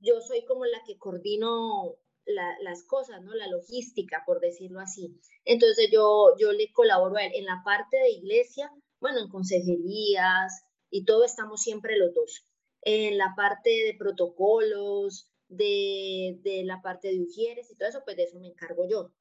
yo 0.00 0.20
soy 0.20 0.44
como 0.46 0.64
la 0.64 0.82
que 0.84 0.98
coordino 0.98 1.96
las 2.26 2.84
cosas, 2.84 3.22
¿no? 3.22 3.34
La 3.34 3.48
logística, 3.48 4.22
por 4.26 4.40
decirlo 4.40 4.80
así. 4.80 5.18
Entonces 5.44 5.88
yo, 5.92 6.34
yo 6.38 6.52
le 6.52 6.72
colaboro 6.72 7.16
a 7.16 7.24
él 7.24 7.32
en 7.34 7.44
la 7.44 7.62
parte 7.64 7.96
de 7.96 8.10
iglesia, 8.10 8.70
bueno, 9.00 9.20
en 9.20 9.28
consejerías 9.28 10.64
y 10.90 11.04
todo 11.04 11.24
estamos 11.24 11.62
siempre 11.62 11.96
los 11.96 12.14
dos. 12.14 12.46
En 12.82 13.18
la 13.18 13.34
parte 13.36 13.70
de 13.70 13.96
protocolos, 13.98 15.30
de, 15.48 16.38
de 16.42 16.64
la 16.64 16.80
parte 16.80 17.08
de 17.08 17.20
ujieres 17.20 17.70
y 17.70 17.76
todo 17.76 17.88
eso, 17.88 18.02
pues 18.04 18.16
de 18.16 18.24
eso 18.24 18.38
me 18.38 18.48
encargo 18.48 18.88
yo. 18.88 19.12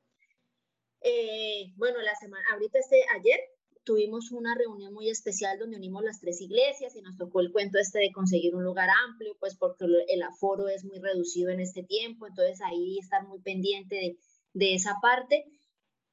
Eh, 1.01 1.73
bueno, 1.75 2.01
la 2.01 2.15
semana, 2.15 2.45
ahorita 2.51 2.79
este, 2.79 3.03
ayer 3.15 3.39
tuvimos 3.83 4.31
una 4.31 4.55
reunión 4.55 4.93
muy 4.93 5.09
especial 5.09 5.57
donde 5.57 5.77
unimos 5.77 6.03
las 6.03 6.19
tres 6.19 6.41
iglesias 6.41 6.95
y 6.95 7.01
nos 7.01 7.17
tocó 7.17 7.39
el 7.39 7.51
cuento 7.51 7.79
este 7.79 7.99
de 7.99 8.11
conseguir 8.11 8.55
un 8.55 8.63
lugar 8.63 8.89
amplio, 9.07 9.35
pues 9.39 9.55
porque 9.55 9.85
el 10.07 10.23
aforo 10.23 10.67
es 10.67 10.83
muy 10.83 10.99
reducido 10.99 11.49
en 11.49 11.59
este 11.59 11.83
tiempo, 11.83 12.27
entonces 12.27 12.61
ahí 12.61 12.99
estar 12.99 13.27
muy 13.27 13.39
pendiente 13.41 13.95
de, 13.95 14.17
de 14.53 14.75
esa 14.75 14.97
parte 15.01 15.45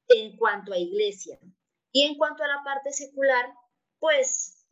en 0.07 0.37
cuanto 0.37 0.73
a 0.73 0.77
iglesia. 0.77 1.39
Y 1.91 2.03
en 2.03 2.15
cuanto 2.15 2.43
a 2.43 2.47
la 2.47 2.63
parte 2.63 2.91
secular, 2.91 3.45
pues 3.99 4.65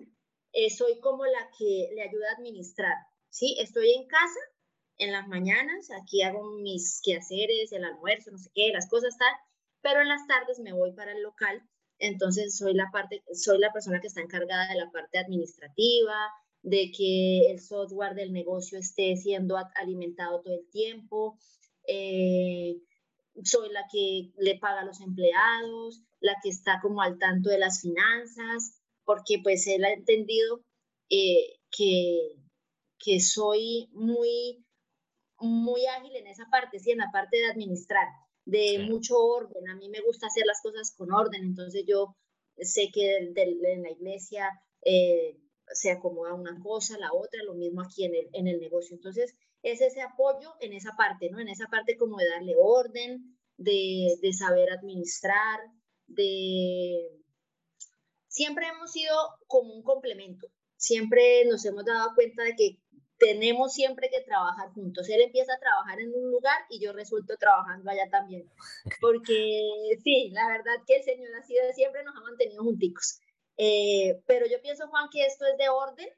eh, 0.54 0.70
soy 0.70 1.00
como 1.00 1.26
la 1.26 1.50
que 1.58 1.90
le 1.94 2.02
ayuda 2.02 2.30
a 2.30 2.36
administrar, 2.36 2.96
¿sí? 3.30 3.58
Estoy 3.60 3.94
en 3.94 4.08
casa 4.08 4.40
en 4.98 5.12
las 5.12 5.28
mañanas, 5.28 5.90
aquí 5.92 6.22
hago 6.22 6.52
mis 6.62 7.02
quehaceres, 7.04 7.72
el 7.72 7.84
almuerzo, 7.84 8.32
no 8.32 8.38
sé 8.38 8.50
qué, 8.54 8.72
las 8.72 8.90
cosas 8.90 9.18
tal, 9.18 9.34
pero 9.82 10.02
en 10.02 10.08
las 10.08 10.26
tardes 10.28 10.60
me 10.60 10.74
voy 10.74 10.94
para 10.94 11.12
el 11.12 11.22
local, 11.22 11.62
entonces 12.00 12.58
soy 12.58 12.74
la 12.74 12.90
parte, 12.92 13.24
soy 13.34 13.60
la 13.60 13.72
persona 13.72 14.02
que 14.02 14.08
está 14.08 14.22
encargada 14.22 14.68
de 14.68 14.76
la 14.76 14.92
parte 14.92 15.18
administrativa, 15.18 16.16
de 16.62 16.92
que 16.92 17.52
el 17.52 17.60
software 17.60 18.16
del 18.16 18.34
negocio 18.34 18.80
esté 18.80 19.16
siendo 19.18 19.58
alimentado 19.76 20.42
todo 20.42 20.56
el 20.56 20.70
tiempo. 20.70 21.38
Eh, 21.88 22.78
soy 23.44 23.72
la 23.72 23.86
que 23.92 24.32
le 24.38 24.58
paga 24.58 24.82
a 24.82 24.86
los 24.86 25.02
empleados, 25.02 26.02
la 26.20 26.36
que 26.42 26.50
está 26.50 26.80
como 26.82 27.02
al 27.02 27.20
tanto 27.20 27.50
de 27.50 27.60
las 27.60 27.82
finanzas, 27.82 28.82
porque 29.04 29.40
pues 29.44 29.68
él 29.68 29.86
ha 29.86 29.94
entendido 29.94 30.62
eh, 31.10 31.60
que, 31.70 32.36
que 32.98 33.20
soy 33.20 33.90
muy, 33.92 34.66
muy 35.38 35.86
ágil 35.86 36.16
en 36.16 36.28
esa 36.28 36.46
parte, 36.50 36.80
sí, 36.80 36.92
en 36.92 37.00
la 37.00 37.12
parte 37.12 37.38
de 37.38 37.48
administrar 37.48 38.08
de 38.46 38.80
mucho 38.90 39.18
orden. 39.18 39.68
A 39.70 39.76
mí 39.76 39.90
me 39.90 40.02
gusta 40.02 40.28
hacer 40.28 40.46
las 40.46 40.62
cosas 40.62 40.94
con 40.96 41.12
orden, 41.12 41.44
entonces 41.44 41.84
yo 41.88 42.16
sé 42.58 42.90
que 42.94 43.18
en 43.18 43.82
la 43.82 43.92
iglesia 43.92 44.50
eh, 44.82 45.38
se 45.74 45.92
acomoda 45.92 46.34
una 46.34 46.60
cosa, 46.62 46.98
la 46.98 47.12
otra, 47.14 47.44
lo 47.44 47.56
mismo 47.56 47.82
aquí 47.82 48.06
en 48.06 48.16
el, 48.16 48.30
en 48.34 48.48
el 48.48 48.60
negocio. 48.60 48.96
Entonces, 48.96 49.36
es 49.64 49.82
ese 49.82 50.02
apoyo 50.02 50.54
en 50.62 50.74
esa 50.74 50.92
parte, 50.96 51.30
¿no? 51.30 51.40
En 51.40 51.50
esa 51.50 51.68
parte 51.68 51.98
como 51.98 52.18
de 52.18 52.30
darle 52.30 52.54
orden, 52.58 53.38
de, 53.58 54.16
de 54.22 54.34
saber 54.34 54.72
administrar, 54.72 55.60
de... 56.08 57.10
Siempre 58.28 58.68
hemos 58.68 58.92
sido 58.92 59.16
como 59.48 59.74
un 59.74 59.82
complemento, 59.82 60.48
siempre 60.76 61.46
nos 61.46 61.64
hemos 61.66 61.86
dado 61.86 62.14
cuenta 62.16 62.44
de 62.44 62.56
que 62.56 62.80
tenemos 63.18 63.74
siempre 63.74 64.10
que 64.10 64.22
trabajar 64.22 64.70
juntos. 64.74 65.08
Él 65.10 65.22
empieza 65.22 65.54
a 65.54 65.60
trabajar 65.60 66.00
en 66.00 66.14
un 66.14 66.32
lugar 66.32 66.58
y 66.70 66.80
yo 66.80 66.94
resulto 66.94 67.36
trabajando 67.38 67.90
allá 67.90 68.10
también. 68.10 68.50
Porque 69.02 69.62
sí, 70.04 70.30
la 70.32 70.48
verdad 70.48 70.84
que 70.86 70.98
el 70.98 71.04
Señor 71.04 71.30
así 71.36 71.54
de 71.54 71.74
siempre 71.74 72.04
nos 72.04 72.16
ha 72.16 72.22
mantenido 72.22 72.64
junticos. 72.64 73.20
Eh, 73.58 74.22
pero 74.28 74.46
yo 74.48 74.62
pienso, 74.62 74.88
Juan, 74.88 75.08
que 75.12 75.26
esto 75.26 75.46
es 75.46 75.58
de 75.58 75.70
orden, 75.70 76.10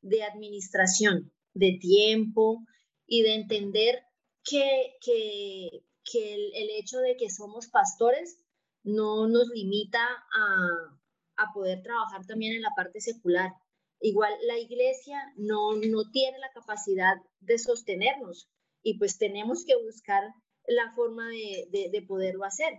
de 0.00 0.22
administración, 0.22 1.32
de 1.54 1.78
tiempo 1.80 2.64
y 3.06 3.22
de 3.22 3.34
entender 3.34 4.02
que, 4.44 4.94
que, 5.00 5.84
que 6.04 6.34
el, 6.34 6.52
el, 6.54 6.70
hecho 6.70 6.98
de 6.98 7.16
que 7.16 7.30
somos 7.30 7.68
pastores 7.68 8.38
no 8.84 9.28
nos 9.28 9.48
limita 9.48 10.02
a, 10.04 10.98
a 11.36 11.52
poder 11.52 11.82
trabajar 11.82 12.26
también 12.26 12.54
en 12.54 12.62
la 12.62 12.72
parte 12.76 13.00
secular 13.00 13.52
Igual 14.04 14.32
la 14.48 14.58
iglesia 14.58 15.16
no, 15.36 15.74
no 15.74 16.10
tiene 16.10 16.36
la 16.40 16.50
capacidad 16.52 17.14
de 17.38 17.56
sostenernos 17.56 18.48
y 18.82 18.98
pues 18.98 19.16
tenemos 19.16 19.64
que 19.64 19.76
buscar 19.76 20.24
la 20.66 20.92
forma 20.92 21.28
de, 21.28 21.88
de, 21.90 22.02
poderlo 22.02 22.44
hacer. 22.44 22.74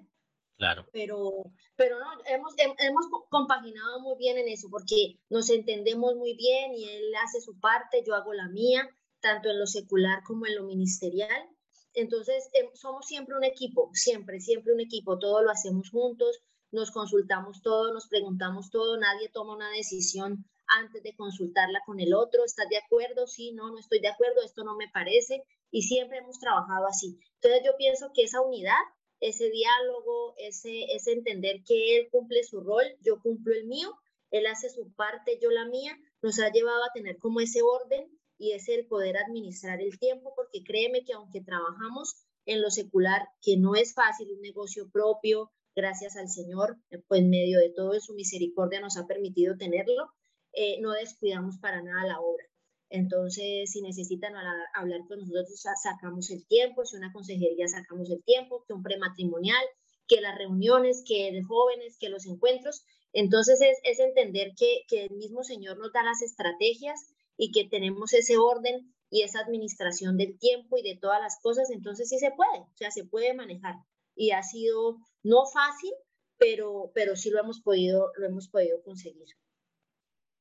Claro. 0.58 0.86
Pero, 0.92 1.32
pero 1.78 1.98
no, 1.98 2.06
hemos, 2.26 2.54
hemos 2.58 3.06
compaginado 3.30 4.02
muy 4.02 4.18
bien 4.18 4.38
en 4.38 4.50
eso 4.50 4.68
porque 4.70 5.16
nos 5.30 5.50
entendemos 5.50 6.14
muy 6.16 6.36
bien 6.36 6.74
y 6.76 6.90
él 6.90 7.16
hace 7.24 7.40
su 7.40 7.58
parte, 7.58 8.04
yo 8.06 8.16
hago 8.16 8.34
la 8.34 8.50
mía, 8.50 8.86
tanto 9.22 9.50
en 9.50 9.60
lo 9.60 9.66
secular 9.66 10.24
como 10.26 10.46
en 10.46 10.56
lo 10.56 10.64
ministerial. 10.64 11.50
Entonces, 11.94 12.50
em, 12.52 12.68
somos 12.74 13.06
siempre 13.06 13.38
un 13.38 13.46
equipo, 13.46 13.90
siempre, 13.94 14.42
siempre 14.42 14.74
un 14.74 14.82
equipo, 14.82 15.20
todo 15.20 15.42
lo 15.42 15.52
hacemos 15.52 15.90
juntos, 15.90 16.42
nos 16.72 16.92
consultamos 16.92 17.62
todo, 17.62 17.94
nos 17.94 18.08
preguntamos 18.08 18.70
todo, 18.72 18.98
nadie 18.98 19.30
toma 19.30 19.56
una 19.56 19.70
decisión 19.70 20.46
antes 20.80 21.04
de 21.04 21.16
consultarla 21.16 21.82
con 21.86 22.00
el 22.00 22.14
otro, 22.14 22.44
¿estás 22.46 22.68
de 22.70 22.78
acuerdo? 22.78 23.28
Sí, 23.28 23.52
no, 23.54 23.70
no 23.70 23.80
estoy 23.80 24.00
de 24.00 24.10
acuerdo, 24.10 24.42
esto 24.44 24.64
no 24.64 24.76
me 24.76 24.90
parece, 24.90 25.44
y 25.72 25.84
siempre 25.84 26.20
hemos 26.20 26.40
trabajado 26.40 26.88
así. 26.88 27.20
Entonces 27.36 27.62
yo 27.66 27.72
pienso 27.78 28.12
que 28.14 28.24
esa 28.24 28.42
unidad, 28.42 28.80
ese 29.20 29.50
diálogo, 29.50 30.36
ese, 30.38 30.86
ese 30.96 31.14
entender 31.14 31.64
que 31.66 31.98
él 31.98 32.10
cumple 32.12 32.44
su 32.44 32.62
rol, 32.62 32.86
yo 33.02 33.22
cumplo 33.22 33.54
el 33.54 33.66
mío, 33.66 33.94
él 34.32 34.48
hace 34.48 34.70
su 34.70 34.92
parte, 34.94 35.40
yo 35.42 35.52
la 35.52 35.66
mía, 35.66 35.96
nos 36.22 36.40
ha 36.40 36.52
llevado 36.52 36.84
a 36.84 36.92
tener 36.94 37.18
como 37.18 37.40
ese 37.40 37.62
orden 37.62 38.08
y 38.38 38.54
ese 38.54 38.76
el 38.76 38.88
poder 38.88 39.18
administrar 39.18 39.82
el 39.82 39.98
tiempo, 40.00 40.34
porque 40.36 40.64
créeme 40.64 41.04
que 41.06 41.14
aunque 41.14 41.42
trabajamos 41.42 42.16
en 42.46 42.62
lo 42.62 42.70
secular, 42.72 43.28
que 43.42 43.58
no 43.58 43.76
es 43.76 43.94
fácil, 43.94 44.32
un 44.32 44.42
negocio 44.42 44.90
propio, 44.92 45.52
gracias 45.76 46.18
al 46.18 46.30
Señor, 46.30 46.78
pues 47.08 47.22
en 47.22 47.30
medio 47.30 47.60
de 47.60 47.70
todo 47.70 48.00
su 48.00 48.14
misericordia 48.14 48.80
nos 48.80 48.98
ha 48.98 49.06
permitido 49.06 49.56
tenerlo, 49.58 50.10
eh, 50.54 50.80
no 50.82 50.92
descuidamos 50.92 51.58
para 51.58 51.82
nada 51.82 52.06
la 52.06 52.20
obra. 52.20 52.46
Entonces, 52.90 53.72
si 53.72 53.82
necesitan 53.82 54.34
hablar, 54.76 55.08
con 55.08 55.18
nosotros, 55.20 55.60
sacamos 55.82 56.30
el 56.30 56.46
tiempo, 56.46 56.86
si 56.86 56.96
una 56.96 57.12
consejería, 57.12 57.68
sacamos 57.68 58.10
el 58.12 58.24
tiempo, 58.24 58.64
que 58.68 58.74
un 58.74 58.84
prematrimonial, 58.84 59.66
que 60.08 60.22
las 60.22 60.38
reuniones, 60.38 61.04
que 61.04 61.32
de 61.32 61.42
jóvenes, 61.42 61.98
que 61.98 62.10
los 62.10 62.28
encuentros. 62.28 62.84
Entonces, 63.12 63.60
es, 63.84 64.00
entender 64.00 64.52
que, 64.56 64.82
que 64.88 65.06
el 65.06 65.16
mismo 65.16 65.44
Señor 65.44 65.80
nos 65.80 65.92
da 65.92 66.04
las 66.04 66.22
estrategias 66.22 67.00
y 67.36 67.52
que 67.52 67.68
tenemos 67.68 68.14
ese 68.14 68.38
orden 68.38 68.94
y 69.10 69.24
esa 69.24 69.40
administración 69.40 70.18
del 70.18 70.38
tiempo 70.38 70.78
y 70.78 70.84
de 70.84 70.96
todas 70.96 71.20
las 71.20 71.40
cosas, 71.42 71.72
entonces 71.72 72.10
sí 72.10 72.20
se 72.20 72.32
puede, 72.32 72.60
o 72.60 72.76
sea, 72.76 72.92
se 72.92 73.06
puede 73.06 73.34
manejar. 73.34 73.76
Y 74.16 74.32
ha 74.32 74.44
sido 74.44 74.98
no 75.24 75.46
fácil, 75.52 75.94
pero, 76.38 76.92
pero 76.94 77.16
sí 77.16 77.30
lo 77.32 77.40
hemos 77.40 77.62
podido, 77.62 78.12
lo 78.18 78.28
hemos 78.28 78.50
podido 78.50 78.84
conseguir. 78.84 79.28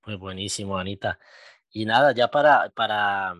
Pues 0.02 0.18
buenísimo, 0.18 0.78
Anita. 0.78 1.20
Y 1.70 1.86
nada, 1.86 2.12
ya 2.12 2.28
para, 2.28 2.70
para, 2.70 3.36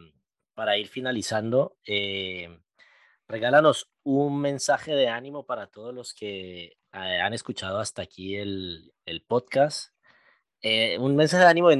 para 0.54 0.78
ir 0.78 0.86
finalizando, 0.88 1.76
eh, 1.84 2.60
regálanos 3.26 3.90
un 4.04 4.40
mensaje 4.40 4.94
de 4.94 5.08
ánimo 5.08 5.44
para 5.44 5.66
todos 5.66 5.92
los 5.92 6.14
que 6.14 6.64
eh, 6.66 6.76
han 6.92 7.34
escuchado 7.34 7.80
hasta 7.80 8.02
aquí 8.02 8.36
el, 8.36 8.94
el 9.06 9.22
podcast. 9.22 9.92
Eh, 10.62 10.98
un 10.98 11.16
mensaje 11.16 11.42
de 11.44 11.50
ánimo 11.50 11.70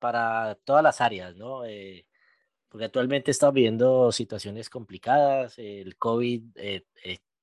para 0.00 0.56
todas 0.64 0.82
las 0.82 1.00
áreas, 1.00 1.36
¿no? 1.36 1.62
porque 2.68 2.86
actualmente 2.86 3.30
estamos 3.30 3.54
viviendo 3.54 4.10
situaciones 4.12 4.70
complicadas, 4.70 5.58
el 5.58 5.96
COVID 5.98 6.42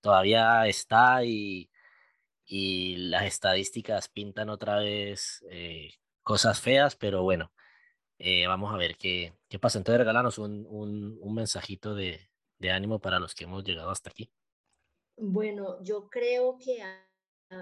todavía 0.01 0.67
está 0.67 1.23
y, 1.23 1.69
y 2.45 2.97
las 2.97 3.25
estadísticas 3.25 4.09
pintan 4.09 4.49
otra 4.49 4.79
vez 4.79 5.43
cosas 6.29 6.61
feas, 6.61 6.95
pero 6.95 7.23
bueno, 7.23 7.51
eh, 8.19 8.45
vamos 8.45 8.71
a 8.71 8.77
ver 8.77 8.97
qué, 8.97 9.33
qué 9.47 9.57
pasa. 9.57 9.79
Entonces, 9.79 9.97
regálanos 9.97 10.37
un, 10.37 10.63
un, 10.69 11.17
un 11.19 11.33
mensajito 11.33 11.95
de, 11.95 12.19
de, 12.59 12.69
ánimo 12.69 12.99
para 12.99 13.19
los 13.19 13.33
que 13.33 13.45
hemos 13.45 13.63
llegado 13.63 13.89
hasta 13.89 14.11
aquí. 14.11 14.29
Bueno, 15.17 15.81
yo 15.81 16.07
creo 16.07 16.59
que 16.63 16.83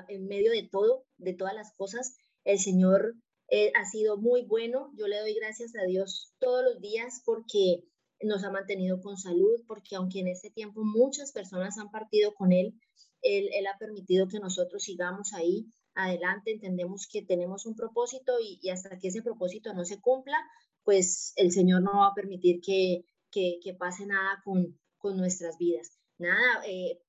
en 0.10 0.28
medio 0.28 0.52
de 0.52 0.68
todo, 0.70 1.06
de 1.18 1.34
todas 1.34 1.54
las 1.54 1.74
cosas, 1.78 2.18
el 2.44 2.60
Señor 2.60 3.16
eh, 3.50 3.72
ha 3.74 3.86
sido 3.86 4.18
muy 4.18 4.44
bueno. 4.44 4.92
Yo 4.98 5.08
le 5.08 5.22
doy 5.22 5.34
gracias 5.34 5.72
a 5.82 5.86
Dios 5.88 6.34
todos 6.38 6.62
los 6.62 6.82
días 6.82 7.22
porque 7.24 7.86
nos 8.20 8.44
ha 8.44 8.52
mantenido 8.52 9.00
con 9.00 9.16
salud, 9.16 9.64
porque 9.66 9.96
aunque 9.96 10.20
en 10.20 10.28
este 10.28 10.52
tiempo 10.52 10.84
muchas 10.84 11.32
personas 11.32 11.78
han 11.78 11.90
partido 11.90 12.34
con 12.34 12.52
Él, 12.52 12.74
Él, 13.22 13.48
él 13.54 13.66
ha 13.68 13.78
permitido 13.78 14.28
que 14.28 14.42
nosotros 14.42 14.84
sigamos 14.84 15.32
ahí 15.32 15.72
adelante, 15.98 16.52
entendemos 16.52 17.08
que 17.12 17.24
tenemos 17.24 17.66
un 17.66 17.76
propósito 17.76 18.34
y, 18.40 18.70
hasta 18.70 18.98
que 19.00 19.10
ese 19.10 19.24
propósito 19.24 19.74
no 19.74 19.84
se 19.84 20.00
cumpla, 20.00 20.38
pues 20.84 21.34
el 21.36 21.52
Señor 21.52 21.82
no 21.82 22.00
va 22.00 22.08
a 22.08 22.16
permitir 22.16 22.62
que, 22.62 23.04
que, 23.32 23.74
pase 23.78 24.06
nada 24.06 24.42
con, 24.46 24.80
con, 24.98 25.18
nuestras 25.18 25.58
vidas. 25.58 25.98
Nada, 26.18 26.64
eh, 26.68 27.00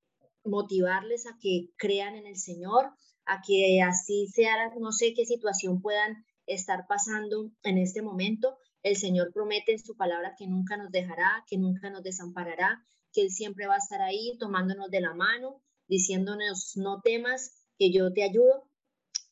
motivarles 0.43 1.27
a 1.27 1.37
que 1.39 1.69
crean 1.77 2.15
en 2.15 2.27
el 2.27 2.37
Señor, 2.37 2.91
a 3.25 3.41
que 3.45 3.81
así 3.81 4.27
sea, 4.27 4.55
no 4.79 4.91
sé 4.91 5.13
qué 5.13 5.25
situación 5.25 5.81
puedan 5.81 6.25
estar 6.45 6.85
pasando 6.87 7.51
en 7.63 7.77
este 7.77 8.01
momento. 8.01 8.57
El 8.81 8.95
Señor 8.95 9.31
promete 9.33 9.73
en 9.73 9.79
su 9.79 9.95
palabra 9.95 10.35
que 10.37 10.47
nunca 10.47 10.77
nos 10.77 10.91
dejará, 10.91 11.43
que 11.47 11.57
nunca 11.57 11.89
nos 11.89 12.03
desamparará, 12.03 12.83
que 13.13 13.21
Él 13.21 13.29
siempre 13.29 13.67
va 13.67 13.75
a 13.75 13.79
estar 13.79 14.01
ahí 14.01 14.35
tomándonos 14.39 14.89
de 14.89 15.01
la 15.01 15.13
mano, 15.13 15.61
diciéndonos, 15.87 16.73
no 16.75 17.01
temas, 17.01 17.59
que 17.79 17.91
yo 17.91 18.11
te 18.13 18.23
ayudo. 18.23 18.68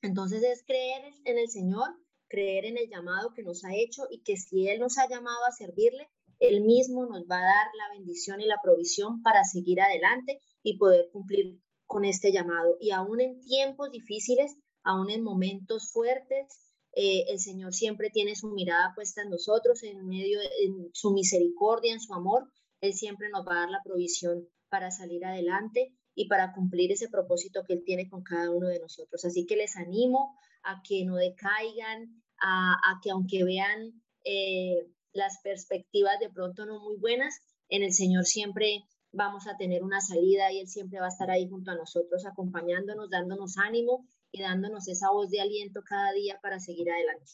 Entonces 0.02 0.44
es 0.44 0.64
creer 0.64 1.14
en 1.26 1.38
el 1.38 1.50
Señor, 1.50 1.90
creer 2.28 2.66
en 2.66 2.78
el 2.78 2.90
llamado 2.90 3.34
que 3.34 3.44
nos 3.44 3.64
ha 3.66 3.76
hecho 3.76 4.04
y 4.10 4.22
que 4.22 4.38
si 4.38 4.68
Él 4.68 4.80
nos 4.80 4.98
ha 4.98 5.08
llamado 5.08 5.46
a 5.48 5.52
servirle, 5.52 6.10
Él 6.40 6.62
mismo 6.62 7.06
nos 7.06 7.24
va 7.24 7.40
a 7.40 7.46
dar 7.46 7.68
la 7.76 7.98
bendición 7.98 8.42
y 8.42 8.46
la 8.46 8.60
provisión 8.62 9.22
para 9.24 9.44
seguir 9.44 9.82
adelante 9.82 10.40
y 10.62 10.78
poder 10.78 11.10
cumplir 11.12 11.60
con 11.86 12.06
este 12.06 12.32
llamado. 12.32 12.78
Y 12.80 12.92
aún 12.92 13.22
en 13.22 13.40
tiempos 13.42 13.92
difíciles, 13.92 14.56
aún 14.84 15.10
en 15.10 15.24
momentos 15.24 15.92
fuertes, 15.92 16.46
eh, 16.94 17.26
el 17.30 17.40
Señor 17.40 17.74
siempre 17.74 18.10
tiene 18.10 18.36
su 18.36 18.50
mirada 18.50 18.94
puesta 18.96 19.22
en 19.22 19.30
nosotros, 19.30 19.84
en 19.84 20.08
medio 20.08 20.40
de 20.40 20.50
su 20.94 21.12
misericordia, 21.12 21.94
en 21.94 22.00
su 22.00 22.14
amor. 22.14 22.52
Él 22.82 22.94
siempre 22.94 23.30
nos 23.30 23.48
va 23.48 23.54
a 23.54 23.60
dar 23.62 23.70
la 23.70 23.82
provisión 23.84 24.48
para 24.70 24.92
salir 24.92 25.26
adelante 25.26 25.94
y 26.18 26.28
para 26.28 26.52
cumplir 26.52 26.92
ese 26.92 27.10
propósito 27.10 27.64
que 27.64 27.74
Él 27.74 27.84
tiene 27.86 28.10
con 28.10 28.24
cada 28.24 28.50
uno 28.50 28.68
de 28.68 28.80
nosotros. 28.80 29.24
Así 29.24 29.46
que 29.46 29.56
les 29.56 29.78
animo 29.78 30.36
a 30.64 30.82
que 30.82 31.06
no 31.06 31.16
decaigan, 31.16 32.24
a, 32.42 33.00
que 33.04 33.12
aunque 33.12 33.44
vean 33.44 34.02
eh, 34.26 34.88
las 35.14 35.40
perspectivas 35.44 36.20
de 36.20 36.32
pronto 36.32 36.66
no 36.66 36.80
muy 36.80 36.98
buenas, 36.98 37.36
en 37.70 37.84
el 37.84 37.94
Señor 37.94 38.26
siempre 38.26 38.84
vamos 39.12 39.46
a 39.46 39.58
tener 39.58 39.84
una 39.84 40.02
salida 40.02 40.52
y 40.52 40.60
Él 40.60 40.68
siempre 40.68 41.00
va 41.00 41.06
a 41.06 41.10
estar 41.10 41.30
ahí 41.30 41.48
junto 41.48 41.70
a 41.70 41.76
nosotros, 41.76 42.26
acompañándonos, 42.26 43.12
dándonos 43.12 43.60
ánimo 43.60 44.08
y 44.32 44.42
dándonos 44.42 44.88
esa 44.88 45.12
voz 45.12 45.30
de 45.30 45.42
aliento 45.42 45.84
cada 45.84 46.14
día 46.14 46.40
para 46.42 46.60
seguir 46.60 46.90
adelante. 46.90 47.32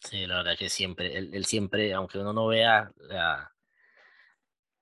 Sí, 0.00 0.26
la 0.26 0.38
verdad 0.38 0.58
que 0.58 0.68
siempre, 0.68 1.16
él, 1.16 1.44
siempre, 1.44 1.94
aunque 1.94 2.18
uno 2.18 2.32
no 2.32 2.48
vea 2.48 2.92
la, 2.98 3.52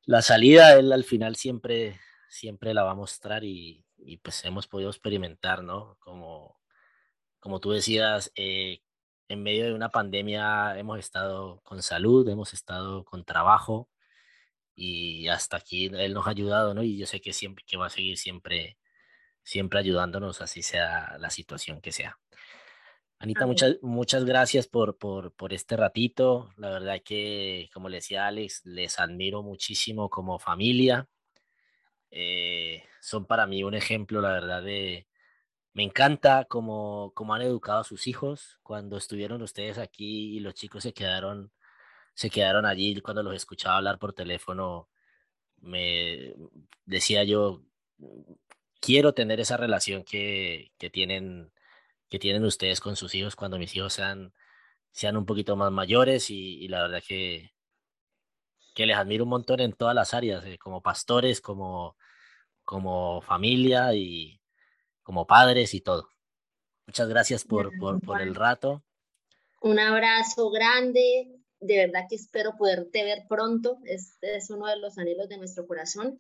la, 0.07 0.22
salida, 0.22 0.78
él 0.78 0.90
al 0.90 1.05
final 1.05 1.36
siempre, 1.36 2.00
siempre 2.35 2.74
la 2.74 2.82
va 2.85 2.93
a 2.93 2.95
mostrar 2.95 3.45
y, 3.45 3.85
y 3.99 4.18
pues 4.18 4.45
hemos 4.45 4.66
podido 4.66 4.91
experimentar, 4.91 5.62
¿no? 5.62 5.97
Como, 6.01 6.61
como 7.41 7.61
tú 7.61 7.70
decías, 7.72 8.32
eh, 8.37 8.80
en 9.28 9.43
medio 9.43 9.66
de 9.66 9.74
una 9.74 9.91
pandemia 9.91 10.78
hemos 10.78 10.99
estado 10.99 11.61
con 11.62 11.82
salud, 11.82 12.28
hemos 12.28 12.53
estado 12.55 13.05
con 13.05 13.24
trabajo 13.24 13.89
y 14.74 15.28
hasta 15.28 15.59
aquí 15.59 15.87
él 15.87 16.14
nos 16.14 16.26
ha 16.26 16.30
ayudado, 16.30 16.74
¿no? 16.74 16.82
Y 16.82 16.99
yo 16.99 17.07
sé 17.07 17.20
que 17.20 17.32
siempre 17.32 17.64
que 17.66 17.76
va 17.76 17.87
a 17.87 17.91
seguir 17.91 18.18
siempre 18.18 18.78
siempre 19.45 19.78
ayudándonos, 19.78 20.41
así 20.41 20.62
sea 20.62 21.16
la 21.18 21.30
situación 21.30 21.80
que 21.80 21.93
sea. 21.93 22.18
Anita, 23.18 23.47
muchas, 23.47 23.76
muchas 23.82 24.24
gracias 24.24 24.66
por, 24.66 24.99
por, 24.99 25.32
por, 25.35 25.53
este 25.53 25.76
ratito. 25.76 26.51
La 26.57 26.70
verdad 26.70 27.01
que, 27.05 27.70
como 27.72 27.89
le 27.89 27.99
decía 27.99 28.26
Alex, 28.26 28.62
les 28.64 28.99
admiro 28.99 29.43
muchísimo 29.43 30.11
como 30.11 30.39
familia. 30.39 31.09
Eh, 32.16 32.84
son 33.00 33.26
para 33.26 33.46
mí 33.46 33.64
un 33.64 33.74
ejemplo, 33.74 34.20
la 34.20 34.32
verdad, 34.32 34.62
de... 34.62 35.08
Me 35.74 35.82
encanta 35.82 36.46
cómo, 36.46 37.12
cómo 37.14 37.34
han 37.34 37.42
educado 37.42 37.80
a 37.80 37.84
sus 37.84 38.06
hijos. 38.06 38.60
Cuando 38.62 38.96
estuvieron 38.98 39.42
ustedes 39.42 39.78
aquí 39.78 40.36
y 40.36 40.40
los 40.40 40.54
chicos 40.54 40.84
se 40.84 40.94
quedaron, 40.94 41.52
se 42.14 42.30
quedaron 42.30 42.66
allí, 42.66 43.00
cuando 43.00 43.22
los 43.24 43.34
escuchaba 43.36 43.78
hablar 43.78 43.98
por 43.98 44.14
teléfono, 44.14 44.88
me 45.60 46.34
decía 46.86 47.24
yo, 47.24 47.62
quiero 48.80 49.14
tener 49.14 49.40
esa 49.40 49.56
relación 49.56 50.04
que, 50.04 50.72
que, 50.78 50.90
tienen, 50.90 51.52
que 52.08 52.18
tienen 52.20 52.44
ustedes 52.44 52.80
con 52.80 52.96
sus 52.96 53.14
hijos 53.14 53.36
cuando 53.36 53.58
mis 53.58 53.74
hijos 53.76 53.94
sean, 53.94 54.32
sean 54.92 55.16
un 55.16 55.26
poquito 55.26 55.56
más 55.56 55.72
mayores 55.72 56.30
y, 56.30 56.68
la 56.68 56.82
verdad 56.82 57.02
que, 57.06 57.52
que 58.74 58.86
les 58.86 58.96
admiro 58.96 59.24
un 59.24 59.30
montón 59.30 59.60
en 59.60 59.72
todas 59.72 59.94
las 59.94 60.14
áreas, 60.14 60.44
eh, 60.46 60.58
como 60.58 60.82
pastores, 60.82 61.40
como, 61.40 61.96
como 62.64 63.20
familia 63.22 63.94
y 63.94 64.40
como 65.02 65.26
padres 65.26 65.74
y 65.74 65.80
todo. 65.80 66.08
Muchas 66.86 67.08
gracias 67.08 67.44
por, 67.44 67.70
por, 67.78 68.00
por 68.00 68.20
el 68.20 68.34
rato. 68.34 68.82
Un 69.60 69.78
abrazo 69.78 70.50
grande. 70.50 71.40
De 71.60 71.76
verdad 71.78 72.06
que 72.08 72.16
espero 72.16 72.56
poderte 72.58 73.04
ver 73.04 73.24
pronto. 73.28 73.78
Es, 73.84 74.18
es 74.20 74.50
uno 74.50 74.66
de 74.66 74.76
los 74.76 74.98
anhelos 74.98 75.28
de 75.28 75.38
nuestro 75.38 75.66
corazón. 75.66 76.18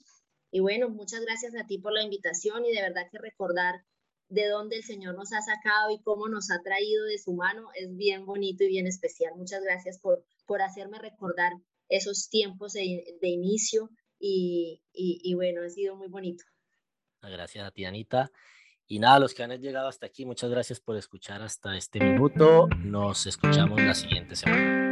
Y 0.50 0.60
bueno, 0.60 0.88
muchas 0.88 1.20
gracias 1.20 1.54
a 1.56 1.66
ti 1.66 1.78
por 1.78 1.92
la 1.92 2.02
invitación 2.02 2.64
y 2.64 2.72
de 2.72 2.80
verdad 2.80 3.08
que 3.10 3.18
recordar 3.18 3.84
de 4.28 4.48
dónde 4.48 4.76
el 4.76 4.84
Señor 4.84 5.14
nos 5.14 5.32
ha 5.32 5.42
sacado 5.42 5.90
y 5.90 6.00
cómo 6.02 6.28
nos 6.28 6.50
ha 6.50 6.62
traído 6.62 7.04
de 7.04 7.18
su 7.18 7.34
mano 7.34 7.68
es 7.74 7.94
bien 7.96 8.24
bonito 8.24 8.64
y 8.64 8.68
bien 8.68 8.86
especial. 8.86 9.34
Muchas 9.36 9.62
gracias 9.62 9.98
por, 9.98 10.24
por 10.46 10.62
hacerme 10.62 10.98
recordar 10.98 11.52
esos 11.88 12.28
tiempos 12.28 12.72
de, 12.72 13.14
inicio 13.22 13.90
y, 14.26 14.80
y, 14.92 15.34
bueno, 15.34 15.62
ha 15.62 15.68
sido 15.68 15.96
muy 15.96 16.08
bonito. 16.08 16.44
Gracias 17.20 17.66
a 17.66 17.70
ti, 17.70 17.84
Anita. 17.84 18.30
Y 18.86 18.98
nada, 18.98 19.18
los 19.18 19.34
que 19.34 19.42
han 19.42 19.50
llegado 19.60 19.88
hasta 19.88 20.06
aquí, 20.06 20.24
muchas 20.24 20.50
gracias 20.50 20.80
por 20.80 20.96
escuchar 20.96 21.42
hasta 21.42 21.76
este 21.76 22.00
minuto. 22.00 22.68
Nos 22.78 23.26
escuchamos 23.26 23.80
la 23.82 23.94
siguiente 23.94 24.36
semana. 24.36 24.83